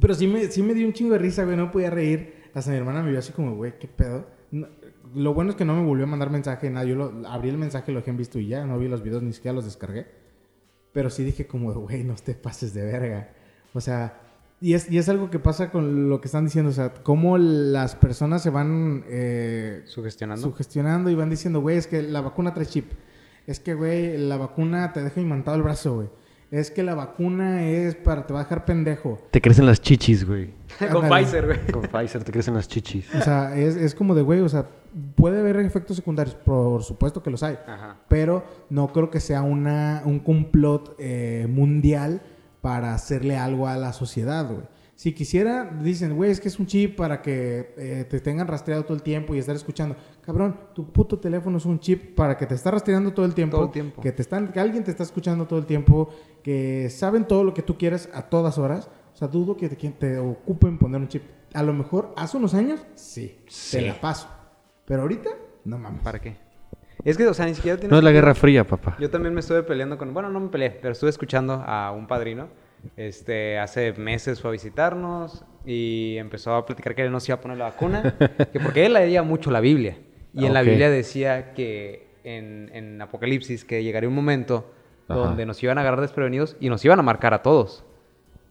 Pero 0.00 0.14
sí 0.14 0.26
me, 0.26 0.44
sí 0.46 0.62
me 0.62 0.72
dio 0.74 0.86
un 0.86 0.92
chingo 0.92 1.12
de 1.12 1.18
risa, 1.18 1.44
güey. 1.44 1.56
No 1.56 1.70
podía 1.70 1.90
reír. 1.90 2.34
Hasta 2.54 2.70
mi 2.70 2.76
hermana 2.78 3.02
me 3.02 3.10
vio 3.10 3.18
así 3.18 3.32
como, 3.32 3.54
güey, 3.54 3.78
¿qué 3.78 3.86
pedo? 3.88 4.26
No- 4.50 4.68
lo 5.14 5.34
bueno 5.34 5.50
es 5.50 5.56
que 5.56 5.64
no 5.64 5.74
me 5.74 5.84
volvió 5.84 6.04
a 6.04 6.08
mandar 6.08 6.30
mensaje, 6.30 6.70
nada. 6.70 6.86
Yo 6.86 6.94
lo, 6.94 7.28
abrí 7.28 7.48
el 7.48 7.58
mensaje, 7.58 7.90
lo 7.92 7.98
dejé 7.98 8.10
en 8.10 8.16
visto 8.16 8.38
y 8.38 8.46
ya. 8.48 8.64
No 8.64 8.78
vi 8.78 8.88
los 8.88 9.02
videos, 9.02 9.22
ni 9.22 9.32
siquiera 9.32 9.54
los 9.54 9.64
descargué. 9.64 10.06
Pero 10.92 11.10
sí 11.10 11.22
dije 11.24 11.46
como, 11.46 11.72
güey, 11.72 12.02
no 12.04 12.14
te 12.14 12.34
pases 12.34 12.72
de 12.74 12.84
verga. 12.84 13.30
O 13.74 13.80
sea, 13.80 14.18
y 14.60 14.74
es, 14.74 14.90
y 14.90 14.98
es 14.98 15.08
algo 15.08 15.30
que 15.30 15.38
pasa 15.38 15.70
con 15.70 16.10
lo 16.10 16.20
que 16.20 16.28
están 16.28 16.44
diciendo. 16.44 16.70
O 16.70 16.74
sea, 16.74 16.92
cómo 17.02 17.38
las 17.38 17.96
personas 17.96 18.42
se 18.42 18.50
van 18.50 19.04
eh, 19.08 19.82
Sugestionando. 19.86 20.42
sugestionando 20.42 21.10
y 21.10 21.14
van 21.14 21.30
diciendo, 21.30 21.60
güey, 21.60 21.78
es 21.78 21.86
que 21.86 22.02
la 22.02 22.20
vacuna 22.20 22.52
trae 22.52 22.66
chip. 22.66 22.92
Es 23.46 23.58
que, 23.58 23.74
güey, 23.74 24.18
la 24.18 24.36
vacuna 24.36 24.92
te 24.92 25.02
deja 25.02 25.20
imantado 25.20 25.56
el 25.56 25.62
brazo, 25.62 25.94
güey. 25.94 26.08
Es 26.50 26.70
que 26.70 26.82
la 26.82 26.94
vacuna 26.94 27.64
es 27.64 27.94
para, 27.94 28.26
te 28.26 28.34
va 28.34 28.40
a 28.40 28.42
dejar 28.42 28.64
pendejo. 28.64 29.18
Te 29.30 29.40
crecen 29.40 29.66
las 29.66 29.80
chichis, 29.80 30.26
güey. 30.26 30.50
Con. 30.92 31.08
Pfizer, 31.08 31.46
güey. 31.46 31.58
Con 31.72 31.82
Pfizer 31.82 32.24
te 32.24 32.32
crecen 32.32 32.54
las 32.54 32.68
chichis. 32.68 33.06
O 33.14 33.22
sea, 33.22 33.56
es, 33.56 33.76
es 33.76 33.94
como 33.94 34.14
de, 34.14 34.22
güey, 34.22 34.40
o 34.40 34.48
sea, 34.48 34.66
puede 35.14 35.40
haber 35.40 35.56
efectos 35.60 35.96
secundarios, 35.96 36.34
por 36.34 36.82
supuesto 36.82 37.22
que 37.22 37.30
los 37.30 37.42
hay. 37.42 37.56
Ajá. 37.66 38.00
Pero 38.08 38.44
no 38.68 38.92
creo 38.92 39.10
que 39.10 39.20
sea 39.20 39.42
una, 39.42 40.02
un 40.04 40.18
complot 40.18 40.96
eh, 40.98 41.46
mundial 41.48 42.20
para 42.60 42.94
hacerle 42.94 43.36
algo 43.36 43.66
a 43.66 43.76
la 43.76 43.92
sociedad, 43.92 44.46
güey. 44.48 44.62
Si 44.94 45.14
quisiera, 45.14 45.64
dicen, 45.82 46.14
güey, 46.14 46.30
es 46.30 46.40
que 46.40 46.48
es 46.48 46.58
un 46.58 46.66
chip 46.66 46.94
para 46.94 47.22
que 47.22 47.72
eh, 47.78 48.04
te 48.08 48.20
tengan 48.20 48.46
rastreado 48.46 48.82
todo 48.84 48.94
el 48.94 49.02
tiempo 49.02 49.34
y 49.34 49.38
estar 49.38 49.56
escuchando. 49.56 49.96
Cabrón, 50.20 50.60
tu 50.74 50.92
puto 50.92 51.18
teléfono 51.18 51.56
es 51.56 51.64
un 51.64 51.80
chip 51.80 52.14
para 52.14 52.36
que 52.36 52.44
te 52.44 52.54
está 52.54 52.70
rastreando 52.70 53.10
todo 53.14 53.24
el 53.24 53.32
tiempo. 53.34 53.56
Todo 53.56 53.66
el 53.66 53.72
tiempo. 53.72 54.02
Que, 54.02 54.12
te 54.12 54.20
están, 54.20 54.52
que 54.52 54.60
alguien 54.60 54.84
te 54.84 54.90
está 54.90 55.02
escuchando 55.02 55.46
todo 55.46 55.58
el 55.58 55.64
tiempo. 55.64 56.10
Que 56.42 56.90
saben 56.90 57.26
todo 57.26 57.44
lo 57.44 57.54
que 57.54 57.62
tú 57.62 57.78
quieres 57.78 58.10
a 58.12 58.22
todas 58.28 58.58
horas. 58.58 58.90
O 59.14 59.16
sea, 59.16 59.26
dudo 59.28 59.56
que 59.56 59.70
te, 59.70 59.76
que 59.78 59.88
te 59.88 60.18
ocupen 60.18 60.76
poner 60.76 61.00
un 61.00 61.08
chip. 61.08 61.22
A 61.54 61.62
lo 61.62 61.72
mejor 61.72 62.12
hace 62.18 62.36
unos 62.36 62.52
años, 62.52 62.80
sí, 62.94 63.38
Sí. 63.48 63.78
te 63.78 63.86
la 63.86 63.98
paso. 63.98 64.28
Pero 64.84 65.00
ahorita, 65.00 65.30
no 65.64 65.78
mames. 65.78 66.02
¿Para 66.02 66.20
qué? 66.20 66.36
Es 67.04 67.16
que, 67.16 67.26
o 67.26 67.34
sea, 67.34 67.46
ni 67.46 67.54
siquiera 67.54 67.76
tienes 67.76 67.90
No 67.90 67.98
es 67.98 68.04
la 68.04 68.12
Guerra 68.12 68.34
Fría, 68.34 68.64
papá. 68.64 68.96
Yo 68.98 69.10
también 69.10 69.34
me 69.34 69.40
estuve 69.40 69.62
peleando 69.62 69.98
con... 69.98 70.12
Bueno, 70.12 70.28
no 70.30 70.40
me 70.40 70.48
peleé, 70.48 70.70
pero 70.70 70.92
estuve 70.92 71.10
escuchando 71.10 71.62
a 71.66 71.92
un 71.92 72.06
padrino. 72.06 72.48
Este, 72.96 73.58
hace 73.58 73.92
meses 73.92 74.40
fue 74.40 74.50
a 74.50 74.52
visitarnos 74.52 75.44
y 75.66 76.16
empezó 76.16 76.54
a 76.54 76.64
platicar 76.64 76.94
que 76.94 77.02
él 77.02 77.12
nos 77.12 77.28
iba 77.28 77.36
a 77.36 77.40
poner 77.40 77.58
la 77.58 77.64
vacuna. 77.64 78.14
que 78.52 78.60
porque 78.60 78.86
él 78.86 78.94
leía 78.94 79.22
mucho 79.22 79.50
la 79.50 79.60
Biblia. 79.60 79.98
Y 80.32 80.46
en 80.46 80.54
la. 80.54 80.62
Biblia 80.62 80.90
decía 80.90 81.52
que 81.52 82.08
en, 82.24 82.70
en 82.72 83.00
Apocalipsis 83.02 83.64
que 83.64 83.82
llegaría 83.82 84.08
un 84.08 84.14
momento 84.14 84.70
Ajá. 85.08 85.20
donde 85.20 85.46
nos 85.46 85.62
iban 85.62 85.78
a 85.78 85.80
agarrar 85.82 86.00
desprevenidos 86.00 86.56
y 86.60 86.68
nos 86.68 86.84
iban 86.84 86.98
a 86.98 87.02
marcar 87.02 87.34
a 87.34 87.42
todos. 87.42 87.84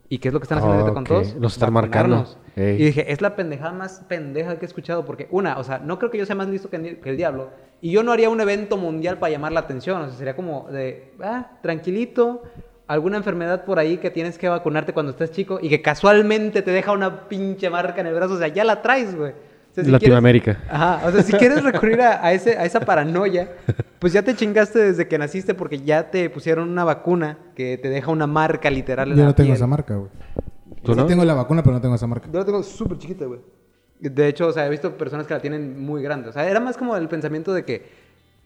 ¿Y 0.10 0.18
qué 0.18 0.30
es 0.30 0.34
lo 0.34 0.40
que 0.40 0.46
están 0.46 0.58
haciendo 0.58 0.80
ahorita 0.80 0.94
con 0.94 1.04
todos? 1.04 1.36
los 1.40 1.54
están 1.54 1.72
marcando. 1.72 2.26
Ey. 2.56 2.82
Y 2.82 2.86
dije, 2.86 3.12
es 3.12 3.22
la 3.22 3.36
pendejada 3.36 3.72
más 3.74 4.04
pendeja 4.08 4.58
que 4.58 4.66
he 4.66 4.68
escuchado. 4.68 5.06
Porque, 5.06 5.28
una, 5.30 5.58
o 5.60 5.64
sea, 5.64 5.78
no 5.80 6.00
creo 6.00 6.10
que 6.10 6.18
yo 6.18 6.26
sea 6.26 6.36
más 6.36 6.48
listo 6.50 6.70
que, 6.70 6.78
el- 6.78 7.00
que 7.00 7.10
el 7.12 7.18
diablo. 7.18 7.52
Y 7.80 7.92
yo 7.92 8.02
no 8.04 8.12
haría 8.12 8.30
un 8.30 8.42
evento 8.42 8.76
mundial 8.76 9.20
para 9.20 9.32
llamar 9.32 9.52
la 9.52 9.60
atención. 9.62 10.02
O 10.02 10.08
sea, 10.10 10.18
sería 10.18 10.36
como 10.36 10.68
de, 10.72 11.14
ah, 11.22 11.52
tranquilito. 11.62 12.44
Alguna 12.88 13.18
enfermedad 13.18 13.66
por 13.66 13.78
ahí 13.78 13.98
que 13.98 14.10
tienes 14.10 14.40
que 14.40 14.50
vacunarte 14.50 14.94
cuando 14.94 15.12
estás 15.12 15.30
chico 15.30 15.60
y 15.62 15.70
que 15.70 15.80
casualmente 15.84 16.64
te 16.64 16.72
deja 16.72 16.92
una 16.92 17.30
pinche 17.30 17.70
marca 17.70 18.02
en 18.02 18.08
el 18.08 18.16
brazo. 18.16 18.34
O 18.34 18.38
sea, 18.40 18.48
ya 18.48 18.64
la 18.64 18.82
traes, 18.82 19.16
güey. 19.16 19.34
Sea, 19.82 19.86
si 19.86 19.92
Latinoamérica. 19.92 20.54
quieres- 20.56 20.72
Ajá, 20.74 21.08
o 21.08 21.12
sea, 21.12 21.24
si 21.24 21.34
quieres 21.34 21.64
recurrir 21.64 22.02
a, 22.02 22.24
a 22.26 22.34
ese, 22.34 22.58
a 22.58 22.66
esa 22.66 22.80
paranoia, 22.82 23.50
pues 24.00 24.14
ya 24.14 24.22
te 24.24 24.36
chingaste 24.36 24.80
desde 24.80 25.08
que 25.08 25.18
naciste 25.18 25.54
porque 25.54 25.80
ya 25.82 26.10
te 26.12 26.30
pusieron 26.30 26.70
una 26.70 26.84
vacuna 26.84 27.38
que 27.56 27.78
te 27.78 27.90
deja 27.90 28.12
una 28.12 28.28
marca 28.28 28.70
literal 28.70 29.10
en 29.12 29.16
Yo 29.18 29.22
la 29.24 29.30
no 29.30 29.36
tengo 29.36 29.48
piel. 29.48 29.56
esa 29.58 29.68
marca, 29.68 29.96
güey. 29.96 30.10
¿Tú 30.84 30.94
Sí 30.94 31.00
no? 31.00 31.06
tengo 31.08 31.26
la 31.26 31.34
vacuna, 31.34 31.62
pero 31.64 31.74
no 31.76 31.82
tengo 31.82 31.96
esa 31.96 32.08
marca. 32.08 32.28
Yo 32.32 32.40
la 32.40 32.46
tengo 32.46 32.64
súper 32.64 32.98
chiquita, 32.98 33.26
güey. 33.26 33.40
De 34.00 34.28
hecho, 34.28 34.48
o 34.48 34.52
sea, 34.54 34.66
he 34.66 34.70
visto 34.70 34.98
personas 34.98 35.28
que 35.28 35.34
la 35.34 35.42
tienen 35.42 35.84
muy 35.84 36.02
grande. 36.02 36.30
O 36.30 36.32
sea, 36.32 36.50
era 36.50 36.60
más 36.62 36.78
como 36.78 36.96
el 36.96 37.08
pensamiento 37.10 37.54
de 37.54 37.66
que 37.66 37.90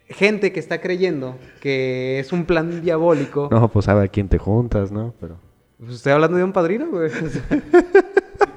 gente 0.10 0.52
que 0.52 0.60
está 0.60 0.82
creyendo 0.82 1.38
que 1.62 2.20
es 2.20 2.34
un 2.34 2.46
plan 2.46 2.82
diabólico. 2.82 3.50
No, 3.52 3.68
pues 3.70 3.86
sabe 3.86 4.06
a 4.06 4.08
quién 4.08 4.28
te 4.30 4.38
juntas, 4.40 4.92
¿no? 4.92 5.14
Pero... 5.20 5.38
Pues 5.78 5.96
estoy 5.98 6.14
hablando 6.14 6.38
de 6.38 6.44
un 6.44 6.54
padrino, 6.54 6.88
güey. 6.90 7.12
O 7.24 7.30
sea, 7.30 7.44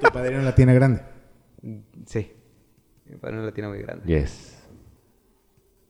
Tu 0.00 0.10
padrino 0.12 0.42
la 0.42 0.54
tiene 0.54 0.72
grande. 0.74 1.00
Mi 3.16 3.20
padrino 3.20 3.42
la 3.46 3.52
tiene 3.52 3.68
muy 3.70 3.78
grande. 3.78 4.04
Yes. 4.06 4.58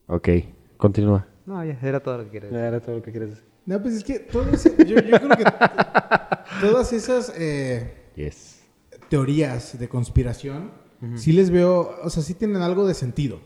Ok, 0.07 0.29
continúa. 0.77 1.27
No, 1.45 1.65
ya, 1.65 1.77
era 1.83 1.99
todo 1.99 2.19
lo 2.19 2.25
que 2.25 2.31
quería 2.31 2.49
decir. 2.51 2.65
Era 2.65 2.81
todo 2.81 2.97
lo 2.97 3.03
que 3.03 3.11
quieres 3.11 3.31
decir. 3.31 3.45
No, 3.67 3.83
pues 3.83 3.95
es 3.95 4.05
que 4.05 4.21
todo 4.21 4.49
ese- 4.51 4.77
yo, 4.87 4.95
yo 5.01 5.19
creo 5.19 5.29
que 5.31 5.45
todas 6.61 6.93
esas 6.93 7.33
eh, 7.37 7.95
Yes. 8.15 8.63
teorías 9.09 9.77
de 9.77 9.89
conspiración, 9.89 10.71
sí 11.17 11.33
les 11.33 11.51
veo, 11.51 11.97
o 12.01 12.09
sea, 12.11 12.23
sí 12.23 12.35
tienen 12.35 12.63
algo 12.63 12.87
de 12.87 12.95
sentido. 12.95 13.41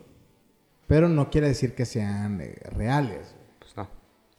Pero 0.87 1.09
no 1.09 1.31
quiere 1.31 1.49
decir 1.49 1.75
que 1.75 1.87
sean 1.87 2.43
eh, 2.43 2.57
reales. 2.77 3.35
Pues 3.61 3.75
no. 3.79 3.89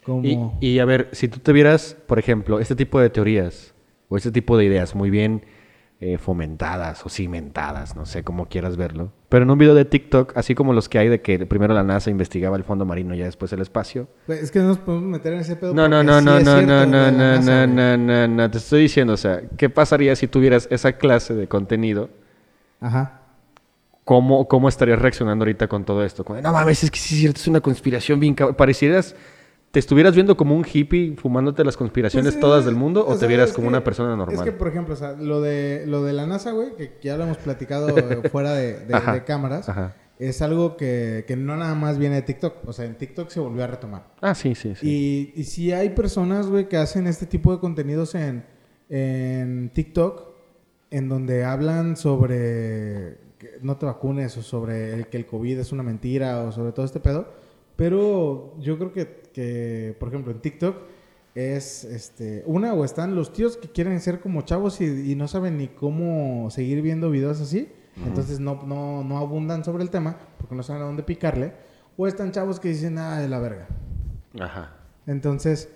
Como... 0.03 0.57
Y, 0.61 0.67
y, 0.75 0.79
a 0.79 0.85
ver, 0.85 1.09
si 1.13 1.27
tú 1.27 1.39
te 1.39 1.51
vieras, 1.51 1.97
por 2.05 2.19
ejemplo, 2.19 2.59
este 2.59 2.75
tipo 2.75 2.99
de 2.99 3.09
teorías 3.09 3.73
o 4.07 4.17
este 4.17 4.31
tipo 4.31 4.55
de 4.55 4.65
ideas 4.65 4.93
muy 4.93 5.09
bien 5.09 5.43
eh, 6.03 6.17
fomentadas 6.17 7.05
o 7.05 7.09
cimentadas, 7.09 7.95
no 7.95 8.07
sé 8.07 8.23
cómo 8.23 8.47
quieras 8.47 8.75
verlo, 8.75 9.11
pero 9.29 9.43
en 9.43 9.51
un 9.51 9.59
video 9.59 9.75
de 9.75 9.85
TikTok, 9.85 10.35
así 10.35 10.55
como 10.55 10.73
los 10.73 10.89
que 10.89 10.97
hay 10.97 11.09
de 11.09 11.21
que 11.21 11.45
primero 11.45 11.75
la 11.75 11.83
NASA 11.83 12.09
investigaba 12.09 12.57
el 12.57 12.63
fondo 12.63 12.85
marino 12.85 13.13
y 13.13 13.19
ya 13.19 13.25
después 13.25 13.53
el 13.53 13.61
espacio. 13.61 14.07
Es 14.27 14.49
que 14.49 14.57
no 14.57 14.69
nos 14.69 14.79
podemos 14.79 15.07
meter 15.07 15.33
en 15.33 15.41
ese 15.41 15.55
pedo. 15.55 15.75
No, 15.75 15.87
no, 15.87 16.01
no, 16.01 16.17
sí 16.17 16.25
no, 16.25 16.39
no, 16.39 16.39
cierto 16.39 16.65
no, 16.65 16.85
no, 16.87 17.11
no, 17.11 17.17
NASA, 17.19 17.67
no, 17.67 17.97
no, 17.97 17.97
no, 17.97 18.27
no, 18.27 18.49
te 18.49 18.57
estoy 18.57 18.81
diciendo, 18.81 19.13
o 19.13 19.17
sea, 19.17 19.43
¿qué 19.57 19.69
pasaría 19.69 20.15
si 20.15 20.27
tuvieras 20.27 20.67
esa 20.71 20.93
clase 20.93 21.35
de 21.35 21.47
contenido? 21.47 22.09
Ajá. 22.79 23.19
¿Cómo, 24.03 24.47
¿Cómo 24.47 24.69
estarías 24.69 24.97
reaccionando 24.97 25.43
ahorita 25.43 25.67
con 25.67 25.85
todo 25.85 26.03
esto? 26.03 26.25
Como, 26.25 26.41
no 26.41 26.51
mames, 26.51 26.83
es 26.83 26.89
que 26.89 26.97
sí 26.97 27.13
es 27.13 27.21
cierto, 27.21 27.39
es 27.39 27.47
una 27.47 27.61
conspiración 27.61 28.19
bien. 28.19 28.35
Parecieras, 28.35 29.15
¿te 29.71 29.79
estuvieras 29.79 30.13
viendo 30.15 30.35
como 30.37 30.55
un 30.55 30.65
hippie 30.71 31.15
fumándote 31.17 31.63
las 31.63 31.77
conspiraciones 31.77 32.33
Pues, 32.33 32.41
todas 32.41 32.65
del 32.65 32.75
mundo 32.75 33.05
o, 33.05 33.11
sea, 33.11 33.19
te 33.21 33.27
vieras 33.27 33.51
como 33.53 33.65
que- 33.65 33.69
una 33.69 33.83
persona 33.83 34.15
normal? 34.15 34.35
Es 34.35 34.41
que, 34.41 34.51
por 34.51 34.67
ejemplo, 34.67 34.93
o 34.93 34.97
sea, 34.97 35.13
lo 35.13 35.41
de, 35.41 35.85
lo 35.87 36.03
de 36.03 36.13
la 36.13 36.25
NASA, 36.27 36.51
güey, 36.51 36.75
que 36.75 36.97
ya 37.01 37.17
lo 37.17 37.23
hemos 37.23 37.37
platicado 37.37 37.89
eh, 37.97 38.21
fuera 38.31 38.53
de, 38.53 38.79
de- 38.85 38.93
Ajá, 38.93 39.13
de 39.13 39.23
cámaras, 39.23 39.69
ajá. 39.69 39.95
es 40.19 40.41
algo 40.41 40.75
que, 40.77 41.23
que 41.27 41.35
no 41.37 41.55
nada 41.55 41.73
más 41.75 41.97
viene 41.97 42.15
de 42.15 42.21
TikTok. 42.23 42.67
O 42.67 42.73
sea, 42.73 42.85
en 42.85 42.95
TikTok 42.95 43.29
se 43.29 43.39
volvió 43.39 43.63
a 43.63 43.67
retomar. 43.67 44.07
Ah, 44.21 44.35
sí, 44.35 44.55
sí, 44.55 44.75
sí. 44.75 45.31
Y, 45.35 45.39
y 45.39 45.43
sí 45.45 45.71
hay 45.71 45.89
personas, 45.91 46.47
güey, 46.47 46.67
que 46.67 46.77
hacen 46.77 47.07
este 47.07 47.25
tipo 47.25 47.53
de 47.53 47.59
contenidos 47.59 48.13
en, 48.15 48.43
en 48.89 49.69
TikTok, 49.73 50.23
en 50.91 51.07
donde 51.07 51.45
hablan 51.45 51.95
sobre 51.95 53.17
que 53.39 53.57
no 53.61 53.77
te 53.77 53.85
vacunes 53.85 54.35
o 54.37 54.43
sobre 54.43 54.93
el, 54.93 55.07
que 55.07 55.17
el 55.17 55.25
COVID 55.25 55.57
es 55.59 55.71
una 55.71 55.81
mentira 55.83 56.41
o 56.43 56.51
sobre 56.51 56.73
todo 56.73 56.85
este 56.85 56.99
pedo. 56.99 57.39
Pero 57.81 58.53
yo 58.59 58.77
creo 58.77 58.91
que, 58.93 59.23
que, 59.33 59.95
por 59.99 60.09
ejemplo, 60.09 60.31
en 60.31 60.39
TikTok 60.39 60.75
es 61.33 61.83
este 61.83 62.43
una 62.45 62.75
o 62.75 62.85
están 62.85 63.15
los 63.15 63.33
tíos 63.33 63.57
que 63.57 63.69
quieren 63.69 63.99
ser 64.01 64.19
como 64.19 64.43
chavos 64.43 64.81
y, 64.81 65.11
y 65.11 65.15
no 65.15 65.27
saben 65.27 65.57
ni 65.57 65.67
cómo 65.67 66.51
seguir 66.51 66.83
viendo 66.83 67.09
videos 67.09 67.41
así. 67.41 67.69
Entonces 68.05 68.39
no, 68.39 68.61
no, 68.67 69.03
no 69.03 69.17
abundan 69.17 69.65
sobre 69.65 69.81
el 69.81 69.89
tema 69.89 70.15
porque 70.37 70.53
no 70.53 70.61
saben 70.61 70.83
a 70.83 70.85
dónde 70.85 71.01
picarle. 71.01 71.53
O 71.97 72.05
están 72.05 72.31
chavos 72.31 72.59
que 72.59 72.69
dicen, 72.69 72.99
ah, 72.99 73.19
de 73.19 73.27
la 73.27 73.39
verga. 73.39 73.67
Ajá. 74.39 74.75
Entonces, 75.07 75.67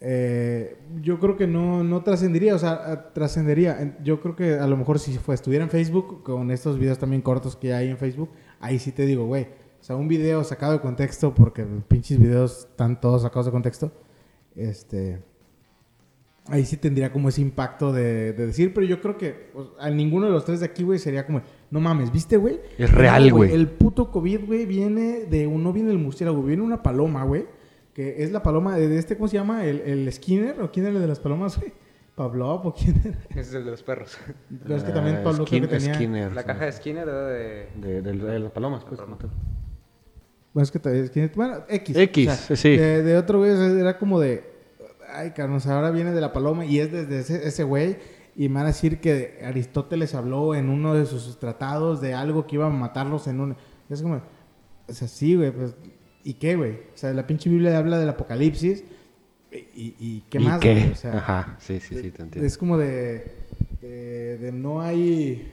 eh, 0.00 0.78
yo 1.02 1.18
creo 1.20 1.36
que 1.36 1.46
no, 1.46 1.84
no 1.84 2.02
trascendería, 2.02 2.54
o 2.54 2.58
sea, 2.58 2.70
a- 2.90 3.12
trascendería. 3.12 3.82
En- 3.82 3.96
Yo 4.02 4.18
creo 4.22 4.34
que 4.34 4.54
a 4.54 4.66
lo 4.66 4.78
mejor 4.78 4.98
si 4.98 5.18
fue, 5.18 5.34
estuviera 5.34 5.62
en 5.62 5.70
Facebook, 5.70 6.22
con 6.22 6.50
estos 6.50 6.78
videos 6.78 6.98
también 6.98 7.20
cortos 7.20 7.54
que 7.54 7.74
hay 7.74 7.90
en 7.90 7.98
Facebook, 7.98 8.30
ahí 8.60 8.78
sí 8.78 8.92
te 8.92 9.04
digo, 9.04 9.26
güey, 9.26 9.48
o 9.80 9.82
sea, 9.82 9.96
un 9.96 10.08
video 10.08 10.44
sacado 10.44 10.72
de 10.74 10.80
contexto, 10.80 11.34
porque 11.34 11.64
los 11.64 11.82
pinches 11.84 12.18
videos 12.18 12.66
están 12.70 13.00
todos 13.00 13.22
sacados 13.22 13.46
de 13.46 13.52
contexto, 13.52 13.90
este... 14.54 15.22
Ahí 16.46 16.64
sí 16.64 16.76
tendría 16.78 17.12
como 17.12 17.28
ese 17.28 17.42
impacto 17.42 17.92
de, 17.92 18.32
de 18.32 18.46
decir, 18.46 18.74
pero 18.74 18.84
yo 18.84 19.00
creo 19.00 19.16
que 19.16 19.50
pues, 19.52 19.68
a 19.78 19.88
ninguno 19.90 20.26
de 20.26 20.32
los 20.32 20.44
tres 20.44 20.58
de 20.58 20.66
aquí, 20.66 20.82
güey, 20.82 20.98
sería 20.98 21.24
como, 21.24 21.42
no 21.70 21.80
mames, 21.80 22.10
¿viste, 22.10 22.38
güey? 22.38 22.58
Es 22.76 22.90
real, 22.90 23.30
güey. 23.30 23.52
El 23.52 23.68
puto 23.68 24.10
COVID, 24.10 24.46
güey, 24.46 24.66
viene 24.66 25.26
de 25.26 25.46
un, 25.46 25.62
no 25.62 25.72
viene 25.72 25.92
el 25.92 25.98
murciélago, 25.98 26.42
viene 26.42 26.62
una 26.62 26.82
paloma, 26.82 27.22
güey, 27.24 27.46
que 27.94 28.24
es 28.24 28.32
la 28.32 28.42
paloma 28.42 28.74
de, 28.76 28.88
de 28.88 28.98
este, 28.98 29.16
¿cómo 29.16 29.28
se 29.28 29.36
llama? 29.36 29.64
El, 29.64 29.80
el 29.82 30.12
Skinner, 30.12 30.60
¿o 30.62 30.72
quién 30.72 30.86
era 30.86 30.96
el 30.96 31.02
de 31.02 31.08
las 31.08 31.20
palomas, 31.20 31.56
güey? 31.58 31.72
Pavlov, 32.16 32.66
¿o 32.66 32.74
quién 32.74 33.00
era? 33.04 33.18
Ese 33.30 33.40
es 33.40 33.54
el 33.54 33.64
de 33.66 33.70
los 33.72 33.82
perros. 33.84 34.18
Pero 34.62 34.74
es 34.76 34.82
que 34.82 34.92
también 34.92 35.22
Pablo 35.22 35.44
creo 35.44 35.60
que 35.60 35.66
Skin- 35.68 35.78
tenía... 35.78 35.94
Skinner, 35.94 36.32
La 36.32 36.40
sí. 36.40 36.46
caja 36.48 36.64
de 36.64 36.72
Skinner 36.72 37.08
era 37.08 37.26
de... 37.28 37.68
De, 37.76 38.02
de- 38.02 38.12
de 38.12 38.38
las 38.40 38.50
palomas, 38.50 38.82
pues. 38.84 38.98
Paloma. 38.98 39.18
Bueno, 40.52 40.64
es 40.64 40.70
que 40.70 40.78
todavía 40.78 41.04
es 41.04 41.10
500. 41.10 41.36
Bueno, 41.36 41.64
X. 41.68 41.96
X, 41.96 42.48
sí. 42.54 42.76
De, 42.76 43.02
de 43.02 43.16
otro 43.16 43.38
güey, 43.38 43.50
era 43.52 43.98
como 43.98 44.18
de. 44.20 44.44
Ay, 45.12 45.30
Carlos, 45.30 45.66
ahora 45.66 45.90
viene 45.90 46.12
de 46.12 46.20
la 46.20 46.32
paloma 46.32 46.64
y 46.64 46.78
es 46.80 46.90
desde 46.92 47.20
ese, 47.20 47.46
ese 47.48 47.64
güey. 47.64 47.96
Y 48.36 48.48
me 48.48 48.56
van 48.56 48.64
a 48.64 48.68
decir 48.68 49.00
que 49.00 49.40
Aristóteles 49.44 50.14
habló 50.14 50.54
en 50.54 50.68
uno 50.68 50.94
de 50.94 51.04
sus 51.06 51.38
tratados 51.38 52.00
de 52.00 52.14
algo 52.14 52.46
que 52.46 52.56
iba 52.56 52.66
a 52.66 52.70
matarlos 52.70 53.26
en 53.26 53.40
un. 53.40 53.56
Es 53.88 54.02
como. 54.02 54.22
O 54.88 54.92
sea, 54.92 55.08
sí, 55.08 55.36
güey, 55.36 55.50
pues. 55.52 55.74
¿Y 56.24 56.34
qué, 56.34 56.56
güey? 56.56 56.72
O 56.72 56.96
sea, 56.96 57.12
la 57.12 57.26
pinche 57.26 57.48
Biblia 57.50 57.76
habla 57.78 57.98
del 57.98 58.08
apocalipsis. 58.08 58.84
¿Y, 59.52 59.94
y 59.98 60.24
qué 60.30 60.38
¿Y 60.38 60.44
más, 60.44 60.60
qué? 60.60 60.74
güey? 60.74 60.90
O 60.92 60.94
sea, 60.94 61.16
Ajá, 61.16 61.56
sí, 61.58 61.80
sí, 61.80 61.96
sí, 61.96 62.10
te 62.12 62.22
entiendo. 62.22 62.46
es 62.46 62.56
como 62.56 62.78
de, 62.78 63.24
de, 63.80 64.38
de 64.38 64.52
no 64.52 64.80
hay... 64.80 65.50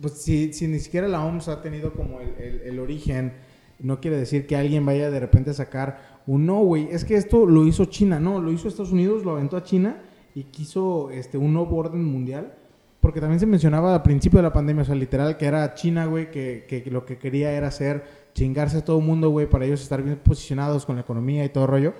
Pues 0.00 0.14
si, 0.22 0.52
si 0.52 0.68
ni 0.68 0.78
siquiera 0.78 1.08
la 1.08 1.24
OMS 1.24 1.48
ha 1.48 1.60
tenido 1.62 1.92
como 1.94 2.20
el, 2.20 2.28
el- 2.38 2.60
el 2.60 2.78
origen, 2.78 3.32
no 3.78 4.00
quiere 4.00 4.16
decir 4.16 4.46
que 4.46 4.56
alguien 4.56 4.84
vaya 4.84 5.10
de 5.10 5.20
repente 5.20 5.50
a 5.50 5.54
sacar 5.54 6.18
un 6.26 6.46
no, 6.46 6.60
güey, 6.60 6.88
es 6.90 7.04
que 7.04 7.14
esto 7.16 7.46
lo 7.46 7.66
hizo 7.66 7.86
China, 7.86 8.18
no, 8.20 8.40
lo 8.40 8.52
hizo 8.52 8.68
Estados 8.68 8.92
Unidos, 8.92 9.24
lo 9.24 9.32
aventó 9.32 9.56
a 9.56 9.62
China 9.62 10.02
y 10.34 10.44
quiso 10.44 11.10
este, 11.10 11.38
un 11.38 11.52
nuevo 11.54 11.76
orden 11.76 12.04
mundial. 12.04 12.54
Porque 13.00 13.20
también 13.20 13.38
se 13.38 13.46
mencionaba 13.46 13.94
al 13.94 14.02
principio 14.02 14.38
de 14.40 14.42
la 14.42 14.52
pandemia, 14.52 14.82
o 14.82 14.84
sea, 14.84 14.96
literal, 14.96 15.36
que 15.36 15.46
era 15.46 15.72
China, 15.74 16.06
güey, 16.06 16.32
que, 16.32 16.64
que 16.68 16.90
lo 16.90 17.06
que 17.06 17.16
quería 17.16 17.52
era 17.52 17.68
hacer 17.68 18.02
chingarse 18.34 18.78
a 18.78 18.84
todo 18.84 18.98
el 18.98 19.04
mundo, 19.04 19.30
güey, 19.30 19.48
para 19.48 19.64
ellos 19.64 19.80
estar 19.80 20.02
bien 20.02 20.18
posicionados 20.18 20.84
con 20.84 20.96
la 20.96 21.02
economía 21.02 21.44
y 21.44 21.48
todo 21.48 21.68
rollo. 21.68 21.94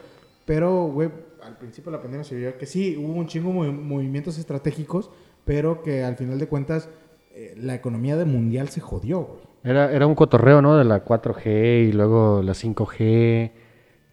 Pero, 0.44 0.86
güey, 0.88 1.08
al 1.42 1.56
principio 1.56 1.92
de 1.92 1.98
la 1.98 2.02
pandemia 2.02 2.24
se 2.24 2.34
vio 2.34 2.58
que 2.58 2.66
sí, 2.66 2.96
hubo 2.96 3.12
un 3.12 3.28
chingo 3.28 3.50
de 3.64 3.70
movi- 3.70 3.80
movimientos 3.80 4.38
estratégicos, 4.38 5.08
pero 5.44 5.82
que 5.82 6.02
al 6.02 6.16
final 6.16 6.38
de 6.40 6.48
cuentas 6.48 6.88
eh, 7.32 7.54
la 7.56 7.76
economía 7.76 8.16
del 8.16 8.26
mundial 8.26 8.68
se 8.68 8.80
jodió, 8.80 9.20
güey. 9.22 9.47
Era, 9.64 9.92
era 9.92 10.06
un 10.06 10.14
cotorreo, 10.14 10.62
¿no? 10.62 10.76
De 10.76 10.84
la 10.84 11.04
4G 11.04 11.88
y 11.88 11.92
luego 11.92 12.42
la 12.42 12.54
5G, 12.54 13.52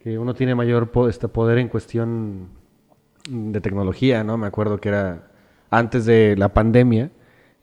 que 0.00 0.18
uno 0.18 0.34
tiene 0.34 0.54
mayor 0.54 0.90
este 1.08 1.28
poder 1.28 1.58
en 1.58 1.68
cuestión 1.68 2.48
de 3.28 3.60
tecnología, 3.60 4.24
¿no? 4.24 4.36
Me 4.38 4.46
acuerdo 4.46 4.78
que 4.78 4.88
era 4.90 5.28
antes 5.70 6.04
de 6.06 6.36
la 6.36 6.52
pandemia. 6.52 7.10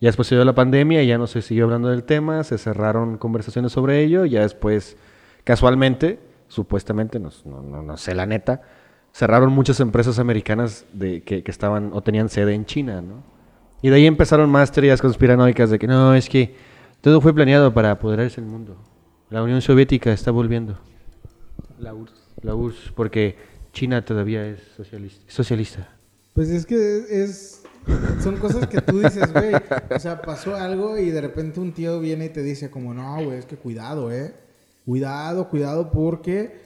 Ya 0.02 0.10
después 0.10 0.28
se 0.28 0.36
dio 0.36 0.44
la 0.44 0.54
pandemia 0.56 1.02
y 1.04 1.08
ya 1.08 1.18
no 1.18 1.28
se 1.28 1.42
siguió 1.42 1.64
hablando 1.66 1.88
del 1.90 2.04
tema, 2.04 2.44
se 2.44 2.58
cerraron 2.58 3.18
conversaciones 3.18 3.72
sobre 3.72 4.02
ello, 4.04 4.26
ya 4.26 4.42
después, 4.42 4.98
casualmente, 5.46 6.20
supuestamente, 6.50 7.20
no, 7.20 7.30
no, 7.46 7.62
no- 7.62 7.82
no 7.82 7.98
sé 7.98 8.14
la 8.14 8.26
neta, 8.26 8.62
cerraron 9.14 9.54
muchas 9.54 9.80
empresas 9.80 10.20
americanas 10.20 10.86
de, 10.92 11.22
que, 11.24 11.44
que 11.44 11.52
estaban 11.52 11.92
o 11.94 12.02
tenían 12.02 12.28
sede 12.30 12.54
en 12.54 12.66
China, 12.66 13.02
¿no? 13.02 13.24
Y 13.82 13.90
de 13.90 13.96
ahí 13.96 14.06
empezaron 14.06 14.50
más 14.50 14.72
teorías 14.72 15.02
conspiranoicas 15.02 15.70
de 15.70 15.80
que 15.80 15.88
no, 15.88 16.14
es 16.16 16.28
que 16.30 16.56
todo 17.04 17.20
fue 17.20 17.36
planeado 17.36 17.74
para 17.74 17.92
apoderarse 17.92 18.40
del 18.40 18.50
mundo. 18.50 18.78
La 19.30 19.44
Unión 19.44 19.62
Soviética 19.62 20.14
está 20.14 20.32
volviendo. 20.32 20.80
La 21.78 21.94
URSS. 21.94 22.14
La 22.42 22.56
URSS, 22.56 22.94
porque 22.96 23.36
China 23.74 24.06
todavía 24.06 24.48
es 24.48 24.62
socialista. 24.78 25.22
socialista. 25.28 25.90
Pues 26.32 26.50
es 26.50 26.66
que 26.66 27.04
es... 27.10 27.64
Son 28.24 28.38
cosas 28.38 28.68
que 28.68 28.80
tú 28.80 29.00
dices, 29.00 29.34
güey. 29.34 29.54
O 29.94 30.00
sea, 30.00 30.22
pasó 30.22 30.56
algo 30.56 30.98
y 30.98 31.10
de 31.10 31.20
repente 31.20 31.60
un 31.60 31.74
tío 31.74 32.00
viene 32.00 32.28
y 32.28 32.30
te 32.30 32.42
dice 32.42 32.72
como, 32.72 32.94
no, 32.94 33.16
güey, 33.22 33.38
es 33.38 33.46
que 33.46 33.58
cuidado, 33.58 34.10
¿eh? 34.10 34.34
Cuidado, 34.86 35.50
cuidado 35.50 35.92
porque, 35.92 36.58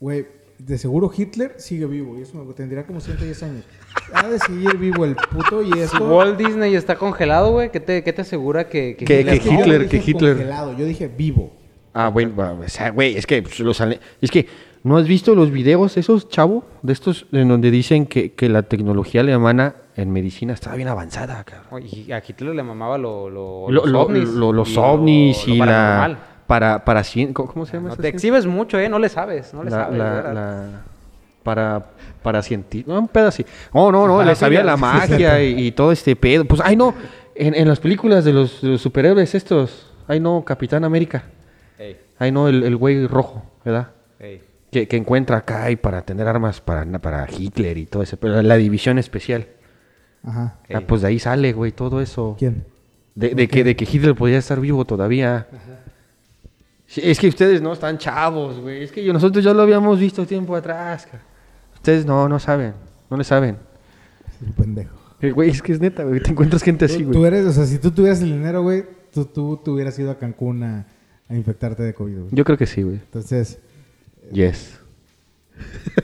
güey, 0.00 0.26
de 0.58 0.76
seguro 0.78 1.10
Hitler 1.16 1.54
sigue 1.58 1.86
vivo. 1.86 2.18
Y 2.18 2.22
eso 2.22 2.42
me- 2.42 2.52
tendría 2.54 2.84
como 2.86 3.00
110 3.00 3.42
años. 3.42 3.64
Ha 4.12 4.26
de 4.28 4.38
seguir 4.38 4.76
vivo 4.76 5.04
el 5.04 5.14
puto 5.16 5.62
y 5.62 5.72
Si 5.72 5.78
esto... 5.80 6.04
Walt 6.04 6.36
Disney 6.38 6.74
está 6.74 6.96
congelado, 6.96 7.52
güey, 7.52 7.70
¿qué 7.70 7.80
te, 7.80 8.02
qué 8.02 8.12
te 8.12 8.22
asegura 8.22 8.68
que, 8.68 8.96
Que- 8.96 9.04
Hitler- 9.22 9.40
que 9.40 9.50
no 9.52 9.60
Hitler- 9.60 9.88
que 9.88 9.96
Hitler- 9.98 10.32
congelado, 10.36 10.76
yo 10.76 10.84
dije 10.84 11.08
vivo. 11.08 11.52
Ah, 11.94 12.08
bueno, 12.08 12.32
bueno, 12.34 12.60
o 12.64 12.68
sea, 12.68 12.90
güey, 12.90 13.16
es 13.16 13.26
que 13.26 13.42
pues, 13.42 13.58
los 13.60 13.80
es 14.20 14.30
que 14.30 14.46
¿no 14.84 14.96
has 14.98 15.08
visto 15.08 15.34
los 15.34 15.50
videos 15.50 15.96
esos, 15.96 16.28
chavo? 16.28 16.64
De 16.82 16.92
estos 16.92 17.26
en 17.32 17.48
donde 17.48 17.70
dicen 17.70 18.06
que, 18.06 18.32
que 18.34 18.48
la 18.48 18.62
tecnología 18.62 19.22
alemana 19.22 19.74
en 19.96 20.12
medicina 20.12 20.52
estaba 20.52 20.76
bien 20.76 20.86
avanzada, 20.88 21.42
cabrón. 21.44 21.82
Y 21.90 22.12
a 22.12 22.22
Hitler 22.26 22.54
le 22.54 22.62
mamaba 22.62 22.98
lo, 22.98 23.28
lo- 23.28 23.66
Lo- 23.70 23.82
los 23.82 23.90
lo- 23.90 24.00
ovnis. 24.02 24.28
lo- 24.28 24.52
los 24.52 24.70
y 24.70 24.74
lo- 24.74 24.82
ovnis 24.84 25.46
lo 25.48 25.54
y 25.54 25.58
paranormal. 25.58 26.12
la 26.12 26.18
para 26.48 26.84
para 26.84 27.02
cien- 27.04 27.32
¿cómo, 27.32 27.52
cómo 27.52 27.64
se 27.66 27.74
llama? 27.74 27.90
No 27.90 27.94
te 27.96 28.02
ciencia? 28.02 28.16
exhibes 28.16 28.46
mucho, 28.46 28.76
¿eh? 28.80 28.88
No 28.88 28.98
le 28.98 29.08
sabes, 29.08 29.54
no 29.54 29.62
le 29.62 29.70
la, 29.70 29.76
sabes. 29.76 29.98
la- 29.98 30.32
la- 30.32 30.82
para 31.44 31.86
para 32.22 32.42
científicos, 32.42 32.92
no, 32.92 33.00
un 33.00 33.08
pedo 33.08 33.28
así. 33.28 33.46
Oh, 33.72 33.92
no, 33.92 34.06
no, 34.08 34.16
Para 34.16 34.30
le 34.30 34.34
sabía 34.34 34.64
la 34.64 34.76
magia 34.76 35.40
y, 35.42 35.66
y 35.68 35.70
todo 35.72 35.92
este 35.92 36.16
pedo. 36.16 36.44
Pues, 36.44 36.60
ay, 36.64 36.74
no, 36.74 36.92
en, 37.36 37.54
en 37.54 37.68
las 37.68 37.78
películas 37.78 38.24
de 38.24 38.32
los, 38.32 38.60
de 38.60 38.68
los 38.70 38.80
superhéroes 38.82 39.34
estos, 39.36 39.92
ay, 40.08 40.18
no, 40.20 40.44
Capitán 40.44 40.84
América, 40.84 41.22
Ey, 41.78 41.96
ay, 42.18 42.32
no, 42.32 42.48
el, 42.48 42.64
el 42.64 42.76
güey 42.76 43.06
rojo, 43.06 43.44
¿verdad? 43.64 43.90
ey. 44.18 44.42
Que, 44.72 44.86
que 44.88 44.96
encuentra 44.98 45.38
acá 45.38 45.70
y 45.70 45.76
para 45.76 46.02
tener 46.02 46.26
armas 46.28 46.60
para, 46.60 46.84
para 46.98 47.26
Hitler 47.30 47.78
y 47.78 47.86
todo 47.86 48.02
ese, 48.02 48.18
pero 48.18 48.42
la 48.42 48.56
división 48.56 48.98
especial. 48.98 49.46
Ajá. 50.22 50.56
Ah, 50.74 50.80
pues 50.86 51.00
de 51.02 51.08
ahí 51.08 51.18
sale, 51.18 51.52
güey, 51.54 51.72
todo 51.72 52.02
eso. 52.02 52.34
¿Quién? 52.38 52.64
De, 53.14 53.30
de 53.30 53.48
que, 53.48 53.64
de 53.64 53.74
que 53.76 53.84
Hitler 53.90 54.14
podía 54.14 54.36
estar 54.36 54.60
vivo 54.60 54.84
todavía. 54.84 55.46
Sí, 55.50 55.56
Es 56.96 57.18
que 57.18 57.28
ustedes 57.28 57.60
no 57.60 57.72
están 57.74 57.98
chavos, 57.98 58.58
güey. 58.60 58.82
Es 58.84 58.92
que 58.92 59.04
yo- 59.04 59.12
nosotros 59.12 59.44
ya 59.44 59.52
lo 59.52 59.62
habíamos 59.62 59.98
visto 60.00 60.24
tiempo 60.26 60.56
atrás. 60.56 61.06
ca. 61.10 61.20
Ustedes 61.74 62.06
no, 62.06 62.28
no 62.28 62.38
saben. 62.38 62.72
No 63.10 63.16
le 63.16 63.24
saben. 63.24 63.58
El 64.44 64.52
pendejo. 64.52 64.96
Eh, 65.20 65.32
Güey, 65.32 65.50
es 65.50 65.60
que 65.62 65.72
es 65.72 65.80
neta, 65.80 66.04
güey. 66.04 66.20
Te 66.20 66.30
encuentras 66.30 66.62
gente 66.62 66.84
así, 66.84 67.04
Tú, 67.04 67.10
tú 67.12 67.18
güey. 67.18 67.26
eres, 67.32 67.46
o 67.46 67.52
sea, 67.52 67.66
si 67.66 67.78
tú 67.78 67.90
tuvieras 67.90 68.20
el 68.22 68.30
dinero, 68.32 68.62
güey, 68.62 68.84
tú, 69.12 69.24
tú, 69.24 69.60
tú 69.64 69.74
hubieras 69.74 69.98
ido 69.98 70.10
a 70.12 70.18
Cancún 70.18 70.62
a, 70.62 70.86
a 71.28 71.34
infectarte 71.34 71.82
de 71.82 71.92
COVID, 71.92 72.14
güey. 72.18 72.28
Yo 72.30 72.44
creo 72.44 72.56
que 72.56 72.66
sí, 72.66 72.82
güey. 72.82 72.96
Entonces, 72.96 73.58
Yes. 74.32 74.78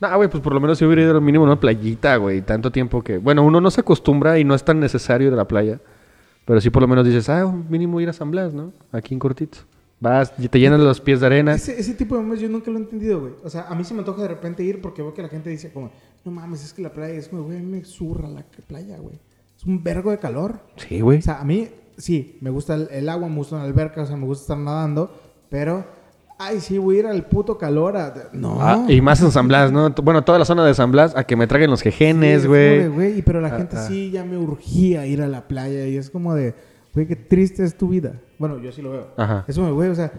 nah, 0.00 0.16
güey, 0.16 0.28
pues 0.28 0.42
por 0.42 0.52
lo 0.54 0.60
menos 0.60 0.78
si 0.78 0.84
hubiera 0.84 1.02
ido 1.02 1.12
al 1.12 1.20
mínimo 1.22 1.44
a 1.44 1.48
una 1.48 1.60
playita, 1.60 2.16
güey. 2.16 2.42
Tanto 2.42 2.70
tiempo 2.70 3.02
que... 3.02 3.18
Bueno, 3.18 3.44
uno 3.44 3.60
no 3.60 3.70
se 3.70 3.80
acostumbra 3.80 4.38
y 4.38 4.44
no 4.44 4.54
es 4.54 4.64
tan 4.64 4.80
necesario 4.80 5.32
a 5.32 5.36
la 5.36 5.48
playa. 5.48 5.80
Pero 6.46 6.60
sí 6.60 6.70
por 6.70 6.80
lo 6.80 6.88
menos 6.88 7.04
dices, 7.04 7.28
ah, 7.28 7.44
mínimo 7.68 8.00
ir 8.00 8.08
a 8.08 8.12
San 8.14 8.30
Blas, 8.30 8.54
¿no? 8.54 8.72
Aquí 8.92 9.12
en 9.12 9.20
cortito. 9.20 9.58
Vas 9.98 10.34
te 10.34 10.60
llenas 10.60 10.78
los 10.78 11.00
pies 11.00 11.20
de 11.20 11.26
arena. 11.26 11.54
ese, 11.54 11.78
ese 11.78 11.94
tipo 11.94 12.16
de 12.16 12.22
memes 12.22 12.40
yo 12.40 12.48
nunca 12.48 12.70
lo 12.70 12.78
he 12.78 12.80
entendido, 12.80 13.20
güey. 13.20 13.32
O 13.42 13.50
sea, 13.50 13.62
a 13.62 13.74
mí 13.74 13.82
se 13.82 13.94
me 13.94 14.00
antoja 14.00 14.22
de 14.22 14.28
repente 14.28 14.62
ir 14.62 14.80
porque 14.80 15.02
veo 15.02 15.12
que 15.12 15.22
la 15.22 15.28
gente 15.28 15.50
dice 15.50 15.72
como, 15.72 15.90
no 16.24 16.30
mames, 16.30 16.64
es 16.64 16.72
que 16.72 16.82
la 16.82 16.92
playa 16.92 17.14
es 17.14 17.28
como, 17.28 17.42
güey, 17.44 17.60
me 17.60 17.84
zurra 17.84 18.28
la 18.28 18.44
playa, 18.66 18.98
güey. 18.98 19.18
Es 19.56 19.64
un 19.64 19.82
vergo 19.82 20.10
de 20.10 20.18
calor. 20.18 20.60
Sí, 20.76 21.00
güey. 21.00 21.18
O 21.18 21.22
sea, 21.22 21.40
a 21.40 21.44
mí, 21.44 21.68
sí, 21.96 22.38
me 22.40 22.50
gusta 22.50 22.74
el, 22.74 22.88
el 22.90 23.08
agua, 23.08 23.28
me 23.28 23.36
gusta 23.36 23.56
la 23.56 23.64
alberca, 23.64 24.02
o 24.02 24.06
sea, 24.06 24.16
me 24.16 24.26
gusta 24.26 24.42
estar 24.42 24.58
nadando, 24.58 25.10
pero, 25.48 25.84
ay, 26.38 26.60
sí, 26.60 26.78
voy 26.78 26.96
a 26.96 26.98
ir 27.00 27.06
al 27.06 27.24
puto 27.26 27.56
calor. 27.58 27.96
a- 27.96 28.28
No. 28.32 28.58
Ah, 28.60 28.84
y 28.88 29.00
más 29.00 29.20
en 29.22 29.30
San 29.30 29.48
Blas, 29.48 29.72
¿no? 29.72 29.90
Bueno, 30.02 30.22
toda 30.24 30.38
la 30.38 30.44
zona 30.44 30.64
de 30.66 30.74
San 30.74 30.90
Blas, 30.92 31.16
a 31.16 31.24
que 31.24 31.36
me 31.36 31.46
traguen 31.46 31.70
los 31.70 31.80
Sí, 31.80 31.90
jejenes, 31.90 32.46
güey. 32.46 33.18
y 33.18 33.22
Pero 33.22 33.40
la 33.40 33.48
Ah, 33.48 33.58
gente 33.58 33.76
ah. 33.78 33.86
sí 33.86 34.10
ya 34.10 34.24
me 34.24 34.36
urgía 34.38 35.06
ir 35.06 35.22
a 35.22 35.28
la 35.28 35.48
playa 35.48 35.86
y 35.86 35.96
es 35.96 36.10
como 36.10 36.34
de, 36.34 36.54
güey, 36.94 37.06
qué 37.06 37.16
triste 37.16 37.64
es 37.64 37.76
tu 37.76 37.88
vida. 37.88 38.20
Bueno, 38.38 38.60
yo 38.60 38.70
sí 38.72 38.82
lo 38.82 38.90
veo. 38.90 39.08
Ajá. 39.16 39.44
Es 39.48 39.56
como, 39.56 39.72
güey, 39.74 39.88
o 39.90 39.94
sea, 39.94 40.12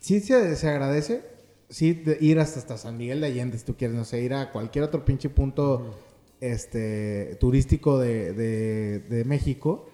sí 0.00 0.20
se, 0.20 0.56
se 0.56 0.68
agradece, 0.68 1.22
sí, 1.70 1.92
de 1.94 2.18
ir 2.20 2.38
hasta, 2.38 2.58
hasta 2.60 2.76
San 2.76 2.96
Miguel 2.98 3.20
de 3.20 3.26
Allende, 3.28 3.56
si 3.58 3.64
tú 3.64 3.74
quieres, 3.76 3.96
no 3.96 4.04
sé, 4.04 4.20
ir 4.22 4.34
a 4.34 4.52
cualquier 4.52 4.84
otro 4.84 5.04
pinche 5.04 5.30
punto 5.30 5.94
este, 6.40 7.36
turístico 7.40 7.98
de, 7.98 8.32
de, 8.34 8.98
de 9.00 9.24
México. 9.24 9.88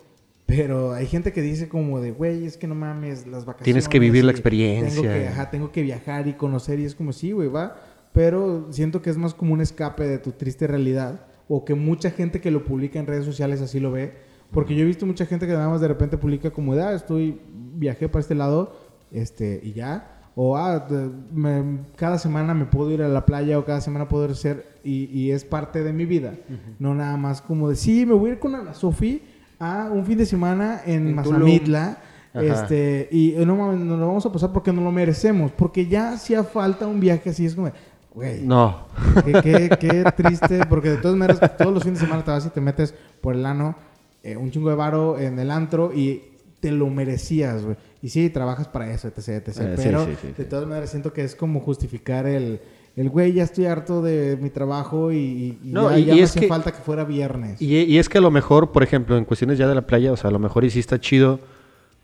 Pero 0.57 0.93
hay 0.93 1.07
gente 1.07 1.33
que 1.33 1.43
dice 1.43 1.69
como 1.69 2.01
de, 2.01 2.11
güey, 2.11 2.45
es 2.45 2.57
que 2.57 2.67
no 2.67 2.75
mames, 2.75 3.27
las 3.27 3.45
vacaciones. 3.45 3.65
Tienes 3.65 3.89
que 3.89 3.99
vivir 3.99 4.25
la 4.25 4.33
experiencia. 4.33 5.01
Tengo 5.01 5.03
que, 5.15 5.29
ajá, 5.29 5.51
tengo 5.51 5.73
que 5.73 5.83
viajar 5.83 6.27
y 6.29 6.33
conocer 6.35 6.81
y 6.81 6.85
es 6.85 6.95
como, 6.95 7.13
sí, 7.13 7.33
güey, 7.33 7.49
va. 7.49 7.77
Pero 8.13 8.67
siento 8.71 9.01
que 9.03 9.11
es 9.11 9.17
más 9.17 9.33
como 9.35 9.55
un 9.55 9.61
escape 9.61 10.07
de 10.07 10.19
tu 10.19 10.33
triste 10.33 10.67
realidad. 10.67 11.27
O 11.49 11.65
que 11.65 11.75
mucha 11.75 12.11
gente 12.11 12.41
que 12.41 12.51
lo 12.51 12.65
publica 12.65 12.99
en 12.99 13.07
redes 13.07 13.25
sociales 13.25 13.61
así 13.61 13.81
lo 13.81 13.93
ve. 13.93 14.15
Porque 14.51 14.75
yo 14.75 14.83
he 14.83 14.87
visto 14.87 15.07
mucha 15.07 15.27
gente 15.27 15.47
que 15.47 15.53
nada 15.53 15.69
más 15.69 15.81
de 15.81 15.89
repente 15.89 16.17
publica 16.19 16.51
como 16.51 16.73
ah, 16.75 16.93
estoy, 16.95 17.41
viajé 17.75 18.09
para 18.09 18.21
este 18.21 18.35
lado, 18.35 18.75
este, 19.13 19.61
y 19.63 19.73
ya. 19.73 20.17
O, 20.35 20.57
ah, 20.57 20.87
me- 21.33 21.81
cada 21.97 22.19
semana 22.19 22.55
me 22.55 22.65
puedo 22.65 22.91
ir 22.91 23.03
a 23.03 23.09
la 23.09 23.25
playa 23.27 23.59
o 23.59 23.65
cada 23.65 23.81
semana 23.81 24.09
puedo 24.09 24.25
hacer, 24.29 24.67
y, 24.83 25.05
y 25.07 25.31
es 25.31 25.45
parte 25.45 25.85
de 25.85 25.93
mi 25.93 26.05
vida. 26.07 26.35
No 26.79 26.95
nada 26.95 27.17
más 27.17 27.43
como 27.43 27.69
de, 27.69 27.77
sí, 27.77 28.07
me 28.07 28.15
voy 28.15 28.31
a 28.31 28.33
ir 28.35 28.39
con 28.41 28.55
Ana 28.55 28.75
Sofi 28.75 29.23
a 29.61 29.89
un 29.93 30.05
fin 30.05 30.19
de 30.19 30.27
semana 30.27 30.81
en, 30.85 31.09
En 31.09 31.15
Mazamitla. 31.15 31.99
Ajá. 32.33 32.43
Este, 32.45 33.09
y 33.11 33.35
eh, 33.35 33.45
no 33.47 33.57
mames, 33.57 33.81
nos 33.81 33.99
lo 33.99 34.07
vamos 34.07 34.25
a 34.27 34.33
pasar 34.33 34.53
porque 34.53 34.73
no 34.73 34.83
lo 34.83 34.91
merecemos. 34.91 35.53
Porque 35.53 35.87
ya 35.87 36.13
hacía 36.15 36.43
falta 36.45 36.87
un 36.87 36.99
viaje 37.01 37.31
así. 37.31 37.45
Es 37.47 37.55
como, 37.55 37.71
güey, 38.15 38.43
No. 38.43 38.87
qué, 39.25 39.33
qué- 39.43 39.77
qué 39.79 40.05
triste. 40.17 40.65
Porque 40.69 40.91
de 40.91 40.97
todas 40.97 41.17
maneras, 41.17 41.57
todos 41.57 41.75
los 41.75 41.83
fines 41.85 42.01
de 42.01 42.07
semana 42.07 42.25
te 42.25 42.31
vas 42.31 42.47
y 42.47 42.51
te 42.51 42.61
metes 42.61 42.95
por 43.21 43.35
el 43.35 43.45
ano 43.47 43.75
eh, 44.23 44.37
un 44.37 44.51
chingo 44.51 44.69
de 44.71 44.77
varo 44.77 45.19
en 45.19 45.39
el 45.39 45.51
antro 45.51 45.93
y 45.95 46.23
te 46.61 46.71
lo 46.71 46.89
merecías, 46.89 47.65
güey. 47.65 47.77
Y 48.03 48.09
sí, 48.11 48.31
trabajas 48.31 48.69
para 48.69 48.91
eso, 48.93 49.09
etc, 49.09 49.19
etc. 49.49 49.59
Eh, 49.61 49.73
pero 49.77 50.05
sí, 50.07 50.13
sí, 50.21 50.29
de 50.37 50.45
todas 50.45 50.67
maneras 50.69 50.91
siento 50.91 51.13
que 51.13 51.25
es 51.25 51.35
como 51.35 51.61
justificar 51.61 52.27
el... 52.27 52.61
El 52.97 53.09
güey, 53.09 53.33
ya 53.33 53.45
estoy 53.45 53.67
harto 53.67 54.03
de 54.03 54.37
mi 54.41 54.51
trabajo 54.51 55.13
y, 55.13 55.59
No, 55.63 55.91
ya, 55.91 55.99
y- 55.99 56.05
ya 56.07 56.13
y 56.13 56.17
me 56.17 56.23
es 56.23 56.31
hace 56.31 56.41
que- 56.41 56.49
falta 56.49 56.73
que 56.73 56.79
fuera 56.83 57.05
viernes. 57.05 57.61
Y, 57.63 57.77
y 57.77 57.99
es 57.99 58.09
que 58.09 58.19
a 58.19 58.21
lo 58.21 58.31
mejor, 58.31 58.73
por 58.73 58.83
ejemplo, 58.83 59.17
en 59.17 59.25
cuestiones 59.25 59.59
ya 59.59 59.69
de 59.69 59.75
la 59.75 59.83
playa, 59.83 60.13
o 60.13 60.17
sea, 60.17 60.29
a 60.29 60.33
lo 60.33 60.39
mejor 60.39 60.65
y 60.65 60.71
sí 60.71 60.81
está 60.81 60.99
chido 61.01 61.41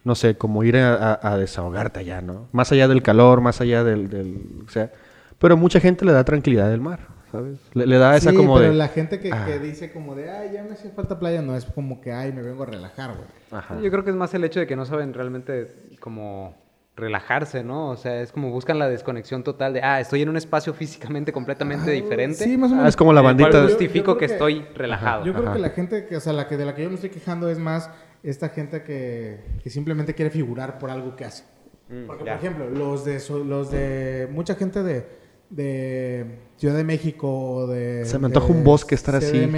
no 0.05 0.15
sé, 0.15 0.37
como 0.37 0.63
ir 0.63 0.77
a, 0.77 0.95
a- 1.15 1.33
a 1.33 1.37
desahogarte 1.37 1.99
allá, 1.99 2.21
¿no? 2.21 2.47
Más 2.53 2.71
allá 2.71 2.87
del 2.87 3.03
calor, 3.03 3.41
más 3.41 3.61
allá 3.61 3.83
del, 3.83 4.09
del- 4.09 4.63
o 4.65 4.71
sea, 4.71 4.93
pero 5.41 5.57
mucha 5.57 5.81
gente 5.81 6.05
le 6.05 6.13
da 6.13 6.23
tranquilidad 6.25 6.71
del 6.71 6.81
mar, 6.81 7.01
¿sabes? 7.33 7.59
Le, 7.75 7.87
le 7.89 7.99
da 7.99 8.17
esa 8.17 8.31
Sí, 8.31 8.37
como 8.37 8.55
pero 8.57 8.71
de... 8.71 8.77
la 8.77 8.87
gente 8.87 9.19
que, 9.19 9.33
Ah. 9.33 9.45
que 9.45 9.59
dice 9.59 9.91
como 9.93 10.15
de, 10.15 10.31
ay, 10.31 10.51
ya 10.55 10.63
me 10.63 10.75
hace 10.75 10.91
falta 10.91 11.19
playa, 11.19 11.43
no 11.43 11.57
es 11.57 11.65
como 11.65 12.01
que, 12.01 12.13
ay, 12.13 12.33
me 12.33 12.43
vengo 12.43 12.63
a 12.63 12.67
relajar, 12.67 13.17
güey. 13.17 13.27
Ajá. 13.51 13.81
Yo 13.83 13.91
creo 13.91 14.05
que 14.05 14.11
es 14.11 14.17
más 14.17 14.33
el 14.35 14.45
hecho 14.45 14.61
de 14.61 14.69
que 14.69 14.77
no 14.77 14.87
saben 14.87 15.13
realmente 15.13 15.75
como 15.99 16.55
relajarse, 16.97 17.63
¿no? 17.63 17.91
O 17.91 17.97
sea, 17.97 18.23
es 18.23 18.33
como 18.33 18.51
buscan 18.51 18.79
la 18.79 18.89
desconexión 18.89 19.45
total 19.45 19.75
de, 19.75 19.83
ah, 19.83 20.01
estoy 20.01 20.23
en 20.23 20.31
un 20.31 20.37
espacio 20.39 20.73
físicamente 20.73 21.31
completamente 21.31 21.91
diferente. 21.91 22.43
Sí, 22.45 22.57
más 22.57 22.71
o 22.71 22.75
Ah, 22.75 22.77
menos. 22.79 22.89
es 22.89 22.97
como 22.97 23.13
la 23.13 23.21
cual 23.21 23.35
bandita 23.37 23.61
de- 23.61 23.69
justifico 23.69 24.07
Yo- 24.07 24.13
yo 24.15 24.19
que 24.19 24.25
estoy 24.25 24.63
relajado. 24.75 25.25
Yo 25.27 25.33
creo 25.35 25.45
Ajá. 25.45 25.53
que 25.55 25.59
la 25.61 25.71
gente 25.71 26.07
que, 26.07 26.17
o 26.17 26.21
sea, 26.21 26.33
la 26.33 26.49
que 26.49 26.57
de 26.57 26.65
la 26.65 26.75
que 26.75 26.83
yo 26.83 26.89
me 26.89 26.95
estoy 26.95 27.11
quejando 27.11 27.51
es 27.51 27.59
más 27.59 27.91
esta 28.23 28.49
gente 28.49 28.83
que, 28.83 29.41
que 29.63 29.69
simplemente 29.71 30.15
quiere 30.15 30.31
figurar 30.31 30.79
por 30.79 30.91
algo 30.91 31.15
que 31.17 31.25
hace. 31.27 31.45
Mm, 31.91 32.07
Porque, 32.07 32.25
ya. 32.25 32.37
por 32.39 32.45
ejemplo, 32.45 32.71
los 32.71 33.05
de, 33.05 33.21
so- 33.21 33.45
los 33.45 33.71
de 33.71 34.27
mucha 34.33 34.55
gente 34.55 34.83
de, 34.83 35.07
de 35.51 36.39
Ciudad 36.57 36.75
de 36.75 36.83
México 36.85 37.29
o 37.31 37.67
de... 37.67 38.05
Se 38.05 38.19
me 38.19 38.27
antoja 38.27 38.47
un 38.53 38.65
bosque 38.65 38.95
estar 38.95 39.15
así, 39.15 39.49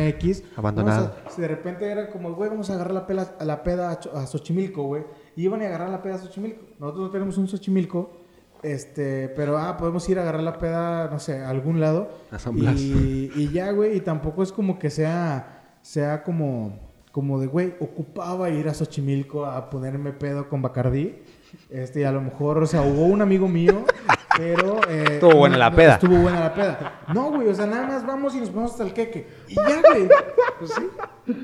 abandonado. 0.56 1.14
si 1.34 1.40
de 1.40 1.48
repente 1.48 1.90
era 1.90 2.10
como, 2.10 2.34
güey, 2.34 2.50
vamos 2.50 2.68
a 2.70 2.74
agarrar 2.74 2.92
la, 2.92 3.06
pela, 3.06 3.28
a 3.38 3.44
la 3.44 3.62
peda 3.62 3.90
a 4.14 4.26
Xochimilco, 4.26 4.82
güey. 4.82 5.04
Y 5.38 5.44
iban 5.44 5.62
a 5.62 5.66
agarrar 5.66 5.88
la 5.90 6.02
peda 6.02 6.16
a 6.16 6.18
Xochimilco. 6.18 6.64
Nosotros 6.80 7.04
no 7.04 7.10
tenemos 7.12 7.38
un 7.38 7.46
Xochimilco. 7.46 8.10
Este, 8.60 9.28
pero 9.36 9.56
ah, 9.56 9.76
podemos 9.76 10.08
ir 10.08 10.18
a 10.18 10.22
agarrar 10.22 10.42
la 10.42 10.58
peda, 10.58 11.08
no 11.12 11.20
sé, 11.20 11.38
a 11.38 11.48
algún 11.48 11.78
lado. 11.78 12.10
A 12.32 12.40
San 12.40 12.56
Blas. 12.56 12.74
Y, 12.80 13.30
y 13.36 13.48
ya, 13.52 13.70
güey, 13.70 13.98
y 13.98 14.00
tampoco 14.00 14.42
es 14.42 14.50
como 14.50 14.80
que 14.80 14.90
sea, 14.90 15.76
sea 15.80 16.24
como, 16.24 16.80
como 17.12 17.38
de, 17.38 17.46
güey, 17.46 17.76
ocupaba 17.78 18.50
ir 18.50 18.68
a 18.68 18.74
Xochimilco 18.74 19.46
a 19.46 19.70
ponerme 19.70 20.10
pedo 20.12 20.48
con 20.48 20.60
Bacardí. 20.60 21.22
Este, 21.70 22.00
y 22.00 22.02
a 22.02 22.10
lo 22.10 22.20
mejor, 22.20 22.60
o 22.60 22.66
sea, 22.66 22.82
hubo 22.82 23.04
un 23.04 23.22
amigo 23.22 23.46
mío, 23.46 23.84
pero... 24.36 24.80
eh, 24.88 25.04
Estuvo 25.12 25.36
buena 25.36 25.56
la 25.56 25.70
peda. 25.70 25.94
Estuvo 25.94 26.16
buena 26.16 26.40
la 26.40 26.52
peda. 26.52 27.02
No, 27.14 27.30
güey, 27.30 27.46
o 27.46 27.54
sea, 27.54 27.66
nada 27.66 27.86
más 27.86 28.04
vamos 28.04 28.34
y 28.34 28.40
nos 28.40 28.50
ponemos 28.50 28.72
hasta 28.72 28.82
el 28.82 28.92
queque. 28.92 29.28
Y 29.46 29.54
ya, 29.54 29.82
güey. 29.88 30.08
Pues 30.58 30.72
sí. 30.72 31.36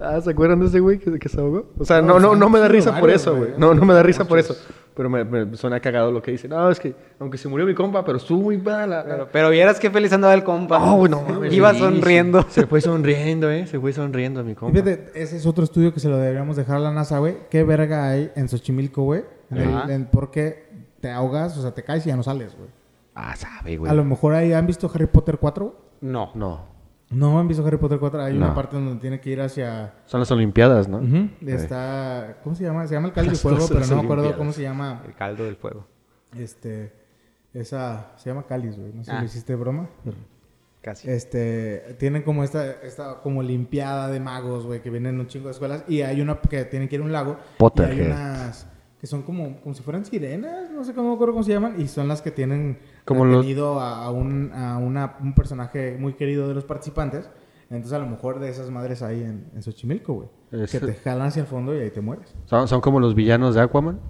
Ah, 0.00 0.20
¿se 0.20 0.30
acuerdan 0.30 0.60
de 0.60 0.66
ese 0.66 0.80
güey 0.80 0.98
que, 0.98 1.18
que 1.18 1.28
se 1.28 1.40
ahogó? 1.40 1.66
O 1.78 1.84
sea, 1.84 2.00
No, 2.00 2.20
no, 2.20 2.36
no, 2.36 2.48
me 2.48 2.58
da 2.60 2.68
risa 2.68 2.98
por 3.00 3.10
eso, 3.10 3.36
güey. 3.36 3.50
No, 3.58 3.74
no 3.74 3.84
me 3.84 3.94
da 3.94 4.02
risa 4.02 4.24
por 4.26 4.38
eso. 4.38 4.54
Pero 4.94 5.08
me, 5.10 5.24
me 5.24 5.56
suena 5.56 5.78
cagado 5.80 6.10
lo 6.10 6.20
que 6.22 6.32
dice. 6.32 6.48
No, 6.48 6.70
es 6.70 6.80
que, 6.80 6.94
aunque 7.20 7.38
se 7.38 7.48
murió 7.48 7.64
mi 7.66 7.74
compa, 7.74 8.04
pero 8.04 8.18
estuvo 8.18 8.42
muy 8.42 8.58
mala. 8.58 9.04
Pero, 9.06 9.28
pero 9.30 9.50
vieras 9.50 9.78
qué 9.78 9.90
feliz 9.90 10.12
andaba 10.12 10.34
el 10.34 10.42
compa. 10.44 10.78
No, 10.78 10.96
güey, 10.96 11.10
no 11.10 11.22
mames. 11.22 11.52
Iba 11.52 11.72
sí, 11.72 11.78
sonriendo. 11.80 12.42
sí. 12.42 12.48
Se 12.60 12.66
fue 12.66 12.80
sonriendo, 12.80 13.50
¿eh? 13.50 13.66
Se 13.66 13.78
fue 13.78 13.92
sonriendo 13.92 14.42
mi 14.44 14.54
compa. 14.54 14.72
Fíjate, 14.72 15.10
ese 15.14 15.36
es 15.36 15.46
otro 15.46 15.62
estudio 15.64 15.92
que 15.94 16.00
se 16.00 16.08
lo 16.08 16.16
deberíamos 16.16 16.56
dejar 16.56 16.76
a 16.76 16.80
la 16.80 16.92
NASA, 16.92 17.18
güey. 17.18 17.36
¿Qué 17.50 17.62
verga 17.64 18.08
hay 18.08 18.30
en 18.34 18.48
Xochimilco, 18.48 19.02
güey? 19.02 19.24
En 19.50 19.56
el- 19.58 19.68
Ajá. 19.76 19.92
en 19.92 20.06
por 20.06 20.30
qué 20.30 20.68
te 21.00 21.10
ahogas, 21.10 21.56
o 21.56 21.62
sea, 21.62 21.72
te 21.72 21.82
caes 21.84 22.04
y 22.06 22.08
ya 22.10 22.16
no 22.16 22.22
sales, 22.24 22.56
güey. 22.56 22.68
Ah, 23.14 23.34
sabe, 23.36 23.76
güey. 23.76 23.90
A 23.90 23.94
lo 23.94 24.04
mejor 24.04 24.34
ahí 24.34 24.52
han 24.52 24.66
visto 24.66 24.90
Harry 24.92 25.06
Potter 25.06 25.38
4, 25.38 25.64
güey. 25.64 25.76
No. 26.00 26.30
No. 26.34 26.77
No 27.10 27.38
han 27.38 27.48
visto 27.48 27.66
Harry 27.66 27.78
Potter 27.78 27.98
4. 27.98 28.22
Hay 28.22 28.36
una 28.36 28.54
parte 28.54 28.76
donde 28.76 29.00
tiene 29.00 29.20
que 29.20 29.30
ir 29.30 29.40
hacia. 29.40 29.94
Son 30.06 30.20
las 30.20 30.30
Olimpiadas, 30.30 30.88
¿no? 30.88 31.00
Está. 31.46 32.38
¿Cómo 32.44 32.54
se 32.54 32.64
llama? 32.64 32.86
Se 32.86 32.94
llama 32.94 33.08
el 33.08 33.14
Cáliz 33.14 33.28
de 33.30 33.32
Las 33.32 33.42
Fuego, 33.42 33.66
pero 33.68 33.86
no 33.86 33.96
me 33.96 34.02
acuerdo 34.02 34.36
cómo 34.36 34.52
se 34.52 34.62
llama. 34.62 35.02
El 35.06 35.14
caldo 35.14 35.44
del 35.44 35.56
fuego. 35.56 35.86
Este. 36.36 36.92
Esa. 37.54 38.12
Se 38.16 38.28
llama 38.28 38.44
Cáliz, 38.46 38.76
güey. 38.78 38.92
No 38.92 39.04
sé 39.04 39.10
si 39.10 39.16
Ah. 39.16 39.20
le 39.20 39.26
hiciste 39.26 39.54
broma. 39.54 39.88
Casi. 40.82 41.10
Este, 41.10 41.96
tienen 41.98 42.22
como 42.22 42.44
esta, 42.44 42.70
esta 42.82 43.16
como 43.22 43.42
limpiada 43.42 44.08
de 44.08 44.20
magos, 44.20 44.64
güey, 44.64 44.80
que 44.80 44.90
vienen 44.90 45.14
en 45.14 45.20
un 45.20 45.26
chingo 45.26 45.46
de 45.46 45.52
escuelas 45.52 45.84
y 45.88 46.02
hay 46.02 46.20
una 46.20 46.38
que 46.40 46.64
tienen 46.66 46.88
que 46.88 46.94
ir 46.96 47.02
a 47.02 47.04
un 47.04 47.10
lago 47.12 47.36
y 47.76 47.80
hay 47.80 48.00
unas 48.02 48.66
que 49.00 49.06
son 49.06 49.22
como, 49.22 49.60
como 49.60 49.74
si 49.74 49.82
fueran 49.82 50.04
sirenas, 50.04 50.70
no 50.70 50.84
sé 50.84 50.92
cómo 50.94 51.08
me 51.10 51.14
acuerdo 51.14 51.34
cómo 51.34 51.44
se 51.44 51.52
llaman, 51.52 51.80
y 51.80 51.86
son 51.88 52.08
las 52.08 52.20
que 52.22 52.30
tienen 52.32 52.78
Como 53.08 53.24
los- 53.24 53.36
retenido 53.38 53.80
a, 53.80 54.04
a 54.04 54.10
un, 54.10 54.52
a 54.54 54.78
una- 54.78 55.16
un 55.20 55.34
personaje 55.34 55.96
muy 55.98 56.12
querido 56.14 56.46
de 56.48 56.54
los 56.54 56.64
participantes. 56.64 57.28
Entonces 57.70 57.92
a 57.92 57.98
lo 57.98 58.06
mejor 58.06 58.38
de 58.38 58.48
esas 58.48 58.70
madres 58.70 59.02
ahí 59.02 59.22
en, 59.22 59.50
en 59.54 59.62
Xochimilco, 59.62 60.14
güey. 60.14 60.28
Es- 60.64 60.70
Que 60.70 60.80
te 60.80 60.94
jalan 60.94 61.28
hacia 61.28 61.40
el 61.42 61.46
fondo 61.46 61.74
y 61.76 61.80
ahí 61.80 61.90
te 61.90 62.00
mueres. 62.00 62.34
Son, 62.46 62.66
son 62.68 62.80
como 62.80 62.98
los 63.00 63.14
villanos 63.14 63.54
de 63.54 63.60
Aquaman. 63.60 64.00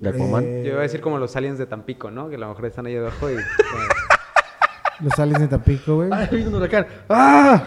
De 0.00 0.10
Aquaman. 0.10 0.44
Eh, 0.44 0.62
Yo 0.64 0.72
iba 0.72 0.80
a 0.80 0.82
decir 0.82 1.00
como 1.00 1.18
los 1.18 1.34
aliens 1.36 1.56
de 1.58 1.64
Tampico, 1.66 2.10
¿no? 2.10 2.28
Que 2.28 2.34
a 2.34 2.38
lo 2.38 2.48
mejor 2.48 2.66
están 2.66 2.84
ahí 2.86 2.96
abajo 2.96 3.30
y... 3.30 3.36
Los 5.00 5.18
aliens 5.18 5.40
de 5.42 5.48
Tampico, 5.48 5.96
güey. 5.96 6.08
¡Ay, 6.10 6.26
viene 6.30 6.48
un 6.48 6.54
huracán! 6.54 6.86
¡Ah! 7.08 7.62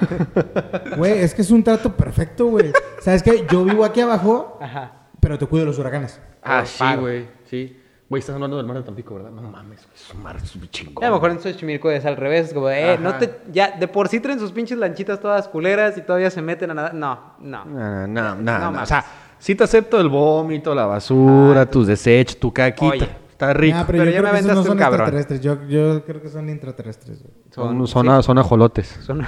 Güey, 0.97 1.19
es 1.19 1.35
que 1.35 1.43
es 1.43 1.51
un 1.51 1.63
trato 1.63 1.95
perfecto, 1.95 2.47
güey. 2.47 2.71
¿Sabes 3.01 3.21
qué? 3.21 3.45
Yo 3.51 3.63
vivo 3.63 3.85
aquí 3.85 4.01
abajo, 4.01 4.57
Ajá. 4.59 5.09
pero 5.19 5.37
te 5.37 5.45
cuido 5.45 5.65
de 5.65 5.69
los 5.71 5.77
huracanes. 5.77 6.19
Ah, 6.41 6.59
Por 6.61 6.67
sí, 6.67 6.83
güey. 6.99 7.27
Sí. 7.45 7.78
Güey, 8.09 8.21
estás 8.21 8.33
hablando 8.33 8.57
del 8.57 8.65
mar 8.65 8.77
de 8.77 8.81
Tampico, 8.83 9.13
¿verdad? 9.15 9.29
No 9.29 9.43
mames, 9.43 9.85
güey, 9.85 9.95
es 9.95 10.13
un 10.15 10.23
mar 10.23 10.39
súper 10.39 10.69
chingón. 10.71 11.03
A 11.03 11.09
lo 11.09 11.13
mejor 11.15 11.29
en 11.31 11.39
Xochimilco 11.41 11.91
es 11.91 12.05
al 12.05 12.17
revés, 12.17 12.47
es 12.47 12.53
como 12.55 12.67
de, 12.67 12.93
eh, 12.93 12.97
no 12.97 13.13
te, 13.15 13.41
ya, 13.51 13.75
de 13.79 13.87
por 13.87 14.07
sí 14.07 14.19
traen 14.19 14.39
sus 14.39 14.51
pinches 14.51 14.79
lanchitas 14.79 15.19
todas 15.19 15.47
culeras 15.47 15.95
y 15.95 16.01
todavía 16.01 16.31
se 16.31 16.41
meten 16.41 16.71
a 16.71 16.73
nada. 16.73 16.91
No, 16.91 17.35
no. 17.39 17.65
No, 17.65 18.07
no, 18.07 18.35
no, 18.35 18.59
No 18.59 18.71
no. 18.71 18.81
O 18.81 18.85
sea, 18.87 19.05
sí 19.37 19.53
te 19.53 19.63
acepto 19.63 19.99
el 20.01 20.09
vómito, 20.09 20.73
la 20.73 20.87
basura, 20.87 21.67
tus 21.69 21.85
desechos, 21.85 22.39
tu 22.39 22.51
caquita. 22.51 22.87
Oye. 23.05 23.09
Está 23.29 23.53
rico. 23.53 23.77
Ah, 23.79 23.83
Pero 23.87 23.99
yo 23.99 24.03
ya 24.05 24.09
creo 24.11 24.21
me 24.23 24.23
no 24.23 24.29
aventaste 24.37 24.63
son 24.63 24.71
un 24.73 24.77
cabrón. 24.79 24.99
extraterrestres. 25.01 25.41
Yo, 25.41 25.67
yo 25.69 26.03
creo 26.03 26.21
que 26.21 26.27
son 26.29 26.49
intraterrestres, 26.49 27.21
güey. 27.21 27.33
son, 27.51 27.87
son, 27.87 28.09
a- 28.09 28.21
son 28.23 28.37
ajolotes. 28.39 28.99
son- 29.05 29.23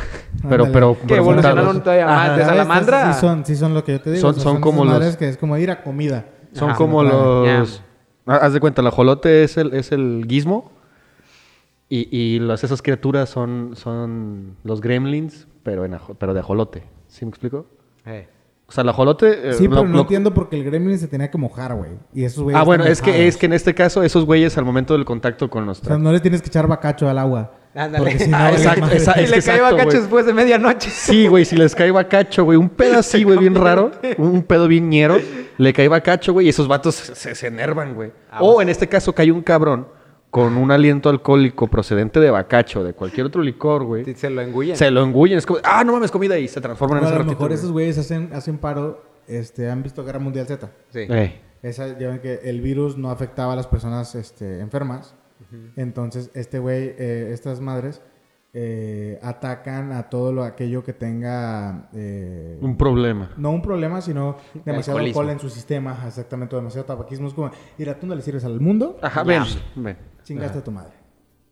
Pero, 0.50 0.70
pero. 0.72 0.96
Que 0.96 1.08
pero 1.08 1.16
evolucionaron 1.22 1.82
todavía 1.82 2.08
más 2.08 2.18
Ajá. 2.26 2.32
de 2.32 2.38
ves, 2.40 2.48
salamandra. 2.48 3.14
Sí 3.14 3.20
son, 3.22 3.46
sí 3.46 3.56
son 3.56 3.74
lo 3.74 3.84
que 3.86 3.92
yo 3.94 4.02
te 4.02 4.10
digo. 4.12 4.22
Son- 4.22 4.32
o 4.32 4.34
sea, 4.34 4.44
son 4.44 4.60
como 4.60 4.84
los- 4.84 5.16
que 5.16 5.30
es 5.30 5.38
como 5.38 5.56
ir 5.58 5.70
a 5.72 5.82
comida. 5.84 6.26
Son 6.52 6.70
Ajá. 6.72 6.78
como 6.78 7.04
no 7.04 7.46
los. 7.46 7.80
Ah, 7.80 7.86
Haz 8.26 8.54
de 8.54 8.60
cuenta, 8.60 8.82
el 8.82 8.88
ajolote 8.88 9.44
es 9.44 9.58
el, 9.58 9.74
es 9.74 9.92
el 9.92 10.26
gizmo. 10.28 10.72
Y, 11.90 12.08
y 12.16 12.40
las, 12.40 12.64
esas 12.64 12.82
criaturas 12.82 13.30
son, 13.30 13.76
son 13.76 14.56
los 14.64 14.80
gremlins, 14.80 15.48
pero, 15.64 15.84
en 15.84 15.94
ajo- 15.96 16.14
pero 16.16 16.34
de 16.34 16.40
ajolote. 16.40 16.84
¿Sí 17.08 17.26
me 17.26 17.30
explico? 17.30 17.66
Eh. 18.06 18.28
O 18.72 18.74
sea, 18.74 18.84
el 18.84 18.90
ajolote. 18.90 19.50
eh, 19.50 19.54
Sí, 19.54 19.68
pero 19.68 19.82
lo- 19.82 19.88
no 19.90 19.94
lo- 19.96 20.02
entiendo 20.04 20.34
por 20.34 20.48
qué 20.48 20.56
el 20.56 20.64
gremlin 20.64 20.98
se 20.98 21.10
tenía 21.10 21.30
que 21.30 21.38
mojar, 21.38 21.76
güey. 21.76 21.92
Y 22.14 22.24
esos 22.24 22.42
güeyes 22.46 22.58
Ah, 22.62 22.64
bueno, 22.64 22.86
es 22.86 23.02
que, 23.02 23.28
es 23.28 23.36
que 23.36 23.48
en 23.48 23.52
este 23.52 23.76
caso, 23.76 24.02
esos 24.02 24.24
güeyes 24.26 24.58
al 24.58 24.64
momento 24.64 24.94
del 24.94 25.04
contacto 25.04 25.50
con 25.50 25.64
O 25.64 25.66
nuestra. 25.66 25.90
sea, 25.90 25.98
no 25.98 26.10
le 26.14 26.22
tienes 26.22 26.42
que 26.42 26.48
echar 26.48 26.68
bacacho 26.68 27.10
al 27.10 27.18
agua. 27.18 27.52
Ándale. 27.76 27.98
Porque 27.98 28.20
si 28.24 28.30
no, 28.32 28.38
Ah, 28.38 28.52
exacto, 28.54 28.88
y 29.22 29.28
le 29.28 29.42
cae 29.42 29.60
bacacho 29.60 29.98
después 30.00 30.26
de 30.26 30.34
medianoche. 30.34 30.90
Sí, 30.90 31.28
güey, 31.28 31.44
si 31.44 31.58
les 31.58 31.76
cae 31.76 31.92
bacacho, 31.92 32.46
güey. 32.46 32.58
Un 32.58 32.70
pedo 32.70 33.00
así, 33.00 33.24
güey, 33.26 33.38
bien 33.40 33.56
raro. 33.56 33.92
Un 34.18 34.44
pedo 34.44 34.70
bien 34.70 34.90
ñero. 34.90 35.18
Le 35.58 35.74
cae 35.74 35.90
bacacho, 35.90 36.32
güey, 36.32 36.46
y 36.48 36.50
esos 36.50 36.68
vatos 36.70 36.96
se, 36.96 37.36
se 37.36 37.48
enervan, 37.48 37.94
güey. 37.94 38.12
O 38.40 38.62
en 38.62 38.70
este 38.70 38.88
caso 38.88 39.14
cae 39.14 39.32
un 39.34 39.42
cabrón 39.42 39.86
con 40.32 40.58
un 40.58 40.72
aliento 40.72 41.10
alcohólico 41.10 41.68
procedente 41.68 42.20
de 42.20 42.32
bacacho, 42.32 42.84
de 42.84 42.94
cualquier 42.94 43.28
otro 43.28 43.42
licor, 43.44 43.84
güey. 43.84 44.06
Sí, 44.06 44.16
Se 44.16 44.30
lo 44.30 44.42
engullen. 44.42 44.76
Se 44.76 44.90
lo 44.90 45.04
engullen. 45.04 45.38
Es 45.38 45.46
como, 45.46 45.60
ah, 45.64 45.84
no 45.84 45.92
mames, 45.94 46.10
comida. 46.10 46.40
Y 46.40 46.48
se 46.48 46.60
transforman 46.62 47.00
en 47.00 47.04
Bueno, 47.04 47.08
a 47.08 47.10
ese 47.12 47.18
lo 47.18 47.24
ratito, 47.26 47.36
mejor 47.38 47.50
güey. 47.50 47.60
esos 47.60 47.72
güeyes 47.72 47.98
hacen, 48.00 48.34
hacen 48.34 48.58
paro. 48.58 49.04
Este, 49.28 49.70
¿Han 49.70 49.84
visto 49.84 50.04
Guerra 50.04 50.20
Mundial 50.20 50.48
Z? 50.48 50.68
Sí. 50.90 51.00
Eh, 51.10 51.40
Esa, 51.62 51.98
ya 52.00 52.08
ven 52.08 52.20
que 52.22 52.40
el 52.44 52.60
virus 52.62 52.98
no 52.98 53.12
afectaba 53.12 53.54
a 53.54 53.56
las 53.56 53.68
personas 53.68 54.16
este, 54.16 54.60
enfermas. 54.62 55.16
Entonces, 55.76 56.32
este 56.34 56.60
güey, 56.60 56.96
eh, 56.98 57.30
estas 57.34 57.60
madres, 57.60 58.02
eh, 58.54 59.20
atacan 59.22 59.92
a 59.94 60.10
todo 60.10 60.32
lo 60.34 60.44
aquello 60.44 60.84
que 60.84 60.94
tenga... 60.94 61.90
eh, 61.94 62.58
un 62.62 62.78
problema. 62.78 63.32
no 63.38 63.52
un 63.52 63.62
problema, 63.62 64.02
sino 64.02 64.38
demasiado 64.66 65.00
alcohol 65.00 65.30
en 65.30 65.40
su 65.40 65.50
sistema. 65.50 65.98
Exactamente, 66.08 66.56
demasiado 66.56 66.86
tabaquismo. 66.86 67.28
Es 67.28 67.34
como, 67.34 67.52
mira, 67.78 67.98
tú 68.00 68.08
no 68.08 68.16
le 68.16 68.22
sirves 68.22 68.44
al 68.46 68.60
mundo, 68.60 68.98
Ajá, 69.02 69.24
ven. 69.24 69.44
ven. 69.76 69.98
Chingaste 70.34 70.60
a 70.60 70.64
tu 70.64 70.72
madre. 70.72 70.94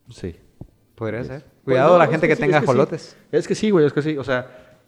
Sí. 0.10 0.36
Podría 0.96 1.24
ser. 1.24 1.44
Pues 1.44 1.64
Cuidado 1.64 1.94
no, 1.94 1.98
la 2.00 2.08
gente 2.08 2.28
que, 2.28 2.36
sí, 2.36 2.42
tenga 2.42 2.58
es 2.58 2.64
sí. 2.64 2.70
ajolotes. 2.70 3.18
Es 3.32 3.48
que 3.48 3.56
sí, 3.56 3.70
güey, 3.70 3.86
es 3.86 3.94
que 3.94 4.02
sí. 4.02 4.18
O 4.18 4.24
sea, 4.24 4.80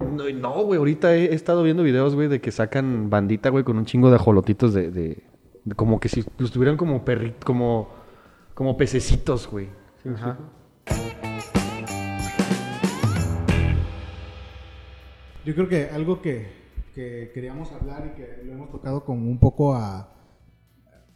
no, 0.00 0.28
no, 0.28 0.64
güey, 0.64 0.78
ahorita 0.78 1.14
he, 1.14 1.26
he 1.26 1.34
estado 1.34 1.62
viendo 1.62 1.82
videos, 1.82 2.14
güey, 2.14 2.28
de 2.28 2.40
que 2.40 2.50
sacan 2.50 3.10
bandita, 3.10 3.48
güey, 3.48 3.62
con 3.62 3.76
un 3.76 3.84
chingo 3.84 4.10
de 4.10 4.16
ajolotitos 4.16 4.74
de, 4.74 4.90
de, 4.90 5.22
de 5.64 5.74
como 5.74 6.00
que 6.00 6.08
si 6.08 6.24
los 6.38 6.50
tuvieran 6.50 6.76
como 6.76 7.04
perritos, 7.04 7.44
como, 7.44 7.90
como 8.54 8.76
pececitos, 8.76 9.48
güey. 9.48 9.68
¿Sí 10.02 10.08
me 10.08 10.16
Ajá. 10.16 10.38
Yo 15.44 15.54
creo 15.54 15.68
que 15.68 15.90
algo 15.90 16.22
que, 16.22 16.52
que 16.94 17.30
queríamos 17.34 17.72
hablar 17.72 18.12
y 18.12 18.16
que 18.16 18.42
lo 18.44 18.52
hemos 18.52 18.70
tocado 18.70 19.04
como 19.04 19.28
un 19.28 19.38
poco 19.38 19.74
a 19.74 20.12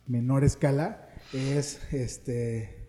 menor 0.07 0.45
escala 0.45 1.09
es 1.33 1.93
este 1.93 2.87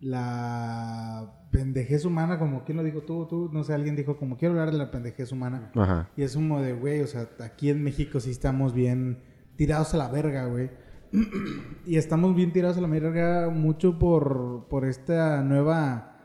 la 0.00 1.48
pendejez 1.50 2.04
humana, 2.04 2.38
como 2.38 2.64
quien 2.64 2.76
lo 2.76 2.84
dijo 2.84 3.02
tú, 3.02 3.26
tú, 3.26 3.50
no 3.52 3.64
sé, 3.64 3.74
alguien 3.74 3.96
dijo 3.96 4.16
como 4.16 4.36
quiero 4.36 4.52
hablar 4.52 4.70
de 4.70 4.78
la 4.78 4.90
pendejez 4.90 5.32
humana. 5.32 5.70
Ajá. 5.74 6.10
Y 6.16 6.22
es 6.22 6.34
como 6.34 6.62
de, 6.62 6.72
güey, 6.72 7.00
o 7.00 7.06
sea, 7.06 7.28
aquí 7.40 7.70
en 7.70 7.82
México 7.82 8.20
sí 8.20 8.30
estamos 8.30 8.74
bien 8.74 9.22
tirados 9.56 9.94
a 9.94 9.96
la 9.96 10.08
verga, 10.08 10.46
güey. 10.46 10.70
y 11.86 11.96
estamos 11.96 12.34
bien 12.36 12.52
tirados 12.52 12.76
a 12.78 12.80
la 12.80 12.88
verga 12.88 13.48
mucho 13.50 13.98
por, 13.98 14.66
por 14.68 14.84
esta 14.84 15.42
nueva 15.42 16.18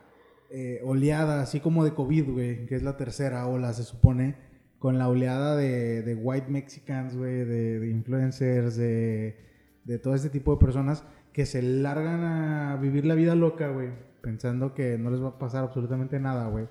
eh, 0.51 0.81
oleada, 0.83 1.41
así 1.41 1.59
como 1.59 1.83
de 1.83 1.93
COVID, 1.93 2.29
güey, 2.29 2.65
que 2.65 2.75
es 2.75 2.83
la 2.83 2.97
tercera 2.97 3.47
ola, 3.47 3.73
se 3.73 3.83
supone, 3.83 4.35
con 4.77 4.99
la 4.99 5.07
oleada 5.07 5.55
de, 5.55 6.03
de 6.03 6.15
white 6.15 6.51
mexicans, 6.51 7.15
güey, 7.15 7.45
de, 7.45 7.79
de 7.79 7.89
influencers, 7.89 8.75
de, 8.75 9.37
de 9.85 9.99
todo 9.99 10.13
este 10.13 10.29
tipo 10.29 10.53
de 10.53 10.59
personas 10.59 11.05
que 11.33 11.45
se 11.45 11.61
largan 11.61 12.23
a 12.23 12.77
vivir 12.77 13.05
la 13.05 13.15
vida 13.15 13.35
loca, 13.35 13.69
güey, 13.69 13.89
pensando 14.21 14.73
que 14.73 14.97
no 14.97 15.09
les 15.09 15.21
va 15.21 15.29
a 15.29 15.39
pasar 15.39 15.63
absolutamente 15.63 16.19
nada, 16.19 16.47
güey, 16.47 16.67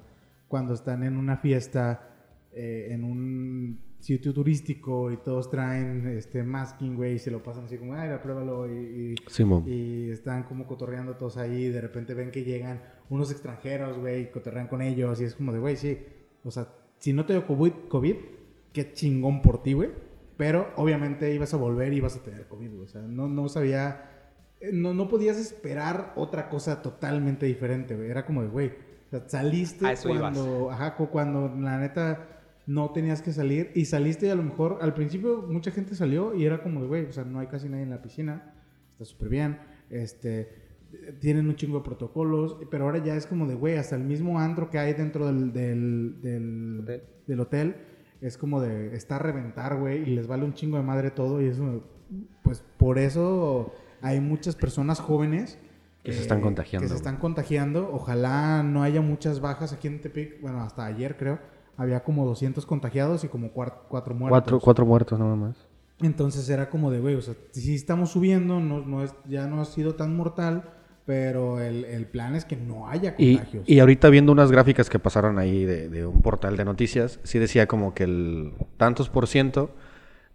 cuando 0.48 0.72
están 0.72 1.02
en 1.02 1.16
una 1.16 1.36
fiesta, 1.36 2.08
eh, 2.52 2.88
en 2.90 3.04
un 3.04 3.80
sitio 3.98 4.32
turístico 4.32 5.10
y 5.10 5.16
todos 5.18 5.50
traen 5.50 6.06
este 6.08 6.42
masking, 6.42 6.96
güey, 6.96 7.14
y 7.14 7.18
se 7.18 7.30
lo 7.30 7.42
pasan 7.42 7.64
así 7.64 7.78
como, 7.78 7.94
ay, 7.94 8.10
pruébalo, 8.22 8.68
y, 8.72 9.12
y, 9.12 9.14
Simón. 9.28 9.64
y 9.66 10.10
están 10.10 10.44
como 10.44 10.66
cotorreando 10.66 11.16
todos 11.16 11.36
ahí, 11.36 11.64
y 11.64 11.68
de 11.68 11.80
repente 11.80 12.14
ven 12.14 12.30
que 12.30 12.44
llegan 12.44 12.82
unos 13.10 13.30
extranjeros, 13.30 13.98
güey, 13.98 14.22
y 14.22 14.26
cotorrean 14.26 14.68
con 14.68 14.80
ellos, 14.80 15.20
y 15.20 15.24
es 15.24 15.34
como 15.34 15.52
de, 15.52 15.58
güey, 15.58 15.76
sí, 15.76 15.98
o 16.44 16.50
sea, 16.50 16.68
si 16.98 17.12
no 17.12 17.26
te 17.26 17.32
dio 17.32 17.46
COVID, 17.46 17.72
COVID, 17.88 18.16
qué 18.72 18.92
chingón 18.92 19.42
por 19.42 19.62
ti, 19.62 19.72
güey, 19.72 19.90
pero 20.36 20.68
obviamente 20.76 21.32
ibas 21.34 21.52
a 21.54 21.56
volver 21.56 21.92
y 21.92 21.96
ibas 21.96 22.16
a 22.16 22.22
tener 22.22 22.46
COVID, 22.48 22.70
güey, 22.70 22.82
o 22.82 22.88
sea, 22.88 23.02
no, 23.02 23.28
no 23.28 23.48
sabía, 23.48 24.11
no, 24.72 24.94
no 24.94 25.08
podías 25.08 25.36
esperar 25.38 26.12
otra 26.16 26.48
cosa 26.48 26.82
totalmente 26.82 27.46
diferente, 27.46 27.96
güey, 27.96 28.10
era 28.10 28.24
como 28.26 28.42
de, 28.42 28.48
güey, 28.48 28.72
saliste 29.26 29.84
cuando, 30.20 30.70
ajá, 30.70 30.96
cu- 30.96 31.08
cuando 31.10 31.48
la 31.60 31.78
neta 31.78 32.28
no 32.66 32.90
tenías 32.92 33.22
que 33.22 33.32
salir 33.32 33.70
y 33.74 33.84
saliste 33.86 34.26
y 34.26 34.30
a 34.30 34.34
lo 34.34 34.42
mejor 34.44 34.78
al 34.80 34.94
principio 34.94 35.42
mucha 35.48 35.70
gente 35.70 35.94
salió 35.94 36.34
y 36.34 36.44
era 36.44 36.62
como 36.62 36.80
de, 36.80 36.86
güey, 36.86 37.04
o 37.06 37.12
sea, 37.12 37.24
no 37.24 37.40
hay 37.40 37.48
casi 37.48 37.68
nadie 37.68 37.82
en 37.82 37.90
la 37.90 38.00
piscina, 38.02 38.54
está 38.92 39.04
súper 39.04 39.28
bien, 39.28 39.58
este, 39.90 40.48
tienen 41.20 41.48
un 41.48 41.56
chingo 41.56 41.78
de 41.78 41.84
protocolos, 41.84 42.56
pero 42.70 42.84
ahora 42.84 42.98
ya 42.98 43.16
es 43.16 43.26
como 43.26 43.46
de, 43.46 43.54
güey, 43.54 43.76
hasta 43.76 43.96
el 43.96 44.04
mismo 44.04 44.38
antro 44.38 44.70
que 44.70 44.78
hay 44.78 44.92
dentro 44.94 45.26
del, 45.26 45.52
del, 45.52 46.20
del, 46.22 46.80
Hotel. 46.82 47.02
del 47.26 47.40
hotel 47.40 47.76
es 48.20 48.38
como 48.38 48.60
de, 48.60 48.94
está 48.94 49.16
a 49.16 49.18
reventar, 49.18 49.76
güey, 49.80 50.02
y 50.08 50.14
les 50.14 50.26
vale 50.28 50.44
un 50.44 50.54
chingo 50.54 50.76
de 50.76 50.84
madre 50.84 51.10
todo 51.10 51.42
y 51.42 51.46
eso, 51.46 51.82
pues 52.44 52.62
por 52.78 52.98
eso 52.98 53.74
hay 54.02 54.20
muchas 54.20 54.54
personas 54.56 55.00
jóvenes 55.00 55.58
Que 56.02 56.12
se 56.12 56.20
están 56.22 56.40
contagiando, 56.40 56.84
Que 56.84 56.88
se 56.88 56.96
están 56.96 57.16
contagiando. 57.16 57.90
Ojalá 57.92 58.62
no 58.62 58.82
haya 58.82 59.00
muchas 59.00 59.40
bajas 59.40 59.72
aquí 59.72 59.88
en 59.88 60.00
Tepic. 60.00 60.40
Bueno, 60.40 60.60
hasta 60.62 60.84
ayer 60.84 61.16
creo. 61.16 61.38
Había 61.76 62.02
como 62.02 62.26
200 62.26 62.66
contagiados 62.66 63.24
y 63.24 63.28
como 63.28 63.50
cuatro 63.52 64.14
muertos. 64.14 64.28
Cuatro, 64.30 64.60
cuatro 64.60 64.86
muertos 64.86 65.18
nada 65.18 65.36
más. 65.36 65.56
Entonces 66.00 66.48
era 66.50 66.68
como 66.68 66.90
de, 66.90 67.00
güey, 67.00 67.14
o 67.14 67.22
sea, 67.22 67.34
sí 67.52 67.74
estamos 67.74 68.10
subiendo, 68.10 68.58
no, 68.60 68.80
no 68.84 69.04
es, 69.04 69.14
ya 69.28 69.46
no 69.46 69.60
ha 69.60 69.64
sido 69.64 69.94
tan 69.94 70.16
mortal, 70.16 70.70
pero 71.06 71.60
el, 71.60 71.84
el 71.84 72.06
plan 72.06 72.34
es 72.34 72.44
que 72.44 72.56
no 72.56 72.88
haya 72.88 73.14
Y, 73.18 73.36
contagios. 73.36 73.68
y 73.68 73.78
ahorita 73.78 74.08
viendo 74.10 74.32
unas 74.32 74.50
gráficas 74.50 74.90
que 74.90 74.98
pasaron 74.98 75.38
ahí 75.38 75.64
de, 75.64 75.88
de 75.88 76.04
un 76.04 76.20
portal 76.20 76.56
de 76.56 76.64
noticias, 76.64 77.20
sí 77.22 77.38
decía 77.38 77.68
como 77.68 77.94
que 77.94 78.02
el 78.04 78.52
tantos 78.78 79.08
por 79.10 79.28
ciento 79.28 79.70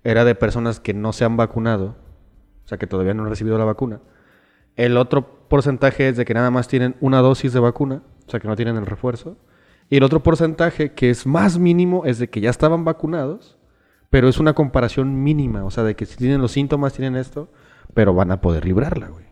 era 0.06 0.24
de 0.24 0.36
personas 0.36 0.80
que 0.80 0.94
no 0.94 1.12
se 1.12 1.26
han 1.26 1.36
vacunado, 1.36 1.98
o 2.68 2.70
sea 2.70 2.78
que 2.78 2.86
todavía 2.86 3.14
no 3.14 3.24
han 3.24 3.30
recibido 3.30 3.58
la 3.58 3.64
vacuna. 3.64 4.02
El 4.76 4.98
otro 4.98 5.48
porcentaje 5.48 6.10
es 6.10 6.18
de 6.18 6.26
que 6.26 6.34
nada 6.34 6.52
más 6.52 6.68
tienen 6.68 6.98
una 7.00 7.20
dosis 7.20 7.54
de 7.54 7.62
vacuna, 7.62 8.04
o 8.28 8.30
sea 8.30 8.42
que 8.42 8.48
no 8.50 8.58
tienen 8.58 8.76
el 8.76 8.86
refuerzo. 8.86 9.38
Y 9.90 9.96
el 9.96 10.04
otro 10.04 10.22
porcentaje, 10.22 10.92
que 10.92 11.10
es 11.10 11.26
más 11.26 11.58
mínimo, 11.58 12.04
es 12.04 12.20
de 12.20 12.30
que 12.30 12.42
ya 12.42 12.50
estaban 12.50 12.84
vacunados, 12.84 13.58
pero 14.10 14.28
es 14.28 14.38
una 14.38 14.52
comparación 14.52 15.24
mínima, 15.24 15.64
o 15.64 15.72
sea, 15.72 15.86
de 15.86 15.96
que 15.96 16.06
si 16.06 16.18
tienen 16.18 16.42
los 16.42 16.52
síntomas, 16.52 16.92
tienen 16.92 17.16
esto, 17.16 17.50
pero 17.94 18.14
van 18.14 18.32
a 18.32 18.42
poder 18.42 18.66
librarla, 18.66 19.08
güey. 19.08 19.28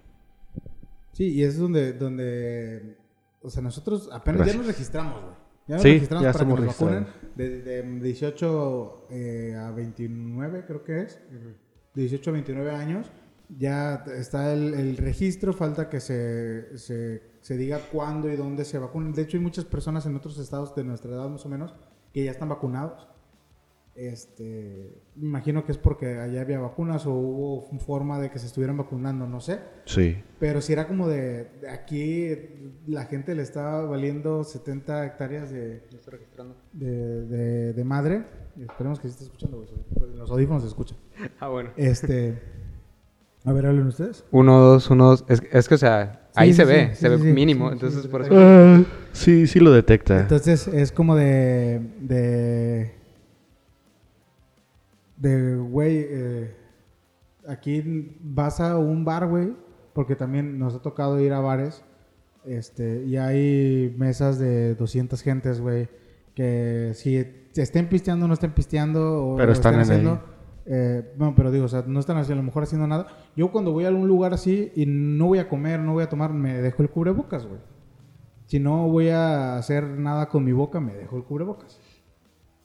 Sí, 1.11 1.33
y 1.33 1.43
es 1.43 1.59
donde, 1.59 1.91
donde, 1.91 2.95
o 3.41 3.49
sea, 3.49 3.61
nosotros 3.61 4.09
apenas 4.13 4.37
Gracias. 4.37 4.55
ya 4.55 4.57
nos 4.59 4.67
registramos, 4.67 5.21
güey. 5.21 5.35
Ya 5.67 5.75
nos 5.75 5.83
Sí, 5.83 5.91
registramos 5.91 6.23
ya 6.23 6.31
para 6.31 6.45
que 6.45 6.51
nos 6.53 6.65
vacunen. 6.67 7.07
De, 7.35 7.61
de 7.61 7.83
18 7.99 9.07
eh, 9.09 9.55
a 9.59 9.71
29, 9.71 10.63
creo 10.65 10.83
que 10.85 11.01
es. 11.01 11.19
De 11.29 12.01
18 12.01 12.29
a 12.29 12.33
29 12.33 12.71
años. 12.71 13.11
Ya 13.49 14.03
está 14.17 14.53
el, 14.53 14.73
el 14.73 14.97
registro, 14.97 15.53
falta 15.53 15.89
que 15.89 15.99
se, 15.99 16.77
se, 16.77 17.21
se 17.41 17.57
diga 17.57 17.79
cuándo 17.91 18.31
y 18.31 18.35
dónde 18.35 18.65
se 18.65 18.79
vacunen. 18.79 19.13
De 19.13 19.21
hecho, 19.21 19.37
hay 19.37 19.43
muchas 19.43 19.65
personas 19.65 20.05
en 20.05 20.15
otros 20.15 20.37
estados 20.39 20.75
de 20.75 20.83
nuestra 20.83 21.11
edad, 21.11 21.29
más 21.29 21.45
o 21.45 21.49
menos, 21.49 21.75
que 22.13 22.23
ya 22.23 22.31
están 22.31 22.49
vacunados. 22.49 23.07
Este, 23.95 25.01
me 25.15 25.27
imagino 25.27 25.63
que 25.63 25.71
es 25.71 25.77
porque 25.77 26.19
allá 26.19 26.41
había 26.41 26.59
vacunas 26.59 27.05
o 27.05 27.13
hubo 27.13 27.79
forma 27.79 28.19
de 28.19 28.29
que 28.29 28.39
se 28.39 28.47
estuvieran 28.47 28.75
vacunando, 28.75 29.25
no 29.25 29.39
sé. 29.39 29.59
Sí. 29.85 30.21
Pero 30.37 30.59
si 30.59 30.73
era 30.73 30.85
como 30.85 31.07
de, 31.07 31.45
de 31.61 31.69
aquí 31.69 32.35
la 32.87 33.05
gente 33.05 33.33
le 33.35 33.41
estaba 33.41 33.85
valiendo 33.85 34.43
70 34.43 35.05
hectáreas 35.05 35.49
de, 35.49 35.83
de, 36.73 37.25
de, 37.25 37.73
de 37.73 37.83
madre. 37.85 38.25
Esperemos 38.59 38.99
que 38.99 39.07
se 39.07 39.13
esté 39.13 39.23
escuchando. 39.25 39.65
Pues 39.93 40.11
en 40.11 40.19
los 40.19 40.29
audífonos 40.29 40.63
se 40.63 40.67
escucha. 40.69 40.95
Ah, 41.39 41.47
bueno. 41.47 41.71
Este. 41.77 42.64
A 43.45 43.53
ver, 43.53 43.67
hablen 43.67 43.87
ustedes. 43.87 44.23
Uno, 44.31 44.59
dos, 44.59 44.89
uno, 44.89 45.09
dos. 45.09 45.25
Es, 45.27 45.41
es 45.51 45.67
que, 45.69 45.75
o 45.75 45.77
sea, 45.77 46.27
ahí 46.35 46.49
Sí, 46.51 46.57
se 46.57 46.63
sí, 46.63 46.67
ve, 46.71 46.89
sí, 46.89 46.95
se 46.95 47.07
sí, 47.07 47.09
ve 47.09 47.17
sí, 47.19 47.33
mínimo. 47.33 47.67
sí, 47.67 47.73
entonces, 47.73 48.01
sí, 48.01 48.07
por 48.07 48.23
sí. 48.23 48.29
eso. 48.31 48.39
Ah, 48.41 48.81
sí, 49.13 49.47
sí 49.47 49.59
lo 49.59 49.71
detecta. 49.71 50.19
Entonces 50.21 50.67
es 50.67 50.91
como 50.91 51.15
de. 51.15 51.79
de. 52.01 52.91
de, 55.17 55.55
güey. 55.55 56.05
eh, 56.09 56.55
aquí 57.47 58.17
vas 58.21 58.59
a 58.59 58.77
un 58.77 59.05
bar, 59.05 59.27
güey. 59.27 59.53
Porque 59.93 60.15
también 60.15 60.59
nos 60.59 60.75
ha 60.75 60.81
tocado 60.81 61.19
ir 61.19 61.31
a 61.31 61.39
bares. 61.39 61.83
Este, 62.45 63.03
y 63.05 63.17
hay 63.17 63.95
mesas 63.97 64.37
de 64.39 64.75
200 64.75 65.21
gentes, 65.21 65.61
güey. 65.61 65.87
Que 66.33 66.91
si 66.95 67.15
estén 67.55 67.87
pisteando 67.87 68.25
o 68.25 68.27
no 68.27 68.33
estén 68.33 68.51
pisteando. 68.51 69.25
O 69.25 69.37
Pero 69.37 69.51
están 69.51 69.75
en 69.75 69.79
haciendo. 69.81 70.34
Eh, 70.65 71.13
no, 71.17 71.35
pero 71.35 71.51
digo, 71.51 71.65
o 71.65 71.69
sea, 71.69 71.83
no 71.85 71.99
están 71.99 72.17
así, 72.17 72.31
a 72.31 72.35
lo 72.35 72.43
mejor 72.43 72.63
haciendo 72.63 72.87
nada. 72.87 73.07
Yo 73.35 73.51
cuando 73.51 73.71
voy 73.71 73.85
a 73.85 73.89
algún 73.89 74.07
lugar 74.07 74.33
así 74.33 74.71
y 74.75 74.85
no 74.85 75.27
voy 75.27 75.39
a 75.39 75.47
comer, 75.47 75.79
no 75.79 75.93
voy 75.93 76.03
a 76.03 76.09
tomar, 76.09 76.33
me 76.33 76.61
dejo 76.61 76.81
el 76.81 76.89
cubrebocas, 76.89 77.45
güey. 77.45 77.59
Si 78.47 78.59
no 78.59 78.87
voy 78.87 79.09
a 79.09 79.57
hacer 79.57 79.83
nada 79.83 80.29
con 80.29 80.43
mi 80.43 80.51
boca, 80.51 80.79
me 80.79 80.93
dejo 80.93 81.17
el 81.17 81.23
cubrebocas. 81.23 81.79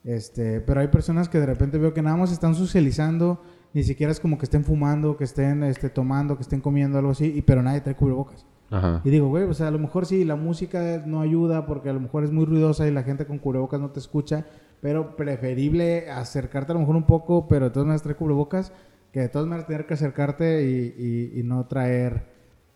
Este, 0.02 0.60
pero 0.60 0.80
hay 0.80 0.88
personas 0.88 1.28
que 1.28 1.38
de 1.38 1.46
repente 1.46 1.78
veo 1.78 1.92
que 1.92 2.02
nada 2.02 2.16
más 2.16 2.32
están 2.32 2.54
socializando, 2.54 3.42
ni 3.74 3.82
siquiera 3.82 4.10
es 4.10 4.20
como 4.20 4.38
que 4.38 4.44
estén 4.44 4.64
fumando, 4.64 5.16
que 5.16 5.24
estén 5.24 5.62
este, 5.62 5.90
tomando, 5.90 6.36
que 6.36 6.42
estén 6.42 6.60
comiendo 6.60 6.98
algo 6.98 7.10
así, 7.10 7.32
y, 7.34 7.42
pero 7.42 7.62
nadie 7.62 7.82
trae 7.82 7.96
cubrebocas. 7.96 8.46
Ajá. 8.70 9.02
Y 9.04 9.10
digo, 9.10 9.28
güey, 9.28 9.44
o 9.44 9.52
sea, 9.52 9.68
a 9.68 9.70
lo 9.70 9.78
mejor 9.78 10.06
sí, 10.06 10.24
la 10.24 10.36
música 10.36 11.02
no 11.04 11.20
ayuda 11.20 11.66
porque 11.66 11.90
a 11.90 11.92
lo 11.92 12.00
mejor 12.00 12.24
es 12.24 12.30
muy 12.30 12.46
ruidosa 12.46 12.86
y 12.86 12.92
la 12.92 13.02
gente 13.02 13.26
con 13.26 13.38
cubrebocas 13.38 13.80
no 13.80 13.90
te 13.90 13.98
escucha, 13.98 14.46
pero 14.80 15.16
preferible 15.16 16.10
acercarte 16.10 16.72
a 16.72 16.74
lo 16.74 16.80
mejor 16.80 16.96
un 16.96 17.06
poco, 17.06 17.48
pero 17.48 17.66
de 17.66 17.70
todas 17.70 17.86
maneras 17.86 18.02
traer 18.02 18.16
cubrebocas, 18.16 18.72
que 19.12 19.20
de 19.20 19.28
todas 19.28 19.46
maneras 19.48 19.66
tener 19.66 19.86
que 19.86 19.94
acercarte 19.94 20.64
y, 20.64 20.94
y- 21.34 21.40
y 21.40 21.42
no 21.42 21.66
traer 21.66 22.24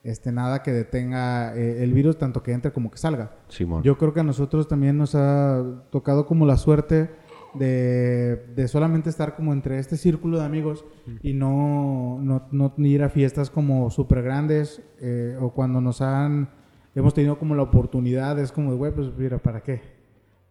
este, 0.03 0.33
nada 0.33 0.63
que 0.63 0.71
detenga 0.73 1.57
eh, 1.57 1.83
el 1.83 1.93
virus, 1.95 2.19
tanto 2.19 2.43
que 2.43 2.53
entre 2.53 2.73
como 2.73 2.91
que 2.91 2.99
salga. 2.99 3.31
Simón. 3.49 3.83
Yo 3.83 3.97
creo 3.97 4.13
que 4.13 4.21
a 4.21 4.25
nosotros 4.25 4.69
también 4.69 4.99
nos 4.99 5.15
ha 5.15 5.63
tocado 5.91 6.27
como 6.27 6.45
la 6.45 6.57
suerte 6.59 7.09
de, 7.55 8.37
de 8.55 8.69
solamente 8.69 9.09
estar 9.09 9.35
como 9.37 9.53
entre 9.53 9.79
este 9.79 9.97
círculo 9.97 10.39
de 10.41 10.45
amigos 10.45 10.85
y 11.23 11.33
no, 11.35 12.19
no, 12.21 12.49
no 12.51 12.75
ir 12.79 13.03
a 13.03 13.09
fiestas 13.09 13.49
como 13.49 13.91
súper 13.91 14.23
grandes 14.23 14.83
eh, 15.01 15.39
o 15.41 15.53
cuando 15.55 15.81
nos 15.81 16.03
han, 16.03 16.51
hemos 16.95 17.15
tenido 17.15 17.39
como 17.39 17.55
la 17.55 17.63
oportunidad, 17.63 18.39
es 18.41 18.51
como 18.53 18.73
de, 18.73 18.77
güey, 18.77 18.93
pues 18.93 19.09
mira, 19.17 19.39
¿para 19.39 19.63
qué? 19.63 19.81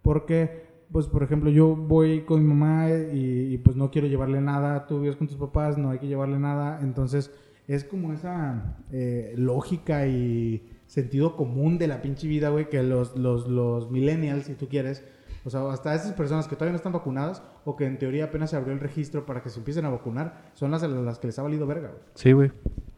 Porque, 0.01 0.62
pues 0.93 1.07
por 1.07 1.23
ejemplo, 1.23 1.49
yo 1.49 1.75
voy 1.75 2.21
con 2.21 2.41
mi 2.41 2.47
mamá 2.47 2.89
y, 2.91 3.53
y, 3.53 3.57
pues 3.57 3.75
no 3.75 3.89
quiero 3.89 4.07
llevarle 4.07 4.39
nada, 4.39 4.85
tú 4.85 5.01
vives 5.01 5.15
con 5.15 5.27
tus 5.27 5.37
papás, 5.37 5.77
no 5.77 5.89
hay 5.89 5.97
que 5.97 6.07
llevarle 6.07 6.37
nada, 6.37 6.79
entonces 6.81 7.31
es 7.67 7.83
como 7.83 8.13
esa 8.13 8.77
eh, 8.91 9.33
lógica 9.35 10.05
y 10.05 10.63
sentido 10.85 11.35
común 11.35 11.79
de 11.79 11.87
la 11.87 12.03
pinche 12.03 12.27
vida, 12.27 12.49
güey, 12.49 12.69
que 12.69 12.83
los, 12.83 13.17
los, 13.17 13.47
los 13.47 13.89
millennials, 13.89 14.45
si 14.45 14.53
tú 14.53 14.67
quieres, 14.67 15.03
o 15.43 15.49
sea, 15.49 15.67
hasta 15.71 15.95
esas 15.95 16.13
personas 16.13 16.47
que 16.47 16.55
todavía 16.55 16.73
no 16.73 16.77
están 16.77 16.93
vacunadas 16.93 17.41
o 17.65 17.75
que 17.75 17.85
en 17.85 17.97
teoría 17.97 18.25
apenas 18.25 18.51
se 18.51 18.55
abrió 18.55 18.71
el 18.73 18.79
registro 18.79 19.25
para 19.25 19.41
que 19.41 19.49
se 19.49 19.57
empiecen 19.59 19.85
a 19.85 19.89
vacunar, 19.89 20.51
son 20.53 20.69
las 20.69 20.83
a 20.83 20.87
las 20.87 21.17
que 21.17 21.27
les 21.27 21.39
ha 21.39 21.41
valido 21.41 21.65
verga, 21.65 21.89
güey. 21.89 22.01
Sí, 22.13 22.31
güey. 22.33 22.51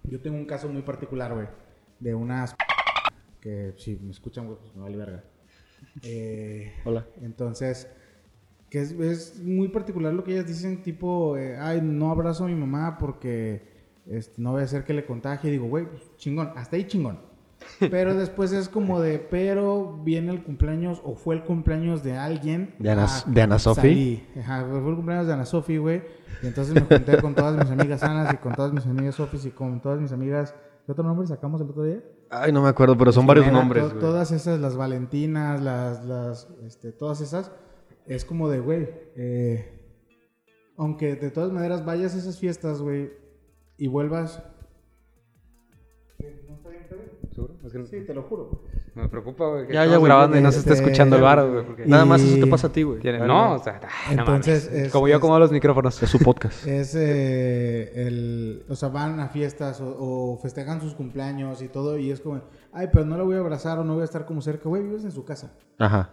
Yo 0.03 0.19
tengo 0.19 0.35
un 0.35 0.45
caso 0.45 0.67
muy 0.67 0.81
particular, 0.81 1.33
güey, 1.33 1.47
de 2.01 2.13
unas 2.13 2.55
que 3.39 3.73
si 3.77 3.95
me 3.97 4.11
escuchan, 4.11 4.47
güey, 4.47 4.57
pues 4.59 4.75
me 4.75 4.81
vale 4.81 4.97
verga. 4.97 5.23
Eh, 6.03 6.73
Hola. 6.85 7.05
entonces, 7.21 7.87
que 8.69 8.81
es, 8.81 8.91
es 8.91 9.39
muy 9.41 9.69
particular 9.69 10.13
lo 10.13 10.23
que 10.23 10.33
ellas 10.33 10.47
dicen, 10.47 10.81
tipo, 10.83 11.37
eh, 11.37 11.57
ay, 11.57 11.81
no 11.81 12.11
abrazo 12.11 12.43
a 12.45 12.47
mi 12.47 12.55
mamá 12.55 12.97
porque 12.97 13.63
este, 14.07 14.41
no 14.41 14.51
voy 14.51 14.61
a 14.61 14.65
hacer 14.65 14.83
que 14.83 14.93
le 14.93 15.05
contagie. 15.05 15.49
Y 15.49 15.53
digo, 15.53 15.67
güey, 15.67 15.85
pues, 15.85 16.01
chingón, 16.17 16.51
hasta 16.55 16.75
ahí 16.75 16.85
chingón. 16.85 17.19
Pero 17.79 18.13
después 18.17 18.51
es 18.51 18.67
como 18.67 18.99
de, 18.99 19.17
pero 19.17 19.99
viene 20.03 20.31
el 20.31 20.43
cumpleaños 20.43 21.01
o 21.05 21.15
fue 21.15 21.35
el 21.35 21.43
cumpleaños 21.43 22.03
de 22.03 22.17
alguien. 22.17 22.75
¿De 22.79 22.91
Ana- 22.91 23.05
Ah, 23.07 23.23
de 23.25 23.41
Ana 23.41 23.57
Sofi? 23.59 24.23
Ajá, 24.39 24.65
fue 24.69 24.89
el 24.89 24.95
cumpleaños 24.95 25.27
de 25.27 25.33
Ana 25.33 25.45
Sofi, 25.45 25.77
güey. 25.77 26.03
Y 26.43 26.47
entonces 26.47 26.73
me 26.75 26.81
junté 26.81 27.19
con 27.21 27.33
todas 27.33 27.55
mis 27.57 27.71
amigas 27.71 28.03
Anas 28.03 28.33
y 28.33 28.37
con 28.37 28.53
todas 28.53 28.73
mis 28.73 28.85
amigas 28.85 29.15
Sofis 29.15 29.45
y 29.45 29.51
con 29.51 29.81
todas 29.81 30.01
mis 30.01 30.11
amigas. 30.11 30.53
¿Qué 30.85 30.91
otro 30.91 31.03
nombre 31.05 31.25
sacamos 31.25 31.61
el 31.61 31.69
otro 31.69 31.83
día? 31.83 32.03
Ay, 32.29 32.51
no 32.51 32.61
me 32.61 32.69
acuerdo, 32.69 32.97
pero 32.97 33.11
son 33.11 33.27
varios 33.27 33.45
Bueno, 33.45 33.59
nombres, 33.59 33.89
to-. 33.89 33.99
Todas 33.99 34.31
esas, 34.31 34.59
las 34.59 34.75
Valentinas, 34.75 35.61
las, 35.61 36.05
las, 36.05 36.47
este, 36.65 36.91
todas 36.91 37.21
esas. 37.21 37.51
es 38.05 38.25
como 38.25 38.49
de, 38.49 38.59
güey, 38.59 38.89
eh, 39.15 39.81
aunque 40.77 41.15
de 41.15 41.31
todas 41.31 41.51
maneras 41.51 41.85
vayas 41.85 42.15
a 42.15 42.17
esas 42.17 42.39
fiestas, 42.39 42.81
güey, 42.81 43.11
y 43.77 43.87
vuelvas... 43.87 44.43
¿Seguro? 47.35 47.55
Es 47.65 47.71
que 47.73 47.79
no- 47.79 47.85
Sí, 47.85 47.99
te 48.07 48.13
lo 48.13 48.23
juro. 48.23 48.63
Me 48.95 49.09
preocupa, 49.09 49.45
güey. 49.49 49.67
que 49.67 49.73
Ya, 49.73 49.85
ya, 49.85 49.97
güey, 49.97 50.09
grabando 50.09 50.37
y 50.37 50.41
no 50.41 50.51
se 50.53 50.59
este, 50.59 50.71
está 50.71 50.81
escuchando 50.81 51.17
el 51.17 51.21
bar, 51.21 51.45
güey. 51.49 51.65
porque- 51.65 51.83
Y- 51.83 51.89
Nada 51.89 52.05
más 52.05 52.21
eso 52.21 52.39
te 52.43 52.49
pasa 52.49 52.67
a 52.67 52.71
ti, 52.71 52.83
güey. 52.83 53.01
No, 53.27 53.55
o 53.55 53.59
sea, 53.59 53.81
ay, 54.07 54.15
no 54.15 54.21
Entonces, 54.21 54.71
es- 54.71 54.91
como 54.93 55.09
yo 55.09 55.17
acomodo 55.17 55.39
los 55.39 55.51
micrófonos. 55.51 56.01
Es 56.01 56.09
su 56.09 56.19
podcast. 56.19 56.65
Es 56.67 56.95
eh, 56.95 58.07
el, 58.07 58.65
o 58.69 58.75
sea, 58.75 58.87
van 58.89 59.19
a 59.19 59.27
fiestas 59.27 59.81
o, 59.81 59.95
o 60.33 60.37
festejan 60.37 60.79
sus 60.79 60.95
cumpleaños 60.95 61.61
y 61.61 61.67
todo 61.67 61.97
y 61.97 62.09
es 62.09 62.21
como, 62.21 62.41
ay, 62.71 62.87
pero 62.93 63.03
no 63.03 63.17
la 63.17 63.23
voy 63.23 63.35
a 63.35 63.39
abrazar 63.39 63.79
o 63.79 63.83
no 63.83 63.93
voy 63.95 64.03
a 64.03 64.05
estar 64.05 64.25
como 64.25 64.41
cerca, 64.41 64.69
güey, 64.69 64.81
vives 64.83 65.03
en 65.03 65.11
su 65.11 65.25
casa. 65.25 65.51
Ajá. 65.77 66.11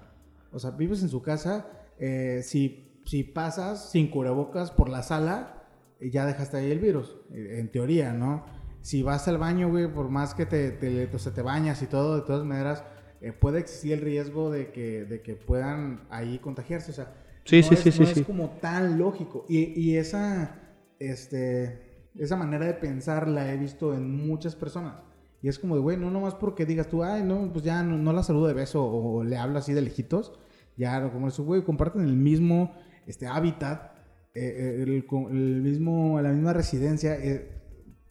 O 0.52 0.58
sea, 0.58 0.70
vives 0.72 1.02
en 1.02 1.08
su 1.08 1.22
casa, 1.22 1.66
eh, 2.00 2.40
si, 2.42 3.00
si 3.04 3.22
pasas 3.22 3.90
sin 3.90 4.10
cubrebocas 4.10 4.72
por 4.72 4.88
la 4.88 5.02
sala, 5.04 5.62
eh, 6.00 6.10
ya 6.10 6.26
dejaste 6.26 6.56
ahí 6.56 6.70
el 6.72 6.80
virus, 6.80 7.16
en 7.32 7.70
teoría, 7.70 8.12
¿no? 8.12 8.44
Si 8.82 9.02
vas 9.02 9.28
al 9.28 9.38
baño, 9.38 9.70
güey, 9.70 9.88
por 9.92 10.08
más 10.10 10.34
que 10.34 10.46
te, 10.46 10.72
te, 10.72 11.08
o 11.14 11.18
sea, 11.18 11.32
te 11.34 11.42
bañas 11.42 11.82
y 11.82 11.86
todo, 11.86 12.16
de 12.16 12.22
todas 12.22 12.44
maneras, 12.44 12.84
eh, 13.20 13.32
puede 13.32 13.60
existir 13.60 13.92
el 13.94 14.00
riesgo 14.02 14.50
de 14.50 14.72
que, 14.72 15.04
de 15.04 15.22
que 15.22 15.36
puedan 15.36 16.06
ahí 16.10 16.38
contagiarse, 16.40 16.90
o 16.90 16.94
sea, 16.94 17.14
Sí, 17.44 17.62
no 17.62 17.62
sí, 17.62 17.74
es, 17.74 17.80
sí, 17.80 17.92
sí, 17.92 18.00
no 18.00 18.06
sí. 18.06 18.20
es 18.20 18.22
como 18.22 18.50
tan 18.60 18.98
lógico. 18.98 19.46
Y, 19.48 19.78
y 19.80 19.96
esa, 19.96 20.60
este, 20.98 22.08
esa 22.18 22.36
manera 22.36 22.66
de 22.66 22.74
pensar 22.74 23.28
la 23.28 23.52
he 23.52 23.56
visto 23.56 23.94
en 23.94 24.10
muchas 24.26 24.54
personas. 24.56 24.96
Y 25.42 25.48
es 25.48 25.58
como 25.58 25.74
de, 25.74 25.80
güey, 25.82 25.96
no 25.96 26.10
nomás 26.10 26.34
porque 26.36 26.66
digas 26.66 26.88
tú, 26.88 27.02
ay, 27.02 27.22
no, 27.24 27.52
pues 27.52 27.64
ya 27.64 27.82
no, 27.82 27.98
no 27.98 28.12
la 28.12 28.22
saludo 28.22 28.46
de 28.48 28.54
beso 28.54 28.84
o, 28.84 29.24
le 29.24 29.36
hablo 29.36 29.58
así 29.58 29.72
de 29.72 29.82
lejitos. 29.82 30.32
Ya, 30.76 31.10
como 31.12 31.28
eso, 31.28 31.44
güey, 31.44 31.64
comparten 31.64 32.02
el 32.02 32.16
mismo 32.16 32.74
este, 33.06 33.26
hábitat, 33.26 33.92
eh, 34.34 34.78
eh, 34.78 34.82
el, 34.82 35.04
el 35.30 35.62
mismo, 35.62 36.20
la 36.20 36.30
misma 36.30 36.52
residencia. 36.52 37.14
eh, 37.16 37.61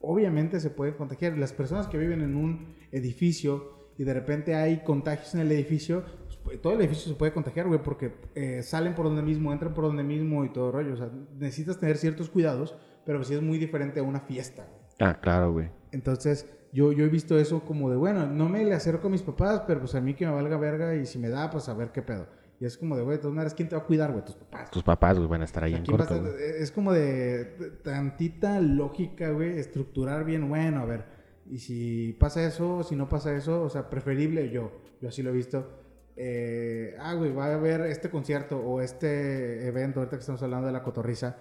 obviamente 0.01 0.59
se 0.59 0.69
puede 0.69 0.95
contagiar. 0.95 1.37
Las 1.37 1.53
personas 1.53 1.87
que 1.87 1.97
viven 1.97 2.21
en 2.21 2.35
un 2.35 2.75
edificio 2.91 3.81
y 3.97 4.03
de 4.03 4.13
repente 4.13 4.55
hay 4.55 4.83
contagios 4.83 5.33
en 5.35 5.41
el 5.41 5.51
edificio, 5.51 6.03
pues, 6.25 6.37
pues, 6.43 6.61
todo 6.61 6.73
el 6.73 6.79
edificio 6.79 7.11
se 7.11 7.17
puede 7.17 7.33
contagiar, 7.33 7.67
güey, 7.67 7.81
porque 7.83 8.13
eh, 8.35 8.63
salen 8.63 8.95
por 8.95 9.05
donde 9.05 9.21
mismo, 9.21 9.51
entran 9.51 9.73
por 9.73 9.85
donde 9.85 10.03
mismo 10.03 10.43
y 10.45 10.49
todo 10.49 10.71
rollo. 10.71 10.93
O 10.93 10.97
sea, 10.97 11.11
necesitas 11.37 11.79
tener 11.79 11.97
ciertos 11.97 12.29
cuidados, 12.29 12.75
pero 13.05 13.23
sí 13.23 13.33
es 13.33 13.41
muy 13.41 13.57
diferente 13.57 13.99
a 13.99 14.03
una 14.03 14.21
fiesta, 14.21 14.65
güey. 14.65 14.81
Ah, 14.99 15.19
claro, 15.19 15.51
güey. 15.51 15.69
Entonces, 15.91 16.47
yo, 16.73 16.91
yo 16.91 17.05
he 17.05 17.09
visto 17.09 17.37
eso 17.37 17.65
como 17.65 17.89
de, 17.89 17.97
bueno, 17.97 18.27
no 18.27 18.47
me 18.47 18.63
le 18.63 18.73
acerco 18.73 19.07
a 19.07 19.11
mis 19.11 19.21
papás, 19.21 19.63
pero 19.67 19.81
pues 19.81 19.95
a 19.95 20.01
mí 20.01 20.13
que 20.13 20.25
me 20.25 20.31
valga 20.31 20.57
verga 20.57 20.95
y 20.95 21.05
si 21.05 21.19
me 21.19 21.29
da, 21.29 21.49
pues 21.49 21.67
a 21.69 21.73
ver 21.73 21.91
qué 21.91 22.01
pedo. 22.01 22.27
Y 22.61 22.65
es 22.65 22.77
como 22.77 22.95
de, 22.95 23.01
güey, 23.01 23.17
de 23.17 23.21
todas 23.23 23.33
maneras, 23.33 23.55
¿quién 23.55 23.67
te 23.67 23.75
va 23.75 23.81
a 23.81 23.85
cuidar, 23.85 24.11
güey? 24.11 24.23
Tus 24.23 24.35
papás. 24.35 24.69
Tus 24.69 24.83
papás, 24.83 25.17
güey, 25.17 25.27
van 25.27 25.41
a 25.41 25.45
estar 25.45 25.63
ahí 25.63 25.73
en 25.73 25.83
¿Quién 25.83 25.99
va 25.99 26.03
a 26.03 26.07
corto. 26.07 26.37
Es 26.37 26.71
como 26.71 26.93
de, 26.93 27.43
de 27.55 27.71
tantita 27.83 28.59
lógica, 28.61 29.31
güey, 29.31 29.57
estructurar 29.57 30.23
bien, 30.25 30.47
bueno, 30.47 30.81
a 30.81 30.85
ver, 30.85 31.05
y 31.49 31.57
si 31.57 32.15
pasa 32.19 32.45
eso, 32.45 32.83
si 32.83 32.95
no 32.95 33.09
pasa 33.09 33.35
eso, 33.35 33.63
o 33.63 33.69
sea, 33.71 33.89
preferible 33.89 34.51
yo, 34.51 34.71
yo 35.01 35.09
así 35.09 35.23
lo 35.23 35.31
he 35.31 35.33
visto. 35.33 35.81
eh, 36.15 36.95
ah, 36.99 37.15
güey, 37.15 37.33
va 37.33 37.45
a 37.47 37.53
haber 37.55 37.81
este 37.81 38.11
concierto 38.11 38.59
o 38.59 38.79
este 38.79 39.65
evento, 39.65 39.99
ahorita 39.99 40.17
que 40.17 40.21
estamos 40.21 40.43
hablando 40.43 40.67
de 40.67 40.73
la 40.73 40.83
cotorriza, 40.83 41.37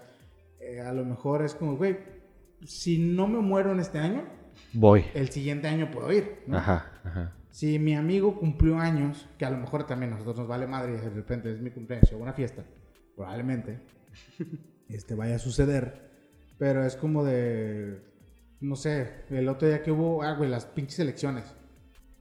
eh, 0.58 0.80
a 0.80 0.92
lo 0.94 1.04
mejor 1.04 1.42
es 1.44 1.54
como, 1.54 1.76
güey, 1.76 1.98
si 2.64 2.98
no 2.98 3.28
me 3.28 3.40
muero 3.40 3.72
en 3.72 3.80
este 3.80 3.98
año, 3.98 4.24
Voy. 4.72 5.04
el 5.12 5.28
siguiente 5.28 5.68
año 5.68 5.90
puedo 5.90 6.10
ir, 6.12 6.44
¿no? 6.46 6.56
Ajá, 6.56 6.92
ajá. 7.04 7.32
Si 7.50 7.78
mi 7.78 7.94
amigo 7.96 8.38
cumplió 8.38 8.78
años, 8.78 9.28
que 9.38 9.44
a 9.44 9.50
lo 9.50 9.58
mejor 9.58 9.86
también 9.86 10.12
a 10.12 10.14
nosotros 10.14 10.38
nos 10.38 10.48
vale 10.48 10.66
madre 10.66 10.94
y 10.94 10.96
de 10.96 11.10
repente 11.10 11.52
es 11.52 11.60
mi 11.60 11.70
cumpleaños 11.70 12.12
o 12.12 12.18
una 12.18 12.32
fiesta, 12.32 12.64
probablemente 13.16 13.80
este 14.88 15.14
vaya 15.14 15.36
a 15.36 15.38
suceder, 15.38 16.10
pero 16.58 16.84
es 16.84 16.96
como 16.96 17.24
de, 17.24 18.00
no 18.60 18.76
sé, 18.76 19.24
el 19.30 19.48
otro 19.48 19.66
día 19.68 19.82
que 19.82 19.90
hubo, 19.90 20.22
ah, 20.22 20.34
güey, 20.36 20.48
las 20.50 20.66
pinches 20.66 20.98
elecciones. 21.00 21.44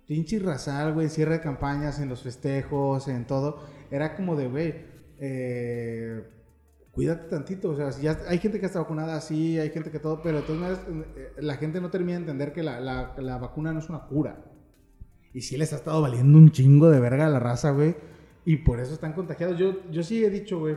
Pinche 0.08 0.40
razal, 0.40 0.94
güey, 0.94 1.08
cierre 1.10 1.34
de 1.34 1.42
campañas 1.42 2.00
en 2.00 2.10
los 2.10 2.24
festejos, 2.24 3.08
en 3.08 3.28
todo. 3.28 3.64
Era 3.92 4.16
como 4.16 4.36
de, 4.36 4.48
güey, 4.48 4.74
eh, 5.20 6.24
cuídate 6.92 7.30
tantito. 7.30 7.70
O 7.70 7.76
sea, 7.76 7.92
si 7.92 8.02
ya 8.04 8.18
hay 8.28 8.40
gente 8.40 8.60
que 8.60 8.66
está 8.66 8.80
vacunada, 8.80 9.22
sí, 9.22 9.60
hay 9.60 9.70
gente 9.70 9.92
que 9.92 10.00
todo, 10.00 10.22
pero 10.24 10.38
de 10.38 10.44
todas 10.48 10.62
maneras, 10.62 10.82
eh, 11.16 11.34
la 11.38 11.58
gente 11.58 11.80
no 11.80 11.92
termina 11.92 12.14
de 12.18 12.22
entender 12.22 12.54
que 12.54 12.64
la, 12.64 12.80
la- 12.80 13.14
la 13.20 13.38
vacuna 13.38 13.72
no 13.72 13.80
es 13.80 13.90
una 13.90 14.08
cura. 14.08 14.44
Y 15.34 15.42
sí 15.42 15.58
les 15.58 15.74
ha 15.74 15.78
estado 15.78 16.02
valiendo 16.02 16.38
un 16.38 16.52
chingo 16.52 16.90
de 16.90 17.00
verga 17.00 17.28
a 17.28 17.30
la 17.30 17.40
raza, 17.40 17.72
güey. 17.72 17.96
Y 18.46 18.58
por 18.58 18.80
eso 18.80 18.94
están 18.94 19.14
contagiados. 19.14 19.58
Yo, 19.60 19.90
yo 19.92 20.02
sí 20.04 20.24
he 20.24 20.30
dicho, 20.30 20.60
güey, 20.60 20.76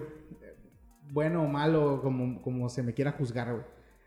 bueno 1.10 1.42
o 1.42 1.48
malo, 1.48 2.00
como, 2.02 2.40
como 2.42 2.68
se 2.68 2.82
me 2.82 2.94
quiera 2.94 3.12
juzgar, 3.12 3.52
güey. 3.52 3.64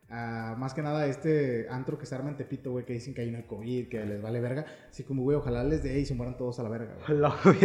Ah, 0.08 0.56
más 0.60 0.76
que 0.76 0.84
nada 0.84 1.08
este 1.08 1.66
antro 1.70 1.98
que 1.98 2.06
se 2.06 2.14
arma 2.14 2.30
en 2.30 2.38
Tepito, 2.38 2.70
güey, 2.72 2.86
que 2.86 2.94
dicen 2.94 3.16
que 3.16 3.22
ahí 3.22 3.32
no 3.32 3.38
hay 3.38 3.44
COVID, 3.46 3.88
que 3.90 4.06
les 4.06 4.22
vale 4.22 4.40
verga. 4.40 4.64
Así 4.90 5.04
como, 5.04 5.24
güey, 5.24 5.36
ojalá 5.36 5.64
les 5.64 5.82
dé 5.82 6.00
y 6.00 6.06
se 6.06 6.14
mueran 6.14 6.38
todos 6.38 6.60
a 6.60 6.64
la 6.64 6.70
verga, 6.70 6.96
güey. 7.08 7.18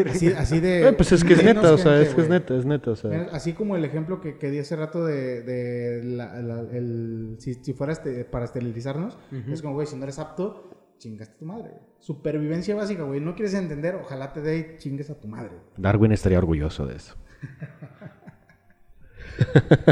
Así, 0.09 0.29
así 0.29 0.59
de... 0.59 0.89
Eh, 0.89 0.93
pues 0.95 1.13
es 1.13 1.23
que 1.23 1.35
es 1.35 1.45
neta, 1.45 1.73
o 1.75 1.77
sea, 1.77 1.93
gente, 1.97 2.09
es 2.09 2.15
que 2.15 2.23
es 2.23 2.29
neta, 2.31 2.57
es 2.57 2.65
neta, 2.65 2.91
o 2.93 2.97
sea. 2.97 3.29
Así 3.33 3.53
como 3.53 3.77
el 3.77 3.85
ejemplo 3.85 4.23
que, 4.23 4.39
que 4.39 4.51
di 4.51 4.59
hace 4.59 4.75
rato 4.75 5.05
de, 5.05 5.43
de 5.43 6.03
la- 6.03 6.41
la- 6.41 6.61
el, 6.73 7.37
si, 7.39 7.55
si 7.55 7.75
fuera 7.75 7.93
este, 7.93 8.25
para 8.25 8.47
esterilizarnos, 8.47 9.19
es 9.53 9.61
como, 9.61 9.75
güey, 9.75 9.87
si 9.87 9.97
no 9.97 10.05
eres 10.05 10.19
apto, 10.19 10.80
chingaste 11.01 11.35
a 11.35 11.39
tu 11.39 11.45
madre. 11.47 11.71
güey. 11.71 11.83
Supervivencia 11.99 12.75
básica, 12.77 13.03
güey. 13.03 13.21
No 13.21 13.35
quieres 13.35 13.55
entender, 13.55 13.97
ojalá 13.97 14.33
te 14.33 14.41
dé 14.41 14.77
chingues 14.79 15.11
a 15.11 15.15
tu 15.19 15.27
madre. 15.27 15.51
Darwin 15.77 16.13
estaría 16.13 16.39
orgulloso 16.39 16.87
de 16.87 16.95
eso. 16.97 17.17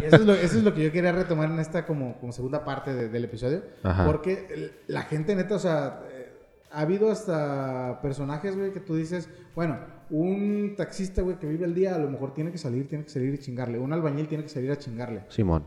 Eso 0.03 0.17
es, 0.17 0.27
lo, 0.27 0.35
eso 0.35 0.59
es 0.59 0.65
lo 0.65 0.75
que 0.75 0.85
yo 0.85 0.93
quería 0.93 1.13
retomar 1.13 1.51
en 1.51 1.59
esta 1.59 1.87
como, 1.87 2.19
como 2.19 2.33
segunda 2.33 2.65
parte 2.65 2.93
de- 2.95 3.09
del 3.09 3.25
episodio. 3.25 3.63
Ajá. 3.83 4.05
Porque 4.05 4.73
la 4.89 5.03
gente 5.03 5.35
neta, 5.35 5.55
o 5.55 5.59
sea, 5.59 6.03
eh, 6.13 6.31
ha 6.71 6.81
habido 6.83 7.11
hasta 7.11 8.01
personajes, 8.03 8.57
güey, 8.57 8.73
que 8.73 8.81
tú 8.81 8.95
dices, 8.95 9.31
bueno, 9.55 9.79
un 10.11 10.75
taxista, 10.77 11.23
güey, 11.23 11.39
que 11.39 11.47
vive 11.47 11.65
el 11.65 11.75
día, 11.75 11.95
a 11.95 11.99
lo 11.99 12.11
mejor 12.11 12.35
tiene 12.35 12.51
que 12.53 12.59
salir, 12.59 12.89
tiene 12.89 13.05
que 13.05 13.11
salir 13.11 13.33
y 13.33 13.39
chingarle. 13.39 13.79
Un 13.79 13.93
albañil 13.93 14.29
tiene 14.29 14.43
que 14.45 14.51
salir 14.51 14.71
a 14.71 14.77
chingarle. 14.77 15.23
Simón. 15.29 15.65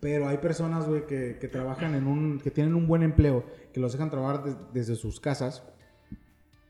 Pero 0.00 0.26
hay 0.28 0.38
personas, 0.38 0.86
güey, 0.86 1.06
que, 1.06 1.36
que 1.38 1.48
trabajan 1.48 1.94
en 1.94 2.06
un... 2.06 2.40
que 2.40 2.50
tienen 2.50 2.74
un 2.74 2.86
buen 2.86 3.02
empleo, 3.02 3.44
que 3.72 3.80
los 3.80 3.92
dejan 3.92 4.08
trabajar 4.10 4.44
des- 4.44 4.56
desde 4.72 4.96
sus 4.96 5.20
casas. 5.20 5.62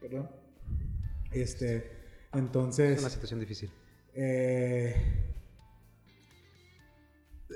Perdón. 0.00 0.28
Este, 1.30 1.76
Es 1.76 1.84
una 2.32 2.42
entonces... 2.42 3.00
situación 3.02 3.38
difícil. 3.38 3.70
eh, 4.14 4.96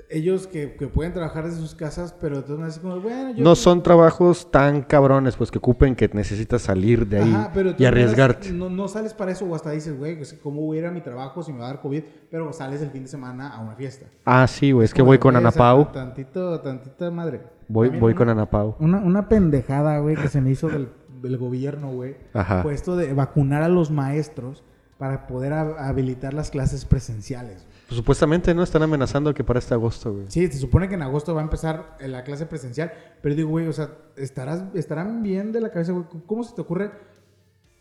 ellos 0.09 0.47
que, 0.47 0.75
que 0.75 0.87
pueden 0.87 1.13
trabajar 1.13 1.45
desde 1.45 1.59
sus 1.59 1.73
casas, 1.75 2.13
pero 2.19 2.43
así 2.63 2.79
como, 2.79 2.99
bueno, 2.99 3.31
yo... 3.33 3.43
No 3.43 3.55
son 3.55 3.81
trabajos 3.81 4.51
tan 4.51 4.81
cabrones, 4.81 5.35
pues 5.35 5.51
que 5.51 5.57
ocupen 5.57 5.95
que 5.95 6.07
necesitas 6.13 6.61
salir 6.63 7.07
de 7.07 7.19
ahí 7.19 7.33
Ajá, 7.33 7.51
pero 7.53 7.71
de 7.73 7.81
y 7.81 7.85
arriesgarte. 7.85 8.51
No, 8.51 8.69
no 8.69 8.87
sales 8.87 9.13
para 9.13 9.31
eso 9.31 9.45
o 9.45 9.55
hasta 9.55 9.71
dices, 9.71 9.97
güey, 9.97 10.15
pues, 10.17 10.33
¿cómo 10.43 10.61
voy 10.61 10.77
a 10.77 10.81
ir 10.81 10.85
a 10.87 10.91
mi 10.91 11.01
trabajo 11.01 11.41
si 11.43 11.51
me 11.53 11.59
va 11.59 11.65
a 11.65 11.67
dar 11.69 11.81
COVID? 11.81 12.03
Pero 12.29 12.51
sales 12.53 12.81
el 12.81 12.91
fin 12.91 13.03
de 13.03 13.09
semana 13.09 13.49
a 13.55 13.61
una 13.61 13.75
fiesta. 13.75 14.05
Ah, 14.25 14.45
sí, 14.47 14.71
güey, 14.71 14.85
es 14.85 14.93
que 14.93 14.99
Como 15.01 15.07
voy 15.11 15.17
con 15.17 15.31
güey, 15.33 15.39
Ana 15.41 15.49
o 15.49 15.51
sea, 15.53 15.59
Pau. 15.59 15.91
Tantito, 15.91 16.59
tantita 16.61 17.09
madre. 17.11 17.41
Voy, 17.67 17.87
También 17.87 18.01
voy 18.01 18.11
una- 18.11 18.17
con 18.17 18.29
Ana 18.29 18.49
Pau. 18.49 18.75
Una, 18.79 18.97
una 18.99 19.29
pendejada, 19.29 19.97
güey, 19.99 20.15
que 20.15 20.27
se 20.27 20.41
me 20.41 20.51
hizo 20.51 20.67
del, 20.69 20.89
del 21.21 21.37
gobierno, 21.37 21.91
güey. 21.91 22.15
Ajá. 22.33 22.61
Fue 22.61 22.73
esto 22.73 22.95
de 22.95 23.13
vacunar 23.13 23.63
a 23.63 23.69
los 23.69 23.91
maestros 23.91 24.63
para 24.97 25.25
poder 25.27 25.53
ha- 25.53 25.87
habilitar 25.89 26.33
las 26.33 26.51
clases 26.51 26.85
presenciales. 26.85 27.65
Pues, 27.87 27.97
supuestamente 27.97 28.53
no 28.53 28.63
están 28.63 28.81
amenazando 28.81 29.33
que 29.33 29.43
para 29.43 29.59
este 29.59 29.73
agosto, 29.73 30.13
güey. 30.13 30.25
Sí, 30.29 30.47
se 30.47 30.57
supone 30.57 30.87
que 30.87 30.95
en 30.95 31.03
agosto 31.03 31.35
va 31.35 31.41
a 31.41 31.43
empezar 31.43 31.97
eh, 31.99 32.07
la 32.07 32.23
clase 32.23 32.45
presencial, 32.45 32.91
pero 33.21 33.35
digo, 33.35 33.49
güey, 33.49 33.67
o 33.67 33.73
sea, 33.73 33.91
estarás, 34.15 34.63
estarán 34.73 35.21
bien 35.21 35.51
de 35.51 35.61
la 35.61 35.71
cabeza, 35.71 35.91
güey. 35.91 36.05
¿Cómo 36.25 36.43
se 36.43 36.55
te 36.55 36.61
ocurre? 36.61 36.91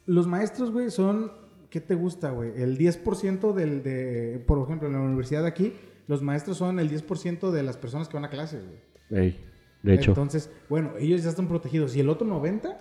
Los 0.07 0.27
maestros, 0.27 0.71
güey, 0.71 0.91
son, 0.91 1.33
¿qué 1.71 1.81
te 1.81 1.95
gusta, 1.95 2.31
güey? 2.31 2.53
El 2.57 2.77
10% 2.77 3.55
del, 3.55 3.83
de, 3.83 4.45
por 4.47 4.59
ejemplo, 4.63 4.89
en 4.89 4.95
la 4.95 5.01
universidad 5.01 5.43
de 5.43 5.49
aquí, 5.49 5.75
los 6.07 6.23
maestros 6.23 6.59
son 6.59 6.79
el 6.79 6.91
10% 6.91 7.51
de 7.51 7.63
las 7.63 7.79
personas 7.79 8.09
que 8.09 8.15
van 8.15 8.27
a 8.27 8.31
clases, 8.31 8.63
güey. 8.67 9.25
Ey, 9.25 9.45
de 9.83 9.95
hecho. 9.95 10.11
Entonces, 10.11 10.51
bueno, 10.69 10.93
ellos 10.99 11.23
ya 11.23 11.31
están 11.31 11.49
protegidos. 11.49 11.97
Y 11.97 12.01
el 12.01 12.11
otro 12.11 12.27
90, 12.27 12.79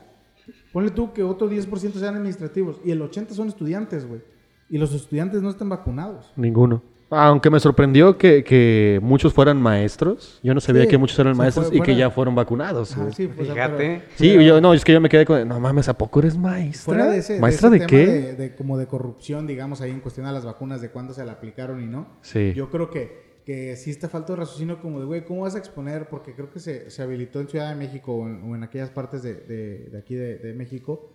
ponle 0.74 0.92
tú 0.92 1.14
que 1.14 1.24
otro 1.24 1.50
10% 1.50 1.94
sean 1.94 2.16
administrativos. 2.16 2.82
Y 2.84 2.92
el 2.92 3.02
80 3.02 3.34
son 3.34 3.48
estudiantes, 3.48 4.06
güey. 4.06 4.22
Y 4.70 4.78
los 4.78 4.94
estudiantes 4.94 5.42
no 5.42 5.50
están 5.50 5.70
vacunados. 5.70 6.34
Ninguno. 6.36 6.82
Aunque 7.16 7.50
me 7.50 7.60
sorprendió 7.60 8.18
que, 8.18 8.44
que 8.44 9.00
muchos 9.02 9.34
fueran 9.34 9.62
maestros. 9.62 10.40
Yo 10.44 10.54
no 10.54 10.60
sabía 10.62 10.84
Sí, 10.84 10.88
que 10.90 10.98
muchos 10.98 11.18
eran 11.20 11.36
maestros 11.38 11.68
fue- 11.68 11.78
y 11.78 11.82
que 11.82 11.96
ya 11.96 12.10
fueron 12.10 12.36
vacunados. 12.36 12.92
Ajá, 12.94 13.02
güey. 13.04 13.14
sí, 13.14 13.28
pues, 13.28 13.48
Fíjate. 13.50 13.78
pero- 13.78 14.02
Sí, 14.16 14.46
yo, 14.46 14.62
no, 14.62 14.74
es 14.74 14.84
que 14.84 14.94
yo 14.94 15.02
me 15.02 15.10
quedé 15.10 15.26
con, 15.26 15.48
no 15.48 15.60
mames, 15.60 15.90
¿a 15.90 15.98
poco 15.98 16.20
eres 16.20 16.38
maestra? 16.38 16.84
Fuera 16.94 17.12
de 17.12 17.18
ese, 17.20 17.40
¿Maestra 17.40 17.70
de, 17.70 17.86
qué? 17.86 18.06
de, 18.08 18.36
de 18.36 18.56
como 18.56 18.78
de 18.78 18.88
corrupción, 18.88 19.48
digamos, 19.48 19.82
ahí 19.82 19.92
en 19.92 20.00
cuestión 20.00 20.26
a 20.26 20.32
las 20.32 20.46
vacunas, 20.46 20.82
de 20.82 20.90
cuándo 20.90 21.14
se 21.14 21.26
la 21.26 21.34
aplicaron 21.34 21.82
y 21.84 21.88
no. 21.88 22.08
Sí. 22.22 22.54
Yo 22.56 22.70
creo 22.70 22.90
que, 22.90 23.34
que 23.46 23.76
sí 23.76 23.90
está 23.90 24.08
falta 24.10 24.34
de 24.34 24.40
raciocinio 24.40 24.80
como 24.82 25.00
de, 25.00 25.06
güey, 25.06 25.26
¿cómo 25.26 25.42
vas 25.42 25.56
a 25.56 25.58
exponer? 25.58 26.08
Porque 26.08 26.34
creo 26.34 26.50
que 26.50 26.60
se, 26.60 26.90
se 26.90 27.02
habilitó 27.02 27.40
en 27.42 27.48
Ciudad 27.50 27.70
de 27.70 27.76
México 27.76 28.14
o 28.14 28.28
en, 28.28 28.42
o 28.50 28.56
en 28.56 28.64
aquellas 28.64 28.90
partes 28.90 29.22
de, 29.24 29.34
de- 29.36 29.90
de 29.92 29.98
aquí 29.98 30.16
de, 30.16 30.38
de 30.38 30.54
México 30.54 31.10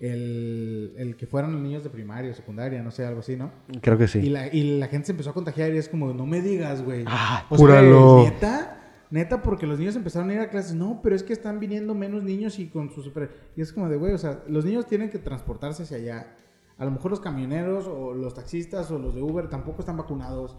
el, 0.00 0.92
el 0.96 1.16
que 1.16 1.26
fueran 1.26 1.52
los 1.52 1.60
niños 1.60 1.84
de 1.84 1.90
primaria 1.90 2.30
o 2.30 2.34
secundaria, 2.34 2.82
no 2.82 2.90
sé, 2.90 3.06
algo 3.06 3.20
así, 3.20 3.36
¿no? 3.36 3.52
Creo 3.80 3.96
que 3.96 4.04
Y, 4.04 4.08
sí. 4.08 4.22
la, 4.28 4.52
y 4.52 4.78
la 4.78 4.88
gente 4.88 5.06
se 5.06 5.12
empezó 5.12 5.30
a 5.30 5.34
contagiar 5.34 5.72
y 5.72 5.78
es 5.78 5.88
como, 5.88 6.12
no 6.12 6.26
me 6.26 6.40
digas, 6.40 6.82
güey. 6.82 7.04
Ah, 7.06 7.46
O 7.48 7.56
sea, 7.56 7.80
neta, 7.82 8.78
neta, 9.10 9.42
porque 9.42 9.66
los 9.66 9.78
niños 9.78 9.96
empezaron 9.96 10.30
a 10.30 10.34
ir 10.34 10.40
a 10.40 10.50
clases. 10.50 10.74
No, 10.74 11.00
pero 11.02 11.14
es 11.14 11.22
que 11.22 11.32
están 11.32 11.60
viniendo 11.60 11.94
menos 11.94 12.22
niños 12.22 12.58
y 12.58 12.66
con 12.68 12.90
su 12.90 13.02
super... 13.02 13.30
Y 13.56 13.62
es 13.62 13.72
como 13.72 13.88
de, 13.88 13.96
güey, 13.96 14.12
o 14.12 14.18
sea, 14.18 14.42
los 14.48 14.64
niños 14.64 14.86
tienen 14.86 15.10
que 15.10 15.18
transportarse 15.18 15.84
hacia 15.84 15.96
allá. 15.96 16.36
A 16.76 16.84
lo 16.84 16.90
mejor 16.90 17.12
los 17.12 17.20
camioneros 17.20 17.86
o 17.86 18.14
los 18.14 18.34
taxistas 18.34 18.90
o 18.90 18.98
los 18.98 19.14
de 19.14 19.22
Uber 19.22 19.48
tampoco 19.48 19.80
están 19.80 19.96
vacunados. 19.96 20.56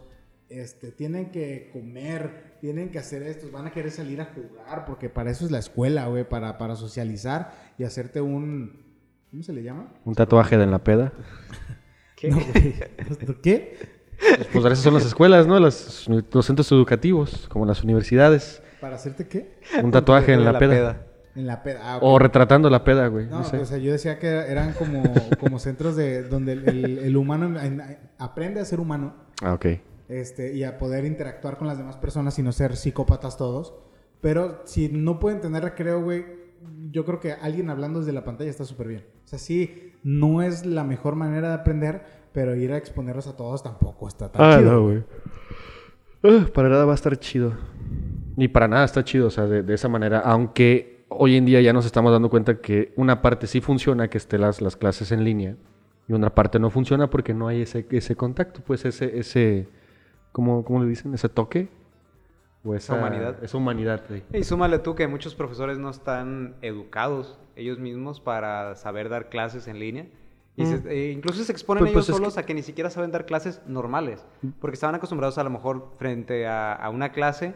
Este, 0.47 0.91
tienen 0.91 1.31
que 1.31 1.71
comer, 1.73 2.57
tienen 2.61 2.89
que 2.89 2.99
hacer 2.99 3.23
esto, 3.23 3.47
van 3.51 3.65
a 3.65 3.71
querer 3.71 3.91
salir 3.91 4.21
a 4.21 4.25
jugar, 4.25 4.85
porque 4.85 5.09
para 5.09 5.31
eso 5.31 5.43
es 5.43 5.49
la 5.51 5.57
escuela, 5.57 6.05
güey, 6.07 6.23
para, 6.29 6.57
para 6.59 6.75
socializar 6.75 7.51
y 7.77 7.83
hacerte 7.83 8.21
un... 8.21 8.84
¿Cómo 9.35 9.43
se 9.43 9.51
le 9.51 9.63
llama? 9.63 9.91
Un 10.05 10.15
tatuaje 10.15 10.57
de 10.57 10.63
en 10.63 10.71
la 10.71 10.81
peda. 10.81 11.11
¿Qué? 12.15 12.29
No, 12.29 12.37
güey. 12.37 12.73
¿Qué? 13.43 13.77
Pues, 14.17 14.47
pues 14.53 14.65
esas 14.67 14.79
son 14.79 14.93
las 14.93 15.05
escuelas, 15.05 15.45
¿no? 15.45 15.59
Las- 15.59 16.07
los 16.07 16.45
centros 16.45 16.71
educativos, 16.71 17.49
como 17.49 17.65
las 17.65 17.83
universidades. 17.83 18.63
¿Para 18.79 18.95
hacerte 18.95 19.27
qué? 19.27 19.59
Un 19.83 19.91
tatuaje 19.91 20.31
en 20.31 20.45
la, 20.45 20.57
peda. 20.57 21.05
En 21.35 21.47
la 21.47 21.63
peda. 21.63 21.81
Ah. 21.83 21.99
O 22.01 22.17
retratando 22.17 22.69
la 22.69 22.85
peda, 22.85 23.07
güey. 23.07 23.25
No, 23.25 23.39
No, 23.39 23.43
sé. 23.43 23.57
o 23.57 23.65
sea, 23.65 23.77
yo 23.77 23.91
decía 23.91 24.19
que 24.19 24.27
eran 24.29 24.71
como, 24.71 25.03
como 25.37 25.59
centros 25.59 25.97
de 25.97 26.23
donde 26.23 26.53
el, 26.53 26.69
el- 26.69 26.97
el 26.99 27.17
humano 27.17 27.59
en- 27.59 27.81
en- 27.81 27.97
aprende 28.17 28.61
a 28.61 28.65
ser 28.65 28.79
humano 28.79 29.15
Ah, 29.43 29.51
ok. 29.55 29.65
este, 30.07 30.53
y 30.53 30.63
a 30.63 30.77
poder 30.77 31.03
interactuar 31.03 31.57
con 31.57 31.67
las 31.67 31.77
demás 31.77 31.97
personas 31.97 32.39
y 32.39 32.41
no 32.41 32.53
ser 32.53 32.77
psicópatas 32.77 33.35
todos. 33.35 33.73
Pero 34.21 34.61
si 34.63 34.87
no 34.87 35.19
pueden 35.19 35.41
tener 35.41 35.61
recreo, 35.61 36.01
güey, 36.01 36.44
yo 36.91 37.05
creo 37.05 37.19
que 37.19 37.33
alguien 37.33 37.69
hablando 37.69 37.99
desde 37.99 38.11
la 38.13 38.23
pantalla 38.23 38.49
está 38.49 38.63
súper 38.65 38.87
bien. 38.87 39.05
O 39.23 39.27
sea, 39.27 39.39
sí, 39.39 39.93
no 40.03 40.41
es 40.41 40.65
la 40.65 40.83
mejor 40.83 41.15
manera 41.15 41.49
de 41.49 41.53
aprender, 41.55 42.03
pero 42.33 42.55
ir 42.55 42.71
a 42.71 42.77
exponerlos 42.77 43.27
a 43.27 43.35
todos 43.35 43.63
tampoco 43.63 44.07
está 44.07 44.31
tan 44.31 44.41
Ah, 44.43 44.57
chido. 44.59 44.71
no, 44.71 44.83
güey. 44.83 45.03
Ah, 46.23 46.45
para 46.53 46.69
nada 46.69 46.85
va 46.85 46.91
a 46.93 46.95
estar 46.95 47.15
chido. 47.17 47.53
Ni 48.35 48.47
para 48.47 48.67
nada 48.67 48.85
está 48.85 49.03
chido, 49.03 49.27
o 49.27 49.31
sea, 49.31 49.45
de, 49.45 49.63
de 49.63 49.73
esa 49.73 49.87
manera. 49.87 50.19
Aunque 50.19 51.05
hoy 51.09 51.35
en 51.37 51.45
día 51.45 51.61
ya 51.61 51.71
nos 51.73 51.85
estamos 51.85 52.11
dando 52.11 52.29
cuenta 52.29 52.59
que 52.59 52.93
una 52.95 53.21
parte 53.21 53.47
sí 53.47 53.61
funciona, 53.61 54.09
que 54.09 54.17
esté 54.17 54.37
las, 54.37 54.61
las 54.61 54.75
clases 54.75 55.11
en 55.11 55.23
línea, 55.23 55.55
y 56.07 56.13
una 56.13 56.33
parte 56.35 56.59
no 56.59 56.69
funciona 56.69 57.09
porque 57.09 57.33
no 57.33 57.47
hay 57.47 57.61
ese, 57.61 57.85
ese 57.91 58.15
contacto, 58.15 58.61
pues 58.65 58.85
ese, 58.85 59.17
ese 59.17 59.69
¿cómo, 60.31 60.63
cómo 60.65 60.83
le 60.83 60.89
dicen? 60.89 61.13
¿Ese 61.13 61.29
toque? 61.29 61.69
O 62.65 62.73
esa 62.75 62.95
humanidad. 62.95 63.43
Esa 63.43 63.57
humanidad. 63.57 64.03
Y 64.33 64.43
súmale 64.43 64.79
tú 64.79 64.95
que 64.95 65.07
muchos 65.07 65.35
profesores 65.35 65.77
no 65.77 65.89
están 65.89 66.55
educados 66.61 67.37
ellos 67.55 67.77
mismos 67.79 68.19
para 68.19 68.75
saber 68.75 69.07
dar 69.09 69.29
clases 69.29 69.67
en 69.67 69.79
línea. 69.79 70.07
Y 70.57 70.65
se- 70.65 70.89
e 70.89 71.11
incluso 71.11 71.43
se 71.43 71.51
exponen 71.51 71.83
Pues- 71.83 71.93
pues 71.93 72.05
ellos 72.09 72.17
solos 72.17 72.37
a 72.37 72.45
que 72.45 72.53
ni 72.53 72.63
siquiera 72.63 72.89
saben 72.89 73.11
dar 73.11 73.25
clases 73.25 73.61
normales. 73.67 74.25
Porque 74.59 74.73
estaban 74.75 74.95
acostumbrados 74.95 75.37
a 75.37 75.43
lo 75.43 75.49
mejor 75.49 75.91
frente 75.97 76.47
a, 76.47 76.73
a 76.73 76.89
una 76.89 77.11
clase, 77.11 77.55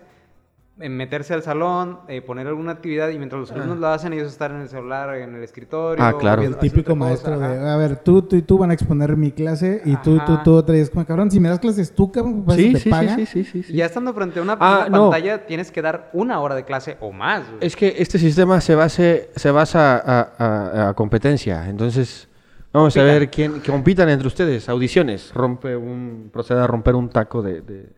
meterse 0.88 1.34
al 1.34 1.43
salón, 1.43 1.99
eh, 2.07 2.21
poner 2.21 2.47
alguna 2.47 2.71
actividad 2.71 3.09
y 3.09 3.17
mientras 3.17 3.39
los 3.41 3.51
alumnos 3.51 3.80
lo 3.80 3.88
hacen, 3.88 4.13
ellos 4.13 4.30
están 4.32 4.55
en 4.55 4.61
el 4.61 4.69
celular, 4.69 5.13
en 5.17 5.36
el 5.36 5.43
escritorio. 5.43 6.01
Ah, 6.01 6.17
claro. 6.17 6.41
El 6.41 6.53
haciendo 6.53 6.59
típico 6.59 6.95
maestro 6.95 7.34
cosa, 7.34 7.49
de, 7.49 7.57
ajá. 7.57 7.73
a 7.73 7.77
ver, 7.77 7.97
tú, 7.97 8.21
tú 8.21 8.38
y 8.38 8.41
tú 8.41 8.57
van 8.57 8.71
a 8.71 8.73
exponer 8.75 9.17
mi 9.17 9.32
clase 9.32 9.82
y 9.84 9.97
tú, 9.97 10.17
tú, 10.25 10.38
tú 10.45 10.53
otra. 10.53 10.77
Y 10.77 10.80
es 10.80 10.89
como, 10.89 11.05
cabrón, 11.05 11.30
si 11.32 11.39
me 11.41 11.49
das 11.49 11.59
clases 11.59 11.91
tú, 11.93 12.09
cabrón, 12.11 12.43
pues 12.45 12.55
Sí, 12.57 12.71
te 12.71 12.77
sí, 12.77 12.84
sí, 12.84 12.89
pagan. 12.89 13.15
sí, 13.17 13.25
sí, 13.25 13.43
sí, 13.43 13.63
sí. 13.63 13.73
Y 13.73 13.77
ya 13.77 13.88
estando 13.88 14.13
frente 14.13 14.39
a 14.39 14.41
una, 14.43 14.55
Ah, 14.57 14.86
una 14.88 14.97
no. 14.97 15.09
pantalla, 15.09 15.45
tienes 15.45 15.69
que 15.71 15.82
dar 15.82 16.09
una 16.13 16.39
hora 16.39 16.55
de 16.55 16.63
clase 16.63 16.95
o 17.01 17.11
más. 17.11 17.45
güey. 17.45 17.57
Es 17.59 17.75
que 17.75 17.95
este 17.97 18.17
sistema 18.17 18.61
se, 18.61 18.75
base, 18.75 19.32
se 19.36 19.51
basa 19.51 19.97
a, 19.97 20.30
a- 20.38 20.89
a 20.89 20.93
competencia. 20.93 21.67
Entonces, 21.69 22.30
vamos 22.71 22.95
a 22.95 23.03
ver 23.03 23.30
quién 23.30 23.59
que 23.59 23.69
compitan 23.71 24.07
entre 24.07 24.27
ustedes. 24.27 24.69
Audiciones. 24.69 25.34
Rompe 25.34 25.75
un, 25.75 26.30
procede 26.32 26.61
a 26.61 26.67
romper 26.67 26.95
un 26.95 27.09
taco 27.09 27.41
de, 27.41 27.59
de, 27.61 27.89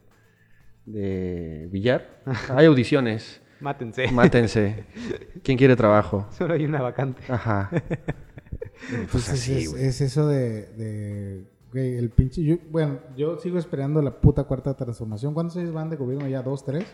de 0.86 1.67
billar. 1.71 2.21
Hay 2.49 2.65
audiciones. 2.65 3.41
Mátense. 3.59 4.11
Mátense. 4.11 4.86
¿Quién 5.43 5.57
quiere 5.57 5.75
trabajo? 5.75 6.27
Solo 6.32 6.53
hay 6.55 6.65
una 6.65 6.82
vacante. 6.82 7.21
Ajá. 7.27 7.69
Pues 9.11 9.29
es, 9.29 9.47
es- 9.47 9.73
es 9.75 10.01
eso 10.01 10.27
de, 10.27 10.65
de 10.73 11.43
güey, 11.71 11.97
el 11.97 12.09
pinche. 12.09 12.41
yo- 12.43 12.55
bueno, 12.71 12.97
yo 13.15 13.38
sigo 13.38 13.59
esperando 13.59 14.01
la 14.01 14.19
puta 14.19 14.43
cuarta 14.45 14.73
transformación. 14.75 15.36
¿Cuántos 15.36 15.55
años 15.57 15.71
van 15.71 15.91
de 15.91 15.97
gobierno 15.97 16.27
ya? 16.27 16.41
¿Dos, 16.41 16.65
tres? 16.65 16.86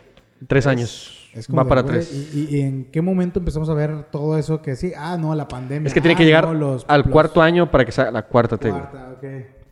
Tres 0.48 0.68
años. 0.68 1.30
Es 1.34 1.48
como 1.48 1.60
Va 1.60 1.64
de, 1.64 1.70
para 1.70 1.82
güey, 1.84 1.94
tres. 1.94 2.34
Y, 2.36 2.60
en 2.60 2.92
qué 2.92 3.02
momento 3.02 3.40
empezamos 3.40 3.70
a 3.70 3.74
ver 3.74 4.04
todo 4.12 4.38
eso 4.38 4.62
que 4.62 4.76
sí? 4.76 4.92
Ah, 4.98 5.18
no, 5.18 5.34
la 5.34 5.48
pandemia. 5.48 5.88
Es 5.88 5.94
que 5.94 6.02
tiene 6.02 6.16
Ah, 6.16 6.18
que 6.18 6.26
llegar 6.26 6.44
no, 6.46 6.54
los- 6.54 6.86
al 6.90 7.02
los- 7.04 7.10
cuarto 7.10 7.42
año 7.42 7.72
para 7.72 7.86
que 7.86 7.94
sea 7.94 8.12
la 8.12 8.24
cuarta 8.28 8.58
T. 8.58 8.70
güey. 8.70 8.82
Cuarta, 8.82 9.14
ok. 9.18 9.24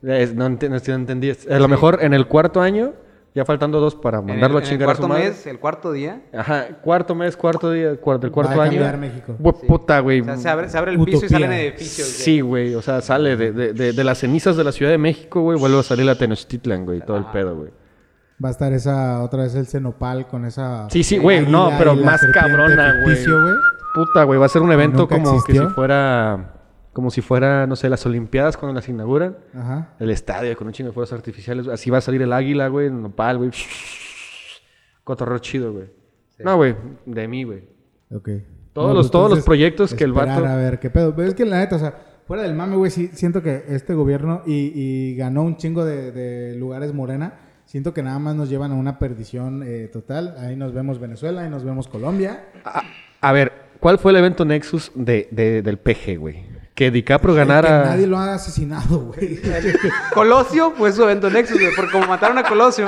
Es- 0.03 0.33
no, 0.33 0.47
no 0.49 0.57
entendí. 0.95 1.31
A 1.51 1.59
lo 1.59 1.67
mejor 1.67 1.99
en 2.01 2.13
el 2.13 2.27
cuarto 2.27 2.61
año, 2.61 2.93
ya 3.35 3.43
faltando 3.45 3.79
dos 3.81 3.93
para 3.95 4.19
En 4.19 4.25
mandarlo 4.27 4.57
el, 4.57 4.63
a 4.63 4.65
en 4.67 4.71
el 4.73 4.77
chingar 4.79 4.89
a 4.89 4.93
su 4.95 5.01
cuarto 5.01 5.13
madre. 5.13 5.29
mes, 5.29 5.45
el 5.47 5.59
cuarto 5.59 5.91
día, 5.91 6.21
Ajá, 6.33 6.67
cuarto 6.81 7.13
mes, 7.15 7.35
cuarto 7.37 7.69
día, 7.71 7.95
cuarto, 7.99 8.21
del 8.21 8.31
cuarto 8.31 8.55
Va 8.57 8.63
a 8.63 8.65
año. 8.67 8.79
cambiar 8.79 8.97
México. 8.97 9.35
Güey, 9.37 9.55
Puta, 9.67 9.99
güey. 9.99 10.21
o 10.21 10.23
sea, 10.25 10.37
se 10.37 10.49
abre, 10.49 10.69
se 10.69 10.77
abre 10.77 10.91
el 10.93 10.97
piso 11.03 11.11
y 11.11 11.27
Utopía. 11.27 11.29
salen 11.39 11.51
edificios. 11.51 12.07
güey. 12.07 12.19
Sí, 12.23 12.41
güey. 12.41 12.75
O 12.75 12.81
sea, 12.81 13.01
sale 13.01 13.35
de, 13.35 13.51
de, 13.51 13.73
de, 13.73 13.91
de 13.93 14.03
las 14.05 14.17
cenizas 14.19 14.55
de 14.55 14.63
la 14.63 14.71
Ciudad 14.71 14.91
de 14.91 14.97
México, 14.97 15.41
güey. 15.41 15.59
Vuelve 15.59 15.77
a 15.79 15.83
salir 15.83 16.05
la 16.05 16.15
Tenochtitlan, 16.15 16.85
güey. 16.85 17.01
Todo 17.01 17.17
el 17.17 17.25
pedo, 17.25 17.55
güey. 17.57 17.71
Va 18.43 18.49
a 18.49 18.51
estar 18.51 18.71
esa, 18.73 19.21
otra 19.23 19.43
vez 19.43 19.55
el 19.55 19.67
cenopal 19.67 20.27
con 20.27 20.45
esa. 20.45 20.89
Sí, 20.89 21.03
sí, 21.03 21.17
güey, 21.17 21.45
no, 21.45 21.63
águila 21.67 21.77
pero 21.77 21.93
y 21.93 21.97
la 21.99 22.05
más 22.05 22.19
serpiente 22.21 22.49
cabrona, 22.49 22.93
güey. 23.03 23.15
ficticio. 23.15 23.37
Puta, 23.93 24.23
güey. 24.23 24.39
Va 24.39 24.45
a 24.45 24.49
ser 24.49 24.61
un 24.61 24.71
evento 24.71 24.99
¿Nunca 24.99 25.15
como 25.15 25.31
que 25.31 25.37
existió? 25.37 25.67
si 25.69 25.73
fuera... 25.73 26.51
Como 26.95 27.11
si 27.11 27.19
fuera, 27.19 27.67
no 27.67 27.75
sé, 27.75 27.89
las 27.89 28.05
Olimpiadas 28.05 28.55
cuando 28.55 28.73
las 28.73 28.87
inauguran. 28.87 29.35
Ajá. 29.53 29.95
El 29.99 30.09
estadio 30.11 30.55
con 30.55 30.67
un 30.67 30.71
chingo 30.71 30.91
de 30.91 30.93
fuerzas 30.93 31.17
artificiales. 31.19 31.67
Así 31.67 31.89
va 31.89 31.97
a 31.97 32.01
salir 32.01 32.21
el 32.21 32.31
águila, 32.31 32.69
güey. 32.69 32.87
El 32.87 33.01
nopal, 33.01 33.37
güey. 33.37 33.51
Cotorreo 35.03 35.39
chido, 35.39 35.73
güey. 35.73 35.87
No, 36.39 36.55
güey. 36.55 36.73
De 37.05 37.27
mí, 37.27 37.43
güey. 37.43 37.63
Ok. 38.13 38.29
Todos 38.73 38.87
No, 38.89 38.93
los- 38.93 39.05
pues, 39.07 39.11
todos 39.11 39.29
los 39.31 39.43
proyectos 39.43 39.93
que 39.93 40.03
el 40.05 40.13
vato- 40.13 40.45
A 40.45 40.55
ver 40.55 40.79
qué 40.79 40.89
pedo. 40.89 41.13
Pero 41.15 41.27
es 41.27 41.33
que 41.33 41.45
la 41.45 41.59
neta, 41.59 41.75
o 41.75 41.79
sea, 41.79 41.93
fuera 42.27 42.43
del 42.43 42.53
mame, 42.55 42.77
güey, 42.77 42.89
sí 42.91 43.09
siento 43.13 43.41
que 43.41 43.65
este 43.67 43.93
gobierno 43.93 44.41
y, 44.45 44.71
y 44.73 45.15
ganó 45.17 45.43
un 45.43 45.57
chingo 45.57 45.83
de, 45.85 46.11
de 46.13 46.55
lugares 46.55 46.93
morena. 46.93 47.33
Siento 47.65 47.93
que 47.93 48.03
nada 48.03 48.19
más 48.19 48.35
nos 48.35 48.49
llevan 48.49 48.71
a 48.71 48.75
una 48.75 48.99
perdición 48.99 49.63
eh, 49.65 49.89
total. 49.91 50.35
Ahí 50.39 50.55
nos 50.55 50.73
vemos 50.73 50.99
Venezuela, 50.99 51.41
ahí 51.41 51.49
nos 51.49 51.63
vemos 51.65 51.87
Colombia. 51.87 52.45
A, 52.63 52.83
a 53.21 53.31
ver, 53.33 53.51
¿cuál 53.79 53.97
fue 53.99 54.11
el 54.11 54.17
evento 54.17 54.45
Nexus 54.45 54.91
de, 54.95 55.27
de- 55.31 55.61
del 55.61 55.77
PG, 55.77 56.17
güey? 56.17 56.54
Que 56.75 56.91
DiCaprio 56.91 57.33
Que 57.33 57.39
ganara... 57.39 57.85
nadie 57.85 58.05
lo 58.05 58.17
ha 58.17 58.33
asesinado, 58.35 58.99
güey. 58.99 59.39
Colosio 60.13 60.71
fue 60.71 60.91
su 60.91 61.03
evento 61.03 61.29
Nexus, 61.29 61.59
güey, 61.59 61.73
porque 61.75 61.91
como 61.93 62.05
mataron 62.07 62.37
a 62.37 62.43
Colosio, 62.43 62.85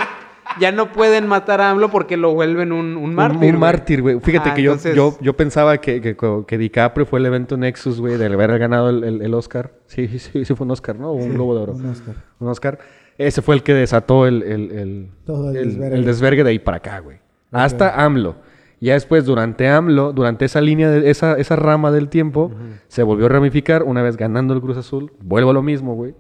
ya 0.59 0.71
no 0.71 0.91
pueden 0.91 1.25
matar 1.27 1.61
a 1.61 1.69
AMLO 1.69 1.89
porque 1.89 2.17
lo 2.17 2.33
vuelven 2.33 2.71
un, 2.71 2.97
un 2.97 3.15
mártir. 3.15 3.35
Un, 3.37 3.39
güey. 3.47 3.53
mártir, 3.53 4.01
güey. 4.01 4.19
Fíjate 4.19 4.49
Ajá, 4.49 4.55
que 4.55 4.61
yo, 4.63 4.71
entonces- 4.73 4.95
yo, 4.95 5.17
yo 5.21 5.35
pensaba 5.37 5.77
que, 5.79 6.01
que, 6.01 6.17
que 6.45 6.57
DiCaprio 6.57 7.05
fue 7.05 7.19
el 7.19 7.25
evento 7.27 7.55
Nexus, 7.57 7.99
güey, 8.01 8.17
de 8.17 8.25
haber 8.25 8.59
ganado 8.59 8.89
el, 8.89 9.03
el- 9.03 9.21
el 9.21 9.33
Oscar. 9.33 9.71
Sí, 9.87 10.07
sí, 10.07 10.19
sí, 10.19 10.43
sí 10.45 10.53
fue 10.55 10.65
un 10.65 10.71
Oscar, 10.71 10.95
¿no? 10.97 11.11
O 11.11 11.13
un 11.15 11.33
Globo 11.33 11.55
de 11.55 11.61
Oro. 11.61 11.73
un 11.73 11.85
Oscar. 11.89 12.15
Un 12.39 12.47
Oscar. 12.49 12.79
Ese 13.17 13.41
fue 13.41 13.55
el 13.55 13.63
que 13.63 13.73
desató 13.73 14.27
el, 14.27 14.43
el, 14.43 14.71
el, 14.71 15.09
Todo 15.25 15.49
el 15.51 15.57
el- 15.57 15.69
desvergue. 15.69 15.97
el 15.97 16.05
desvergue 16.05 16.43
de 16.43 16.49
ahí 16.51 16.59
para 16.59 16.77
acá, 16.77 16.99
güey. 16.99 17.19
Hasta 17.51 18.03
AMLO. 18.03 18.35
Ya 18.79 18.93
después, 18.93 19.25
durante 19.25 19.67
AMLO, 19.67 20.13
durante 20.13 20.45
esa 20.45 20.61
línea, 20.61 20.89
de, 20.91 21.09
esa, 21.09 21.33
esa 21.37 21.55
rama 21.55 21.91
del 21.91 22.09
tiempo, 22.09 22.51
se 22.87 23.01
volvió 23.03 23.25
a 23.25 23.29
ramificar 23.29 23.83
una 23.83 24.03
vez 24.03 24.17
ganando 24.17 24.53
el 24.53 24.61
Cruz 24.61 24.77
Azul. 24.77 25.11
Vuelvo 25.21 25.49
a 25.49 25.53
lo 25.53 25.63
mismo, 25.63 25.95
güey. 25.95 26.13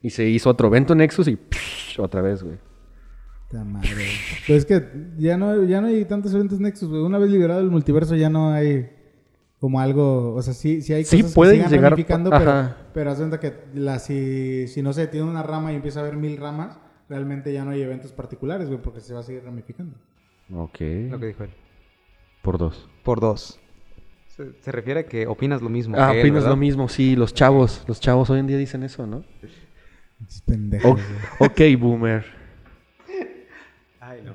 Y 0.00 0.10
se 0.10 0.28
hizo 0.28 0.50
otro 0.50 0.68
evento 0.68 0.94
Nexus 0.94 1.26
y 1.28 1.36
psh, 1.36 1.98
otra 1.98 2.20
vez, 2.22 2.42
güey. 2.42 2.56
Puta 3.48 3.64
madre. 3.64 3.90
Pero 4.46 4.58
es 4.58 4.64
que 4.66 4.84
ya 5.18 5.36
no, 5.36 5.64
ya 5.64 5.80
no 5.80 5.88
hay 5.88 6.04
tantos 6.04 6.32
eventos 6.34 6.60
Nexus, 6.60 6.88
güey. 6.88 7.02
Una 7.02 7.18
vez 7.18 7.30
liberado 7.30 7.60
el 7.60 7.70
multiverso 7.70 8.14
ya 8.14 8.28
no 8.30 8.52
hay 8.52 8.90
como 9.58 9.80
algo, 9.80 10.34
o 10.34 10.42
sea, 10.42 10.52
sí, 10.52 10.82
sí 10.82 10.92
hay 10.92 11.04
Sí 11.04 11.22
cosas 11.22 11.34
pueden 11.34 11.62
que 11.62 11.68
llegar- 11.70 11.92
ramificando, 11.92 12.28
pero, 12.30 12.74
pero 12.92 13.10
haz 13.10 13.18
de 13.18 13.22
cuenta 13.28 13.40
que 13.40 13.54
la, 13.74 13.98
si, 13.98 14.68
si 14.68 14.82
no 14.82 14.92
sé, 14.92 15.06
tiene 15.06 15.26
una 15.28 15.42
rama 15.42 15.72
y 15.72 15.76
empieza 15.76 16.00
a 16.00 16.02
haber 16.02 16.16
mil 16.18 16.36
ramas, 16.36 16.78
realmente 17.08 17.50
ya 17.50 17.64
no 17.64 17.70
hay 17.70 17.80
eventos 17.80 18.12
particulares, 18.12 18.68
güey, 18.68 18.80
porque 18.82 19.00
se 19.00 19.14
va 19.14 19.20
a 19.20 19.22
seguir 19.22 19.42
ramificando. 19.42 19.96
Ok. 20.54 20.80
Lo 21.10 21.18
que 21.18 21.26
dijo 21.28 21.44
él. 21.44 21.50
Por 22.44 22.58
dos. 22.58 22.88
Por 23.02 23.18
dos. 23.20 23.58
Se, 24.28 24.52
se 24.60 24.70
refiere 24.70 25.00
a 25.00 25.06
que 25.06 25.26
opinas 25.26 25.62
lo 25.62 25.68
mismo. 25.68 25.96
Ah, 25.98 26.10
que 26.12 26.20
él, 26.20 26.26
opinas 26.26 26.42
¿verdad? 26.44 26.50
lo 26.50 26.56
mismo, 26.56 26.88
sí, 26.88 27.16
los 27.16 27.34
chavos, 27.34 27.84
los 27.88 27.98
chavos 28.00 28.30
hoy 28.30 28.38
en 28.40 28.46
día 28.46 28.58
dicen 28.58 28.82
eso, 28.84 29.06
¿no? 29.06 29.24
Es 30.28 30.42
pendejo. 30.42 30.90
O- 31.40 31.44
ok, 31.46 31.60
boomer. 31.78 32.24
Ay, 34.00 34.20
no. 34.24 34.34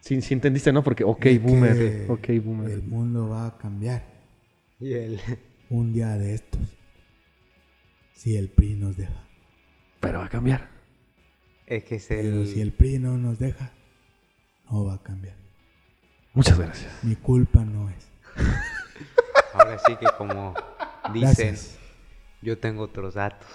Sí, 0.00 0.20
sí 0.20 0.34
entendiste, 0.34 0.72
¿no? 0.72 0.82
Porque 0.84 1.04
ok, 1.04 1.24
Es 1.26 1.42
boomer. 1.42 2.10
Ok, 2.10 2.28
boomer. 2.44 2.70
El 2.70 2.82
mundo 2.82 3.28
va 3.28 3.46
a 3.46 3.56
cambiar 3.56 4.04
Y 4.80 4.92
él. 4.92 5.20
un 5.70 5.92
día 5.92 6.16
de 6.18 6.34
estos. 6.34 6.60
Si 8.12 8.36
el 8.36 8.48
PRI 8.50 8.74
nos 8.74 8.96
deja. 8.96 9.24
Pero 10.00 10.18
va 10.18 10.26
a 10.26 10.28
cambiar. 10.28 10.68
Es 11.66 11.84
que 11.84 11.94
es 11.96 12.06
Pero 12.06 12.44
si 12.46 12.60
el 12.60 12.72
PRI 12.72 12.98
no 12.98 13.16
nos 13.16 13.38
deja, 13.38 13.72
no 14.70 14.84
va 14.84 14.94
a 14.94 15.02
cambiar. 15.02 15.36
Muchas 16.34 16.58
gracias. 16.58 16.92
Mi 17.02 17.14
culpa 17.14 17.64
no 17.64 17.88
es. 17.88 18.08
Ahora 19.54 19.78
sí 19.86 19.94
que 19.96 20.06
como 20.18 20.52
dicen. 21.12 21.50
Gracias. 21.50 21.78
Yo 22.42 22.58
tengo 22.58 22.82
otros 22.82 23.14
datos. 23.14 23.48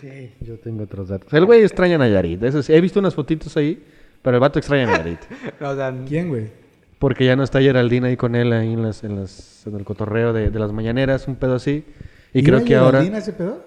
Sí, 0.00 0.32
yo 0.40 0.58
tengo 0.58 0.84
otros 0.84 1.08
datos. 1.08 1.32
El 1.32 1.44
güey 1.44 1.62
extraña 1.62 1.96
a 1.96 1.98
Nayarit. 1.98 2.42
Eso 2.44 2.62
sí, 2.62 2.72
he 2.72 2.80
visto 2.80 3.00
unas 3.00 3.14
fotitos 3.14 3.56
ahí, 3.56 3.84
pero 4.22 4.36
el 4.36 4.40
vato 4.40 4.58
extraña 4.58 4.84
a 4.84 4.86
Nayarit. 4.86 5.18
O 5.60 5.74
sea, 5.74 5.94
¿Quién, 6.06 6.28
güey? 6.28 6.50
Porque 6.98 7.24
ya 7.24 7.34
no 7.34 7.42
está 7.42 7.60
Geraldine 7.60 8.08
ahí 8.08 8.16
con 8.16 8.36
él 8.36 8.52
ahí 8.52 8.72
en, 8.72 8.82
las, 8.82 9.02
en, 9.02 9.20
las, 9.20 9.66
en 9.66 9.74
el 9.74 9.84
cotorreo 9.84 10.32
de, 10.32 10.50
de 10.50 10.58
las 10.58 10.72
mañaneras, 10.72 11.26
un 11.26 11.34
pedo 11.34 11.56
así. 11.56 11.84
Y 12.32 12.38
¿Iba 12.38 12.46
creo 12.46 12.64
que 12.64 12.76
ahora... 12.76 12.98
Geraldine 12.98 13.16
a 13.16 13.18
ese 13.18 13.32
pedo? 13.32 13.64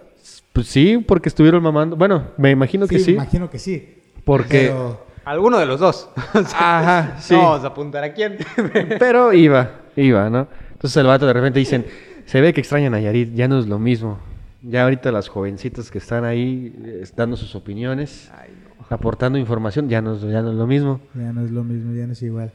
Pues 0.53 0.67
sí, 0.67 0.97
porque 1.05 1.27
estuvieron 1.27 1.61
mamando. 1.61 1.97
Bueno, 1.97 2.29
me 2.37 2.51
imagino 2.51 2.87
que 2.87 2.99
sí. 2.99 3.11
imagino 3.11 3.49
que 3.49 3.59
sí. 3.59 4.01
Porque... 4.23 4.67
Pero... 4.67 5.05
alguno 5.25 5.57
de 5.59 5.65
los 5.65 5.79
dos. 5.79 6.09
O 6.33 6.43
sea, 6.43 6.79
Ajá, 6.79 7.19
sí. 7.19 7.33
No 7.33 7.43
vamos 7.43 7.63
a 7.63 7.67
apuntar 7.67 8.03
a 8.03 8.13
quién. 8.13 8.37
Pero 8.99 9.33
iba, 9.33 9.71
iba, 9.95 10.29
¿no? 10.29 10.47
Entonces 10.71 10.97
el 10.97 11.07
vato 11.07 11.25
de 11.27 11.33
repente 11.33 11.59
dicen, 11.59 11.85
se 12.25 12.41
ve 12.41 12.53
que 12.53 12.61
extrañan 12.61 12.93
a 12.93 12.97
Nayarit, 12.97 13.33
ya 13.33 13.47
no 13.47 13.59
es 13.59 13.67
lo 13.67 13.79
mismo. 13.79 14.19
Ya 14.61 14.83
ahorita 14.83 15.11
las 15.11 15.27
jovencitas 15.29 15.91
que 15.91 15.99
están 15.99 16.25
ahí 16.25 16.73
eh, 16.83 17.03
dando 17.15 17.37
sus 17.37 17.53
opiniones, 17.55 18.31
Ay, 18.35 18.49
no. 18.79 18.85
aportando 18.89 19.37
información, 19.37 19.89
ya 19.89 20.01
no, 20.01 20.15
es- 20.15 20.21
ya 20.21 20.41
no 20.41 20.51
es 20.51 20.57
lo 20.57 20.65
mismo. 20.67 20.99
Ya 21.13 21.31
no 21.33 21.43
es 21.45 21.51
lo 21.51 21.63
mismo, 21.63 21.93
ya 21.93 22.07
no 22.07 22.13
es 22.13 22.21
igual. 22.23 22.51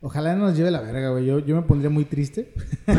Ojalá 0.00 0.34
no 0.34 0.46
nos 0.46 0.56
lleve 0.56 0.70
la 0.70 0.80
verga, 0.80 1.10
güey. 1.10 1.24
Yo, 1.26 1.38
yo 1.38 1.56
me 1.56 1.62
pondría 1.62 1.90
muy 1.90 2.04
triste 2.04 2.52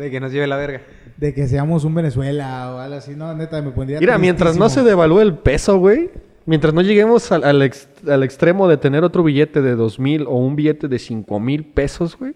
De 0.00 0.10
que 0.10 0.18
nos 0.20 0.32
lleve 0.32 0.46
la 0.46 0.56
verga. 0.56 0.80
de 1.16 1.34
que 1.34 1.46
seamos 1.46 1.84
un 1.84 1.94
Venezuela 1.94 2.74
o 2.74 2.78
algo 2.78 2.96
así. 2.96 3.14
No, 3.14 3.34
neta, 3.34 3.60
me 3.62 3.70
pondría 3.70 4.00
Mira, 4.00 4.18
mientras 4.18 4.56
no 4.56 4.68
se 4.68 4.82
devalúe 4.82 5.20
el 5.20 5.34
peso, 5.34 5.78
güey, 5.78 6.10
mientras 6.46 6.72
no 6.74 6.80
lleguemos 6.82 7.30
al, 7.32 7.44
al 7.44 7.62
ex- 7.62 7.88
al 8.08 8.22
extremo 8.22 8.66
de 8.68 8.76
tener 8.78 9.04
otro 9.04 9.22
billete 9.22 9.60
de 9.62 9.74
dos 9.76 9.98
mil 10.00 10.22
o 10.26 10.36
un 10.38 10.56
billete 10.56 10.88
de 10.88 10.98
cinco 10.98 11.38
mil 11.38 11.64
pesos, 11.64 12.16
güey, 12.18 12.34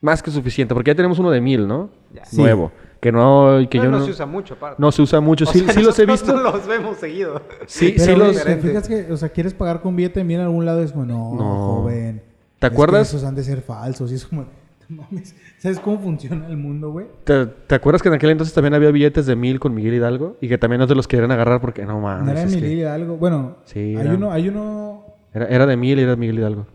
más 0.00 0.22
que 0.22 0.30
suficiente, 0.30 0.74
porque 0.74 0.90
ya 0.90 0.94
tenemos 0.94 1.18
uno 1.18 1.30
de 1.30 1.40
mil, 1.40 1.66
¿no? 1.66 1.90
Ya. 2.14 2.24
Sí. 2.24 2.36
Nuevo. 2.36 2.70
Que 3.00 3.10
no, 3.10 3.58
que 3.62 3.66
Pero 3.80 3.84
yo 3.84 3.90
no, 3.90 3.98
no, 3.98 4.04
se 4.04 4.12
usa 4.12 4.26
mucho, 4.26 4.54
aparte. 4.54 4.76
no 4.80 4.92
se 4.92 5.02
usa 5.02 5.20
mucho. 5.20 5.44
O 5.44 5.52
Sí, 5.52 5.58
sea, 5.58 5.72
sí 5.74 5.82
los 5.82 5.98
he 5.98 6.06
visto. 6.06 6.32
no 6.32 6.40
los 6.40 6.64
vemos 6.68 6.98
seguido. 6.98 7.42
Sí, 7.66 7.94
Pero, 7.96 8.04
sí 8.12 8.16
los... 8.16 8.28
¿te 8.28 8.32
diferente. 8.54 8.68
fijas 8.68 8.86
que, 8.88 9.12
o 9.12 9.16
sea, 9.16 9.28
quieres 9.30 9.54
pagar 9.54 9.80
con 9.80 9.96
billete, 9.96 10.22
mira 10.22 10.42
a 10.42 10.46
algún 10.46 10.64
lado 10.64 10.80
y 10.82 10.84
es 10.84 10.92
como, 10.92 11.06
no, 11.06 11.34
No. 11.34 11.44
joven. 11.82 12.22
¿Te 12.60 12.66
es 12.68 12.70
que 12.70 12.74
acuerdas? 12.76 13.08
esos 13.08 13.24
han 13.24 13.34
de 13.34 13.42
ser 13.42 13.60
falsos. 13.62 14.12
Y 14.12 14.14
es 14.14 14.24
como, 14.24 14.42
no 14.42 14.48
mames. 15.10 15.34
¿Sabes 15.58 15.78
cómo 15.80 15.98
funciona 15.98 16.46
el 16.48 16.56
mundo, 16.56 16.90
güey? 16.90 17.06
¿Te, 17.24 17.46
te 17.46 17.74
acuerdas 17.74 18.02
que 18.02 18.08
en 18.08 18.14
aquel 18.14 18.30
entonces 18.30 18.54
también 18.54 18.74
había 18.74 18.90
billetes 18.90 19.26
de 19.26 19.36
mil 19.36 19.58
con 19.60 19.74
Miguel 19.74 19.94
Hidalgo? 19.94 20.36
Y 20.40 20.48
que 20.48 20.58
también 20.58 20.80
no 20.80 20.86
te 20.86 20.94
los 20.94 21.06
querían 21.08 21.30
agarrar 21.32 21.60
porque 21.60 21.84
no 21.84 22.00
mames. 22.00 22.26
no 22.26 22.30
era 22.32 22.42
es 22.42 22.54
que 22.56 22.58
Emilio 22.66 22.90
algo. 22.92 23.16
Bueno, 23.16 23.56
Sí, 23.64 23.78
hay 23.80 23.96
era- 23.96 24.14
uno, 24.14 24.30
hay 24.32 24.48
uno. 24.48 25.04
era, 25.34 25.46
era 25.46 25.66
de 25.66 25.76
mil 25.76 25.98
y 25.98 26.02
era 26.02 26.16
Miguel 26.16 26.38
Hidalgo. 26.38 26.66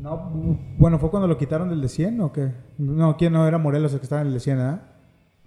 No, 0.00 0.30
bueno, 0.78 0.98
¿fue 0.98 1.10
cuando 1.10 1.26
lo 1.26 1.36
quitaron 1.36 1.68
del 1.70 1.80
de 1.80 1.88
100 1.88 2.20
o 2.20 2.32
qué? 2.32 2.52
No, 2.78 3.16
¿quién 3.16 3.32
no? 3.32 3.46
Era 3.48 3.58
Morelos 3.58 3.92
el 3.92 3.98
que 3.98 4.04
estaba 4.04 4.20
en 4.22 4.28
el 4.28 4.34
de 4.34 4.40
100, 4.40 4.58
¿ah? 4.60 4.82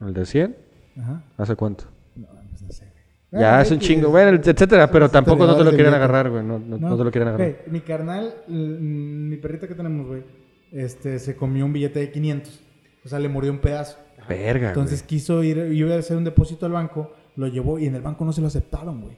¿El 0.02 0.14
de 0.14 0.26
100? 0.26 0.56
Ajá. 1.00 1.24
¿Hace 1.38 1.56
cuánto? 1.56 1.86
No, 2.16 2.28
pues 2.50 2.62
no 2.62 2.72
sé. 2.72 2.92
Ya, 3.32 3.58
Ah, 3.58 3.62
es 3.62 3.72
un 3.72 3.80
chingo. 3.80 4.10
Bueno, 4.10 4.38
etcétera, 4.38 4.92
pero 4.92 5.08
tampoco 5.08 5.48
no 5.48 5.56
te 5.56 5.64
lo 5.64 5.72
quieren 5.72 5.94
agarrar, 5.94 6.30
güey. 6.30 6.44
No, 6.44 6.60
no, 6.60 6.78
no 6.78 6.98
te 6.98 7.04
lo 7.06 7.12
quieren 7.12 7.30
agarrar. 7.30 7.56
Mi 7.68 7.80
carnal, 7.80 8.34
mi 8.50 9.38
perrita 9.38 9.70
que 9.70 9.76
tenemos, 9.76 10.06
güey, 10.06 10.24
este, 10.72 11.20
se 11.20 11.36
comió 11.36 11.66
un 11.66 11.74
billete 11.74 12.00
de 12.00 12.12
500. 12.12 12.60
O 13.06 13.10
sea, 13.10 13.20
le 13.20 13.30
murió 13.30 13.52
un 13.52 13.60
pedazo. 13.60 13.98
Verga, 14.28 14.70
Entonces 14.70 15.02
quiso 15.04 15.44
ir, 15.44 15.58
iba 15.74 15.96
a 15.96 15.98
hacer 15.98 16.16
un 16.16 16.24
depósito 16.24 16.66
al 16.66 16.74
banco, 16.74 17.12
lo 17.36 17.48
llevó 17.48 17.80
y 17.80 17.88
en 17.88 17.96
el 17.96 18.02
banco 18.02 18.24
no 18.24 18.32
se 18.32 18.42
lo 18.42 18.48
aceptaron, 18.48 19.02
güey. 19.02 19.18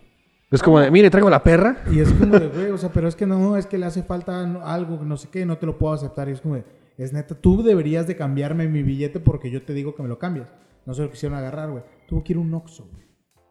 Es 0.50 0.62
como 0.62 0.80
de, 0.80 0.92
mire, 0.92 1.10
traigo 1.10 1.30
la 1.30 1.44
perra. 1.44 1.84
Y 1.92 2.00
es 2.00 2.12
como 2.12 2.40
de, 2.40 2.48
güey, 2.48 2.72
o 2.72 2.78
sea, 2.78 2.90
pero 2.92 3.08
es 3.08 3.16
que 3.16 3.26
no, 3.26 3.58
es 3.58 3.66
que 3.66 3.78
le 3.78 3.86
hace 3.86 4.04
falta 4.04 4.42
algo, 4.64 5.04
no 5.04 5.18
sé 5.18 5.28
qué, 5.30 5.46
no 5.46 5.58
te 5.58 5.66
lo 5.66 5.78
puedo 5.78 5.94
aceptar. 5.94 6.30
Y 6.30 6.34
es 6.34 6.42
como 6.42 6.56
de, 6.56 6.64
es 6.98 7.12
neta, 7.12 7.36
tú 7.36 7.64
deberías 7.64 8.08
de 8.08 8.16
cambiarme 8.16 8.68
mi 8.68 8.84
billete 8.84 9.20
porque 9.20 9.50
yo 9.50 9.64
te 9.64 9.74
digo 9.74 9.96
que 9.96 10.04
me 10.04 10.10
lo 10.10 10.20
cambias. 10.20 10.54
No 10.86 10.94
se 10.94 11.02
lo 11.02 11.10
quisieron 11.10 11.38
agarrar, 11.38 11.72
güey. 11.72 11.84
Tuvo 12.08 12.24
que 12.24 12.34
ir 12.34 12.38
a 12.38 12.42
un 12.42 12.54
Oxxo, 12.54 12.88
güey. 12.92 13.04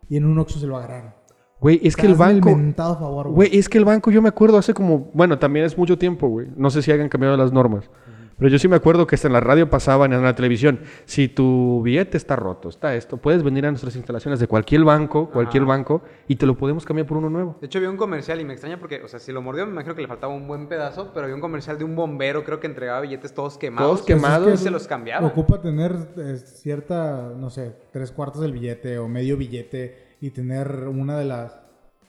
Y 0.08 0.16
en 0.16 0.26
un 0.26 0.38
Oxxo 0.38 0.60
se 0.60 0.66
lo 0.66 0.76
agarraron. 0.76 1.14
Güey, 1.62 1.80
es 1.84 1.94
que 1.94 2.06
el 2.06 2.16
banco... 2.16 2.50
favor, 2.76 3.28
güey. 3.28 3.48
Güey, 3.48 3.58
es 3.60 3.68
que 3.68 3.78
el 3.78 3.84
banco 3.84 4.10
yo 4.10 4.20
me 4.20 4.28
acuerdo 4.28 4.58
hace 4.58 4.74
como... 4.74 5.10
Bueno, 5.14 5.38
también 5.38 5.64
es 5.64 5.78
mucho 5.78 5.96
tiempo, 5.96 6.26
güey. 6.26 6.48
No 6.56 6.70
sé 6.70 6.82
si 6.82 6.90
hayan 6.90 7.08
cambiado 7.08 7.36
las 7.36 7.52
normas. 7.52 7.88
Pero 8.36 8.50
yo 8.50 8.58
sí 8.58 8.66
me 8.66 8.74
acuerdo 8.74 9.06
que 9.06 9.14
hasta 9.14 9.28
en 9.28 9.34
la 9.34 9.38
radio 9.38 9.70
pasaban 9.70 10.12
en 10.12 10.20
la 10.24 10.34
televisión. 10.34 10.80
Si 11.04 11.28
tu 11.28 11.80
billete 11.84 12.16
está 12.16 12.34
roto, 12.34 12.68
está 12.68 12.96
esto, 12.96 13.16
puedes 13.16 13.44
venir 13.44 13.64
a 13.66 13.70
nuestras 13.70 13.94
instalaciones 13.94 14.40
de 14.40 14.48
cualquier 14.48 14.82
banco, 14.82 15.30
cualquier 15.30 15.62
Ajá. 15.62 15.68
banco, 15.68 16.02
y 16.26 16.34
te 16.34 16.46
lo 16.46 16.56
podemos 16.56 16.84
cambiar 16.84 17.06
por 17.06 17.18
uno 17.18 17.30
nuevo. 17.30 17.56
De 17.60 17.68
hecho, 17.68 17.78
vi 17.78 17.86
un 17.86 17.96
comercial 17.96 18.40
y 18.40 18.44
me 18.44 18.54
extraña 18.54 18.80
porque, 18.80 19.00
o 19.00 19.06
sea, 19.06 19.20
si 19.20 19.30
lo 19.30 19.42
mordió, 19.42 19.64
me 19.64 19.70
imagino 19.70 19.94
que 19.94 20.02
le 20.02 20.08
faltaba 20.08 20.34
un 20.34 20.48
buen 20.48 20.66
pedazo, 20.66 21.12
pero 21.14 21.28
vi 21.28 21.32
un 21.32 21.40
comercial 21.40 21.78
de 21.78 21.84
un 21.84 21.94
bombero, 21.94 22.42
creo 22.42 22.58
que 22.58 22.66
entregaba 22.66 23.00
billetes 23.02 23.32
todos 23.32 23.56
quemados. 23.56 23.88
Todos 23.88 24.06
quemados. 24.06 24.54
Y 24.54 24.56
se 24.56 24.70
los 24.72 24.88
cambiaba. 24.88 25.24
Ocupa 25.24 25.60
tener 25.60 25.94
eh, 26.16 26.38
cierta, 26.38 27.32
no 27.38 27.48
sé, 27.48 27.76
tres 27.92 28.10
cuartos 28.10 28.40
del 28.42 28.50
billete 28.50 28.98
o 28.98 29.06
medio 29.06 29.36
billete 29.36 30.11
y 30.22 30.30
tener 30.30 30.88
una 30.88 31.18
de 31.18 31.26
las, 31.26 31.60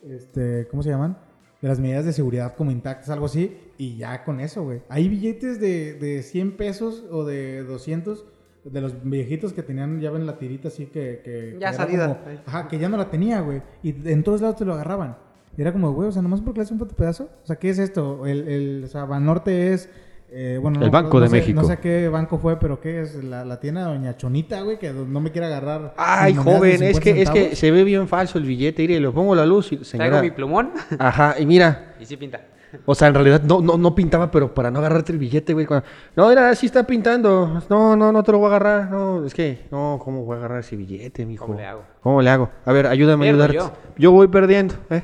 este, 0.01 0.67
¿cómo 0.69 0.81
se 0.83 0.89
llaman? 0.91 1.17
De 1.61 1.67
las 1.67 1.79
medidas 1.79 2.05
de 2.05 2.13
seguridad 2.13 2.55
como 2.55 2.71
intactas, 2.71 3.09
algo 3.09 3.25
así, 3.25 3.57
y 3.77 3.97
ya 3.97 4.23
con 4.23 4.39
eso, 4.39 4.63
güey. 4.63 4.81
Hay 4.87 5.09
billetes 5.09 5.59
de, 5.59 5.95
de 5.95 6.23
100 6.23 6.55
pesos 6.55 7.03
o 7.11 7.25
de 7.25 7.63
200 7.63 8.25
de 8.65 8.79
los 8.81 9.03
viejitos 9.03 9.51
que 9.51 9.61
tenían 9.63 9.99
ya 9.99 10.09
ven 10.09 10.25
la 10.25 10.37
tirita 10.37 10.69
así 10.69 10.85
que... 10.85 11.21
que 11.23 11.57
Ya 11.59 11.71
que 11.71 11.75
salida. 11.77 12.23
como- 12.23 12.37
ajá, 12.45 12.67
que 12.69 12.79
ya 12.79 12.87
no 12.87 12.95
la 12.95 13.09
tenía, 13.09 13.41
güey. 13.41 13.61
Y 13.81 13.89
en 14.09 14.23
todos 14.23 14.39
lados 14.41 14.55
te 14.57 14.63
lo 14.65 14.73
agarraban. 14.73 15.17
Y 15.57 15.61
era 15.61 15.73
como, 15.73 15.91
güey, 15.91 16.07
o 16.07 16.11
sea, 16.11 16.21
nomás 16.21 16.39
porque 16.41 16.59
le 16.59 16.63
hace 16.63 16.73
un 16.73 16.79
puto 16.79 16.95
pedazo. 16.95 17.29
O 17.43 17.45
sea, 17.45 17.57
¿qué 17.57 17.69
es 17.69 17.79
esto? 17.79 18.25
El, 18.25 18.47
el, 18.47 18.83
o 18.85 18.87
sea, 18.87 19.03
Banorte 19.05 19.73
es... 19.73 19.89
eh, 20.35 20.57
bueno, 20.61 20.79
El 20.79 20.85
no- 20.87 20.91
Banco 20.91 21.17
no 21.17 21.21
de 21.23 21.29
sé- 21.29 21.35
México. 21.35 21.61
No 21.61 21.67
sé 21.67 21.77
qué 21.77 22.09
banco 22.09 22.37
fue, 22.39 22.57
pero 22.59 22.79
¿qué 22.79 23.01
es? 23.01 23.23
La, 23.23 23.45
la 23.45 23.59
tienda 23.59 23.87
de 23.87 23.93
Doña 23.97 24.17
Chonita, 24.17 24.61
güey, 24.61 24.79
que 24.79 24.91
no 24.91 25.19
me 25.19 25.31
quiere 25.31 25.47
agarrar. 25.47 25.93
Ay, 25.97 26.33
joven, 26.35 26.81
es 26.83 26.97
50 26.97 26.99
que, 27.01 27.21
es 27.21 27.29
que 27.29 27.55
se 27.55 27.69
ve 27.71 27.83
bien 27.83 28.07
falso 28.07 28.37
el 28.39 28.45
billete. 28.45 28.81
Mire, 28.81 28.99
lo 28.99 29.13
pongo 29.13 29.33
a 29.33 29.35
la 29.35 29.45
luz 29.45 29.71
y 29.71 29.77
Traigo 29.77 29.85
señora... 29.85 30.21
mi 30.21 30.31
plumón 30.31 30.71
Ajá, 30.97 31.35
y 31.39 31.45
mira, 31.45 31.93
y 31.99 32.05
sí 32.05 32.17
pinta. 32.17 32.41
O 32.87 32.95
sea, 32.95 33.07
en 33.09 33.13
realidad 33.13 33.43
no, 33.43 33.61
no, 33.61 33.77
no 33.77 33.93
pintaba, 33.93 34.31
pero 34.31 34.51
para 34.51 34.71
no 34.71 34.79
agarrarte 34.79 35.11
el 35.11 35.19
billete, 35.19 35.53
güey. 35.53 35.67
cuando- 35.67 35.85
No, 36.15 36.29
mira, 36.29 36.55
sí 36.55 36.65
está 36.65 36.87
pintando. 36.87 37.61
No, 37.69 37.95
no, 37.95 38.11
no 38.11 38.23
te 38.23 38.31
lo 38.31 38.39
voy 38.39 38.45
a 38.45 38.55
agarrar. 38.55 38.89
No, 38.89 39.23
es 39.23 39.33
que, 39.35 39.67
no, 39.69 39.99
¿cómo 40.03 40.25
voy 40.25 40.33
a 40.33 40.39
agarrar 40.39 40.59
ese 40.61 40.75
billete, 40.75 41.23
mijo? 41.27 41.45
¿Cómo 41.45 41.59
le 41.59 41.65
hago? 41.67 41.83
¿Cómo 42.01 42.21
le 42.23 42.29
hago? 42.31 42.49
A 42.65 42.71
ver, 42.73 42.87
ayúdame 42.87 43.27
a 43.27 43.29
ayudarte. 43.29 43.59
Yo. 43.97 44.11
voy 44.11 44.27
perdiendo, 44.27 44.73
¿eh? 44.89 45.03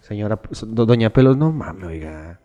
Señora, 0.00 0.40
do- 0.66 0.84
doña 0.84 1.10
Pelos, 1.10 1.36
no 1.36 1.52
mames, 1.52 1.84
oiga. 1.84 2.40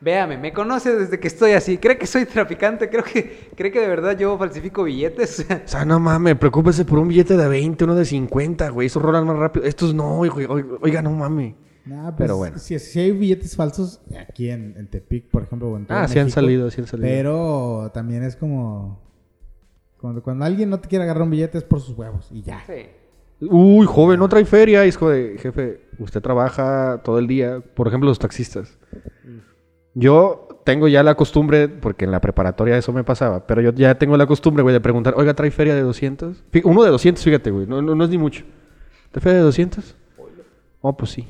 Véame, 0.00 0.38
me 0.38 0.52
conoce 0.52 0.96
desde 0.96 1.20
que 1.20 1.28
estoy 1.28 1.52
así. 1.52 1.76
¿Cree 1.76 1.98
que 1.98 2.06
soy 2.06 2.24
traficante? 2.24 2.88
Creo 2.88 3.04
que, 3.04 3.50
¿Cree 3.54 3.70
que 3.70 3.80
de 3.80 3.88
verdad 3.88 4.16
yo 4.16 4.38
falsifico 4.38 4.84
billetes? 4.84 5.46
O 5.64 5.68
sea, 5.68 5.84
no 5.84 6.00
mames, 6.00 6.36
preocúpese 6.36 6.86
por 6.86 6.98
un 6.98 7.08
billete 7.08 7.36
de 7.36 7.46
20, 7.46 7.84
uno 7.84 7.94
de 7.94 8.06
50, 8.06 8.70
güey. 8.70 8.86
Esos 8.86 9.02
rolan 9.02 9.26
más 9.26 9.36
rápido. 9.36 9.66
Estos 9.66 9.92
no, 9.94 10.18
oiga, 10.18 10.34
oiga, 10.34 10.68
oiga, 10.80 11.02
no 11.02 11.12
mames. 11.12 11.54
Nah, 11.84 12.04
pues, 12.04 12.14
Pero 12.16 12.36
bueno. 12.38 12.58
Si, 12.58 12.78
si 12.78 13.00
hay 13.00 13.12
billetes 13.12 13.56
falsos 13.56 14.00
aquí 14.18 14.48
en, 14.50 14.74
en 14.78 14.86
Tepic, 14.88 15.28
por 15.30 15.42
ejemplo, 15.42 15.68
o 15.68 15.76
en 15.76 15.86
todo 15.86 15.98
Ah, 15.98 16.08
sí 16.08 16.18
han 16.18 16.26
México, 16.26 16.40
salido, 16.40 16.70
sí 16.70 16.80
han 16.80 16.86
salido. 16.86 17.08
Pero 17.08 17.90
también 17.92 18.22
es 18.22 18.36
como. 18.36 19.02
Cuando, 19.98 20.22
cuando 20.22 20.46
alguien 20.46 20.70
no 20.70 20.80
te 20.80 20.88
quiere 20.88 21.04
agarrar 21.04 21.24
un 21.24 21.30
billete 21.30 21.58
es 21.58 21.64
por 21.64 21.80
sus 21.80 21.96
huevos 21.96 22.26
y 22.32 22.42
ya. 22.42 22.62
Sí. 22.66 22.86
Uy, 23.46 23.86
joven, 23.86 24.18
no 24.18 24.28
trae 24.30 24.44
feria. 24.46 24.82
Como 24.98 25.10
de, 25.10 25.36
jefe, 25.38 25.82
usted 25.98 26.20
trabaja 26.22 27.02
todo 27.04 27.18
el 27.18 27.26
día. 27.26 27.60
Por 27.60 27.88
ejemplo, 27.88 28.08
los 28.08 28.18
taxistas. 28.18 28.78
Yo 29.94 30.48
tengo 30.64 30.88
ya 30.88 31.02
la 31.02 31.14
costumbre, 31.16 31.68
porque 31.68 32.04
en 32.04 32.10
la 32.12 32.20
preparatoria 32.20 32.76
eso 32.76 32.92
me 32.92 33.02
pasaba, 33.04 33.46
pero 33.46 33.60
yo 33.60 33.72
ya 33.72 33.96
tengo 33.96 34.16
la 34.16 34.26
costumbre, 34.26 34.62
güey, 34.62 34.72
de 34.72 34.80
preguntar, 34.80 35.14
oiga, 35.16 35.34
¿trae 35.34 35.50
feria 35.50 35.74
de 35.74 35.82
200? 35.82 36.44
Fí- 36.52 36.62
Uno 36.64 36.82
de 36.84 36.90
200, 36.90 37.24
fíjate, 37.24 37.50
güey, 37.50 37.66
no, 37.66 37.82
no, 37.82 37.94
no 37.94 38.04
es 38.04 38.10
ni 38.10 38.18
mucho. 38.18 38.44
¿Trae 39.10 39.20
feria 39.22 39.38
de 39.38 39.44
200? 39.44 39.96
Oh, 40.80 40.96
pues 40.96 41.10
sí. 41.10 41.26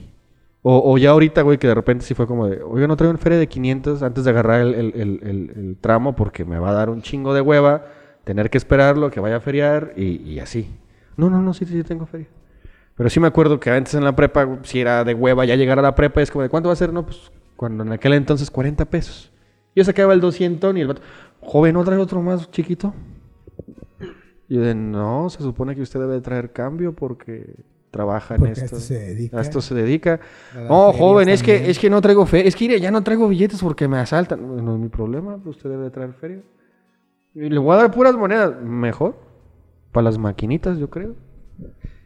O, 0.63 0.93
o 0.93 0.99
ya 0.99 1.11
ahorita, 1.11 1.41
güey, 1.43 1.57
que 1.57 1.67
de 1.69 1.75
repente 1.75 2.05
sí 2.05 2.13
fue 2.15 2.27
como 2.27 2.47
de, 2.47 2.63
oiga, 2.63 2.87
no 2.87 2.97
traigo 2.97 3.11
una 3.11 3.19
feria 3.19 3.39
de 3.39 3.49
500 3.49 4.03
antes 4.03 4.25
de 4.25 4.31
agarrar 4.31 4.61
el, 4.61 4.75
el- 4.75 4.93
el- 4.95 5.77
tramo 5.81 6.15
porque 6.15 6.45
me 6.45 6.59
va 6.59 6.69
a 6.71 6.75
dar 6.75 6.91
un 6.91 7.01
chingo 7.01 7.33
de 7.33 7.41
hueva 7.41 7.87
tener 8.25 8.51
que 8.51 8.59
esperarlo, 8.59 9.11
que 9.11 9.21
vaya 9.21 9.37
a 9.37 9.41
feriar 9.41 9.95
y, 9.97 10.17
y 10.23 10.39
así. 10.41 10.69
No, 11.17 11.31
no, 11.31 11.41
no, 11.41 11.55
sí, 11.55 11.65
sí, 11.65 11.83
tengo 11.83 12.05
feria. 12.05 12.29
Pero 12.95 13.09
sí 13.09 13.19
me 13.21 13.27
acuerdo 13.29 13.59
que 13.59 13.71
antes 13.71 13.95
en 13.95 14.05
la 14.05 14.15
prepa, 14.15 14.59
si 14.65 14.81
era 14.81 15.03
de 15.05 15.15
hueva 15.15 15.47
ya 15.47 15.57
llegar 15.57 15.79
a 15.79 15.83
la 15.83 15.95
prepa, 15.95 16.21
es 16.21 16.31
como 16.31 16.43
de, 16.43 16.51
¿cuánto 16.51 16.69
va 16.69 16.75
a 16.75 16.77
ser? 16.77 16.93
No, 16.93 17.07
pues 17.07 17.31
cuando 17.61 17.85
en 17.85 17.93
aquel 17.93 18.15
entonces 18.15 18.51
40 18.51 18.87
pesos. 18.87 19.31
Yo 19.77 19.85
sacaba 19.85 20.15
el 20.15 20.21
200 20.23 20.75
y 20.75 20.81
el 20.81 20.89
vato, 20.89 21.03
joven, 21.43 21.75
¿no 21.75 21.85
trae 21.85 21.99
otro 21.99 22.23
más 22.23 22.51
chiquito? 22.51 22.95
Y 24.49 24.55
yo 24.55 24.63
de, 24.63 24.75
no, 24.75 25.29
se 25.29 25.43
supone 25.43 25.75
que 25.77 25.83
usted 25.83 26.01
debe 26.01 26.23
traer 26.23 26.53
cambio 26.53 26.95
porque 26.95 27.57
trabaja 27.91 28.37
en 28.37 28.39
Porque 28.39 28.53
esto. 28.53 28.65
esto 28.65 28.81
se 28.81 28.99
dedica. 28.99 29.37
A 29.37 29.43
esto 29.43 29.61
se 29.61 29.75
dedica. 29.75 30.21
No, 30.55 30.91
joven, 30.95 31.29
es 31.29 31.43
que, 31.43 31.69
es 31.69 31.79
que 31.79 31.91
no 31.91 32.01
traigo 32.01 32.25
feria. 32.25 32.49
Es 32.49 32.57
que 32.57 32.81
ya 32.81 32.91
no 32.91 33.05
traigo 33.05 33.29
billetes 33.29 33.61
porque 33.61 33.87
me 33.89 33.99
asaltan. 33.99 34.41
No, 34.41 34.63
no 34.63 34.77
es 34.77 34.81
mi 34.81 34.89
problema, 34.89 35.37
pues 35.37 35.59
usted 35.59 35.69
debe 35.69 35.91
traer 35.91 36.15
feria. 36.15 36.41
Y 37.35 37.51
le 37.51 37.59
voy 37.59 37.75
a 37.75 37.83
dar 37.83 37.91
puras 37.91 38.17
monedas. 38.17 38.59
Mejor. 38.63 39.17
Para 39.93 40.05
las 40.05 40.17
maquinitas, 40.17 40.79
yo 40.79 40.89
creo. 40.89 41.15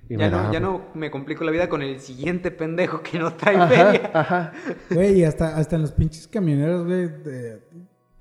Y 0.09 0.16
Ya 0.16 0.26
me 0.26 0.30
no, 0.30 0.52
ya 0.52 0.61
no 0.61 0.82
me 0.94 1.11
complico 1.11 1.44
la 1.44 1.50
vida 1.50 1.68
con 1.68 1.80
el 1.82 1.98
siguiente 2.00 2.50
pendejo 2.50 3.00
que 3.02 3.18
no 3.18 3.32
trae 3.34 3.57
Ajá, 3.57 3.68
feria. 3.68 4.11
ajá. 4.12 4.52
Güey, 4.90 5.20
y 5.20 5.24
hasta, 5.24 5.57
hasta 5.57 5.76
en 5.76 5.82
los 5.82 5.92
pinches 5.92 6.28
camioneros, 6.28 6.84
güey, 6.86 7.09
de- 7.09 7.62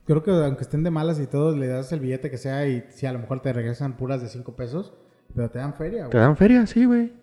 Creo 0.05 0.21
que 0.21 0.31
aunque 0.31 0.63
estén 0.63 0.83
de 0.83 0.91
malas 0.91 1.17
y 1.19 1.27
todo, 1.27 1.55
le 1.55 1.67
das 1.67 1.91
el 1.93 2.01
billete 2.01 2.29
que 2.29 2.37
sea 2.37 2.67
y 2.67 2.83
si 2.89 3.05
a 3.05 3.13
lo 3.13 3.19
mejor 3.19 3.41
te 3.41 3.53
regresan 3.53 3.95
puras 3.95 4.21
de 4.21 4.27
5 4.27 4.53
pesos, 4.55 4.93
pero 5.33 5.49
te 5.49 5.59
dan 5.59 5.73
feria, 5.75 6.09
¿Te 6.09 6.17
güey. 6.17 6.23
dan 6.23 6.35
feria? 6.35 6.67
Sí, 6.67 6.83
güey. 6.85 7.13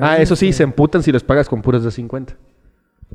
Ah, 0.00 0.18
eso 0.18 0.36
sí, 0.36 0.52
se 0.52 0.62
emputan 0.62 1.02
si 1.02 1.10
les 1.10 1.24
pagas 1.24 1.48
con 1.48 1.62
puras 1.62 1.82
de 1.82 1.90
50. 1.90 2.36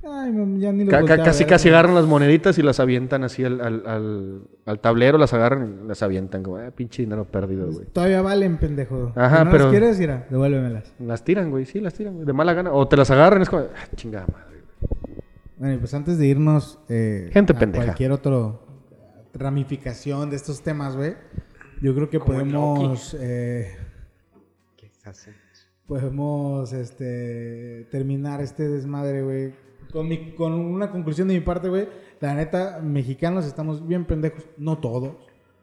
Ay, 0.01 0.33
ya 0.59 0.71
ni 0.73 0.87
ca- 0.87 0.99
a 0.99 1.05
casi 1.23 1.45
casi 1.45 1.69
güey. 1.69 1.75
agarran 1.77 1.95
las 1.95 2.05
moneditas 2.05 2.57
y 2.57 2.63
las 2.63 2.79
avientan 2.79 3.23
así 3.23 3.43
al, 3.45 3.61
al, 3.61 3.83
al- 3.85 4.41
al 4.65 4.79
tablero, 4.79 5.17
las 5.17 5.33
agarran 5.33 5.81
y 5.83 5.87
las 5.87 6.01
avientan 6.01 6.41
como, 6.43 6.57
ah, 6.57 6.71
pinche 6.71 7.03
dinero 7.03 7.25
perdido, 7.25 7.71
güey. 7.71 7.85
Todavía 7.93 8.21
valen, 8.21 8.57
pendejo. 8.57 9.13
Ajá, 9.15 9.39
Si 9.39 9.45
no 9.45 9.51
pero- 9.51 9.63
las 9.65 9.71
quieres, 9.71 9.99
mira, 9.99 10.25
devuélvemelas. 10.29 10.93
Las 10.99 11.23
tiran, 11.23 11.51
güey, 11.51 11.65
sí, 11.65 11.79
las 11.79 11.93
tiran, 11.93 12.15
güey, 12.15 12.25
de 12.25 12.33
mala 12.33 12.53
gana. 12.53 12.71
O 12.73 12.87
te 12.87 12.97
las 12.97 13.11
agarran, 13.11 13.43
es 13.43 13.49
como, 13.49 13.61
ah, 13.63 13.87
chingada 13.95 14.25
madre. 14.27 14.63
Bueno, 15.57 15.75
y 15.75 15.77
pues 15.77 15.93
antes 15.93 16.17
de 16.17 16.25
irnos 16.27 16.79
eh, 16.89 17.29
Gente 17.31 17.53
a 17.53 17.59
pendeja. 17.59 17.85
cualquier 17.85 18.11
otro 18.11 18.61
ramificación 19.33 20.29
de 20.29 20.35
estos 20.35 20.61
temas, 20.61 20.95
güey, 20.97 21.13
yo 21.81 21.93
creo 21.95 22.09
que 22.09 22.19
podemos 22.19 23.15
eh, 23.19 23.75
¿Qué 24.75 24.89
se 24.89 25.09
hace? 25.09 25.31
podemos 25.87 26.73
este 26.73 27.87
terminar 27.91 28.41
este 28.41 28.67
desmadre, 28.67 29.21
güey, 29.21 29.53
con 29.93 30.07
mi- 30.09 30.31
con 30.33 30.51
una 30.53 30.91
conclusión 30.91 31.27
de 31.29 31.35
mi 31.35 31.39
parte, 31.39 31.69
güey. 31.69 31.87
La 32.19 32.33
neta, 32.33 32.79
mexicanos 32.83 33.45
estamos 33.45 33.87
bien 33.87 34.05
pendejos, 34.05 34.43
no 34.57 34.79
todos, 34.79 35.11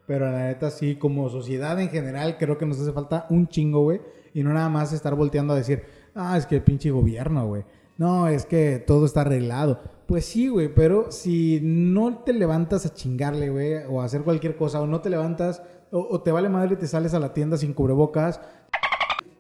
pero 0.07 0.31
la 0.31 0.47
neta 0.47 0.71
sí 0.71 0.95
como 0.97 1.29
sociedad 1.29 1.79
en 1.81 1.89
general 1.91 2.37
creo 2.39 2.57
que 2.57 2.65
nos 2.67 2.81
hace 2.81 2.93
falta 2.93 3.27
un 3.29 3.49
chingo, 3.49 3.83
güey, 3.83 4.01
y 4.33 4.43
no 4.43 4.53
nada 4.55 4.69
más 4.69 4.93
estar 4.93 5.15
volteando 5.15 5.53
a 5.53 5.57
decir, 5.57 5.83
"Ah, 6.15 6.39
es 6.39 6.47
que 6.47 6.57
el 6.57 6.63
pinche 6.63 6.91
gobierno, 6.91 7.47
güey." 7.47 7.65
No, 7.99 8.29
es 8.29 8.47
que 8.47 8.79
todo 8.87 9.05
está 9.05 9.21
arreglado. 9.23 9.79
Pues 10.07 10.25
sí, 10.25 10.49
güey, 10.49 10.73
pero 10.75 11.11
si 11.13 11.61
no 11.63 12.19
te 12.25 12.33
levantas 12.33 12.87
a 12.87 12.95
chingarle, 12.95 13.51
güey, 13.51 13.75
o 13.89 14.01
a 14.01 14.05
hacer 14.07 14.23
cualquier 14.23 14.57
cosa, 14.57 14.81
o 14.81 14.87
no 14.87 15.01
te 15.03 15.11
levantas, 15.11 15.63
o, 15.93 15.99
o 16.11 16.21
te 16.23 16.33
vale 16.33 16.49
madre 16.49 16.75
y 16.75 16.77
te 16.79 16.87
sales 16.87 17.13
a 17.15 17.21
la 17.21 17.35
tienda 17.35 17.57
sin 17.59 17.75
cubrebocas, 17.75 18.41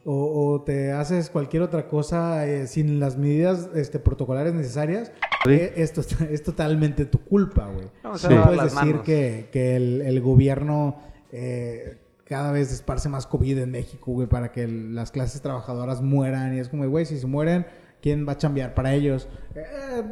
o, 0.04 0.52
o 0.54 0.62
te 0.62 0.92
haces 0.92 1.30
cualquier 1.30 1.62
otra 1.62 1.88
cosa 1.88 2.46
eh, 2.46 2.66
sin 2.66 3.00
las 3.00 3.16
medidas 3.18 3.68
este, 3.74 3.98
protocolares 3.98 4.54
necesarias, 4.54 5.12
Sí. 5.44 5.52
eh, 5.52 5.72
esto 5.76 6.00
es, 6.30 6.42
totalmente 6.42 7.04
tu 7.06 7.18
culpa, 7.18 7.66
güey. 7.72 7.86
No 8.04 8.12
puedes 8.44 8.62
decir 8.62 8.74
manos. 8.74 9.02
que, 9.02 9.48
que 9.52 9.76
el, 9.76 10.02
el 10.02 10.20
gobierno 10.20 10.98
eh, 11.32 11.98
cada 12.24 12.52
vez 12.52 12.72
esparce 12.72 13.08
más 13.08 13.26
COVID 13.26 13.58
en 13.58 13.70
México, 13.70 14.12
güey, 14.12 14.28
para 14.28 14.52
que 14.52 14.62
el- 14.64 14.94
las 14.94 15.10
clases 15.10 15.40
trabajadoras 15.42 16.00
mueran. 16.02 16.54
Y 16.56 16.60
es 16.60 16.68
como, 16.68 16.86
güey, 16.88 17.04
si 17.06 17.18
se 17.18 17.26
mueren, 17.26 17.66
¿quién 18.02 18.26
va 18.28 18.32
a 18.32 18.36
chambear 18.38 18.74
para 18.74 18.94
ellos? 18.94 19.28
Eh, 19.54 20.02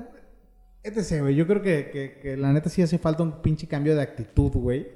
etc, 0.82 1.20
güey. 1.20 1.34
Yo 1.34 1.47
creo 1.47 1.62
que, 1.62 1.91
que- 1.91 2.18
que 2.20 2.36
la 2.36 2.53
neta 2.53 2.68
sí 2.70 2.82
hace 2.82 2.99
falta 2.99 3.22
un 3.22 3.43
pinche 3.43 3.66
cambio 3.68 3.95
de 3.95 4.03
actitud, 4.03 4.51
güey, 4.53 4.89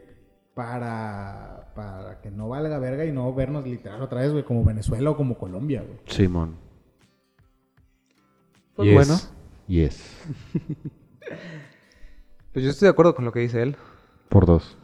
para, 0.54 1.72
para 1.74 2.20
que 2.20 2.30
no 2.30 2.48
valga 2.48 2.78
verga 2.78 3.04
y 3.04 3.12
no 3.12 3.32
vernos 3.34 3.64
literal 3.66 4.02
otra 4.02 4.20
vez, 4.20 4.32
güey, 4.32 4.44
como 4.44 4.64
Venezuela 4.64 5.10
o 5.10 5.16
como 5.16 5.38
Colombia, 5.38 5.82
güey. 5.82 5.98
Simón. 6.06 6.56
Pues 8.74 8.88
Yes. 8.88 8.94
bueno. 8.94 9.20
Yes. 9.68 10.18
Pues 12.52 12.66
yo 12.66 12.70
estoy 12.70 12.84
de 12.86 12.90
acuerdo 12.90 13.14
con 13.14 13.24
lo 13.24 13.32
que 13.32 13.40
dice 13.40 13.62
él. 13.62 13.76
Por 14.28 14.44
dos. 14.44 14.76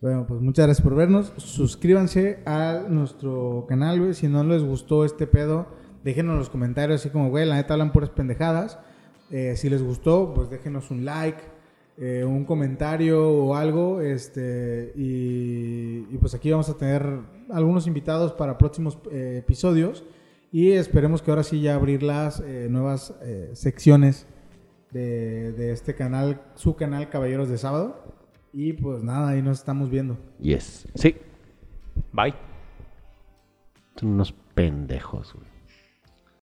Bueno, 0.00 0.26
pues 0.26 0.40
muchas 0.40 0.66
gracias 0.66 0.82
por 0.84 0.96
vernos. 0.96 1.32
Suscríbanse 1.36 2.42
a 2.44 2.86
nuestro 2.88 3.66
canal, 3.68 4.00
güey. 4.00 4.14
Si 4.14 4.26
no 4.26 4.42
les 4.42 4.64
gustó 4.64 5.04
este 5.04 5.28
pedo, 5.28 5.68
déjenos 6.02 6.32
en 6.32 6.38
los 6.40 6.50
comentarios 6.50 7.00
así 7.00 7.10
como, 7.10 7.30
güey, 7.30 7.46
la 7.46 7.54
neta 7.54 7.74
hablan 7.74 7.92
puras 7.92 8.10
pendejadas. 8.10 8.80
Eh, 9.30 9.54
si 9.56 9.70
les 9.70 9.80
gustó, 9.80 10.34
pues 10.34 10.50
déjenos 10.50 10.90
un 10.90 11.04
like, 11.04 11.40
eh, 12.00 12.24
un 12.24 12.44
comentario 12.44 13.28
o 13.30 13.54
algo. 13.54 14.00
Este, 14.00 14.92
y, 14.96 16.06
y 16.10 16.18
pues 16.18 16.34
aquí 16.34 16.50
vamos 16.50 16.68
a 16.68 16.76
tener 16.76 17.20
algunos 17.50 17.86
invitados 17.86 18.32
para 18.32 18.58
próximos 18.58 18.98
eh, 19.10 19.36
episodios. 19.38 20.04
Y 20.50 20.72
esperemos 20.72 21.20
que 21.20 21.30
ahora 21.30 21.42
sí 21.42 21.60
ya 21.60 21.74
abrir 21.74 22.02
las 22.02 22.40
eh, 22.40 22.68
nuevas 22.70 23.14
eh, 23.22 23.50
secciones 23.52 24.26
de, 24.90 25.52
de 25.52 25.72
este 25.72 25.94
canal, 25.94 26.40
su 26.54 26.74
canal 26.74 27.10
Caballeros 27.10 27.48
de 27.48 27.58
Sábado. 27.58 28.02
Y 28.52 28.72
pues 28.72 29.02
nada, 29.02 29.28
ahí 29.28 29.42
nos 29.42 29.58
estamos 29.58 29.90
viendo. 29.90 30.16
Yes. 30.40 30.88
Sí. 30.94 31.16
Bye. 32.12 32.34
Son 33.96 34.10
unos 34.10 34.32
pendejos, 34.54 35.34
güey. 35.34 35.47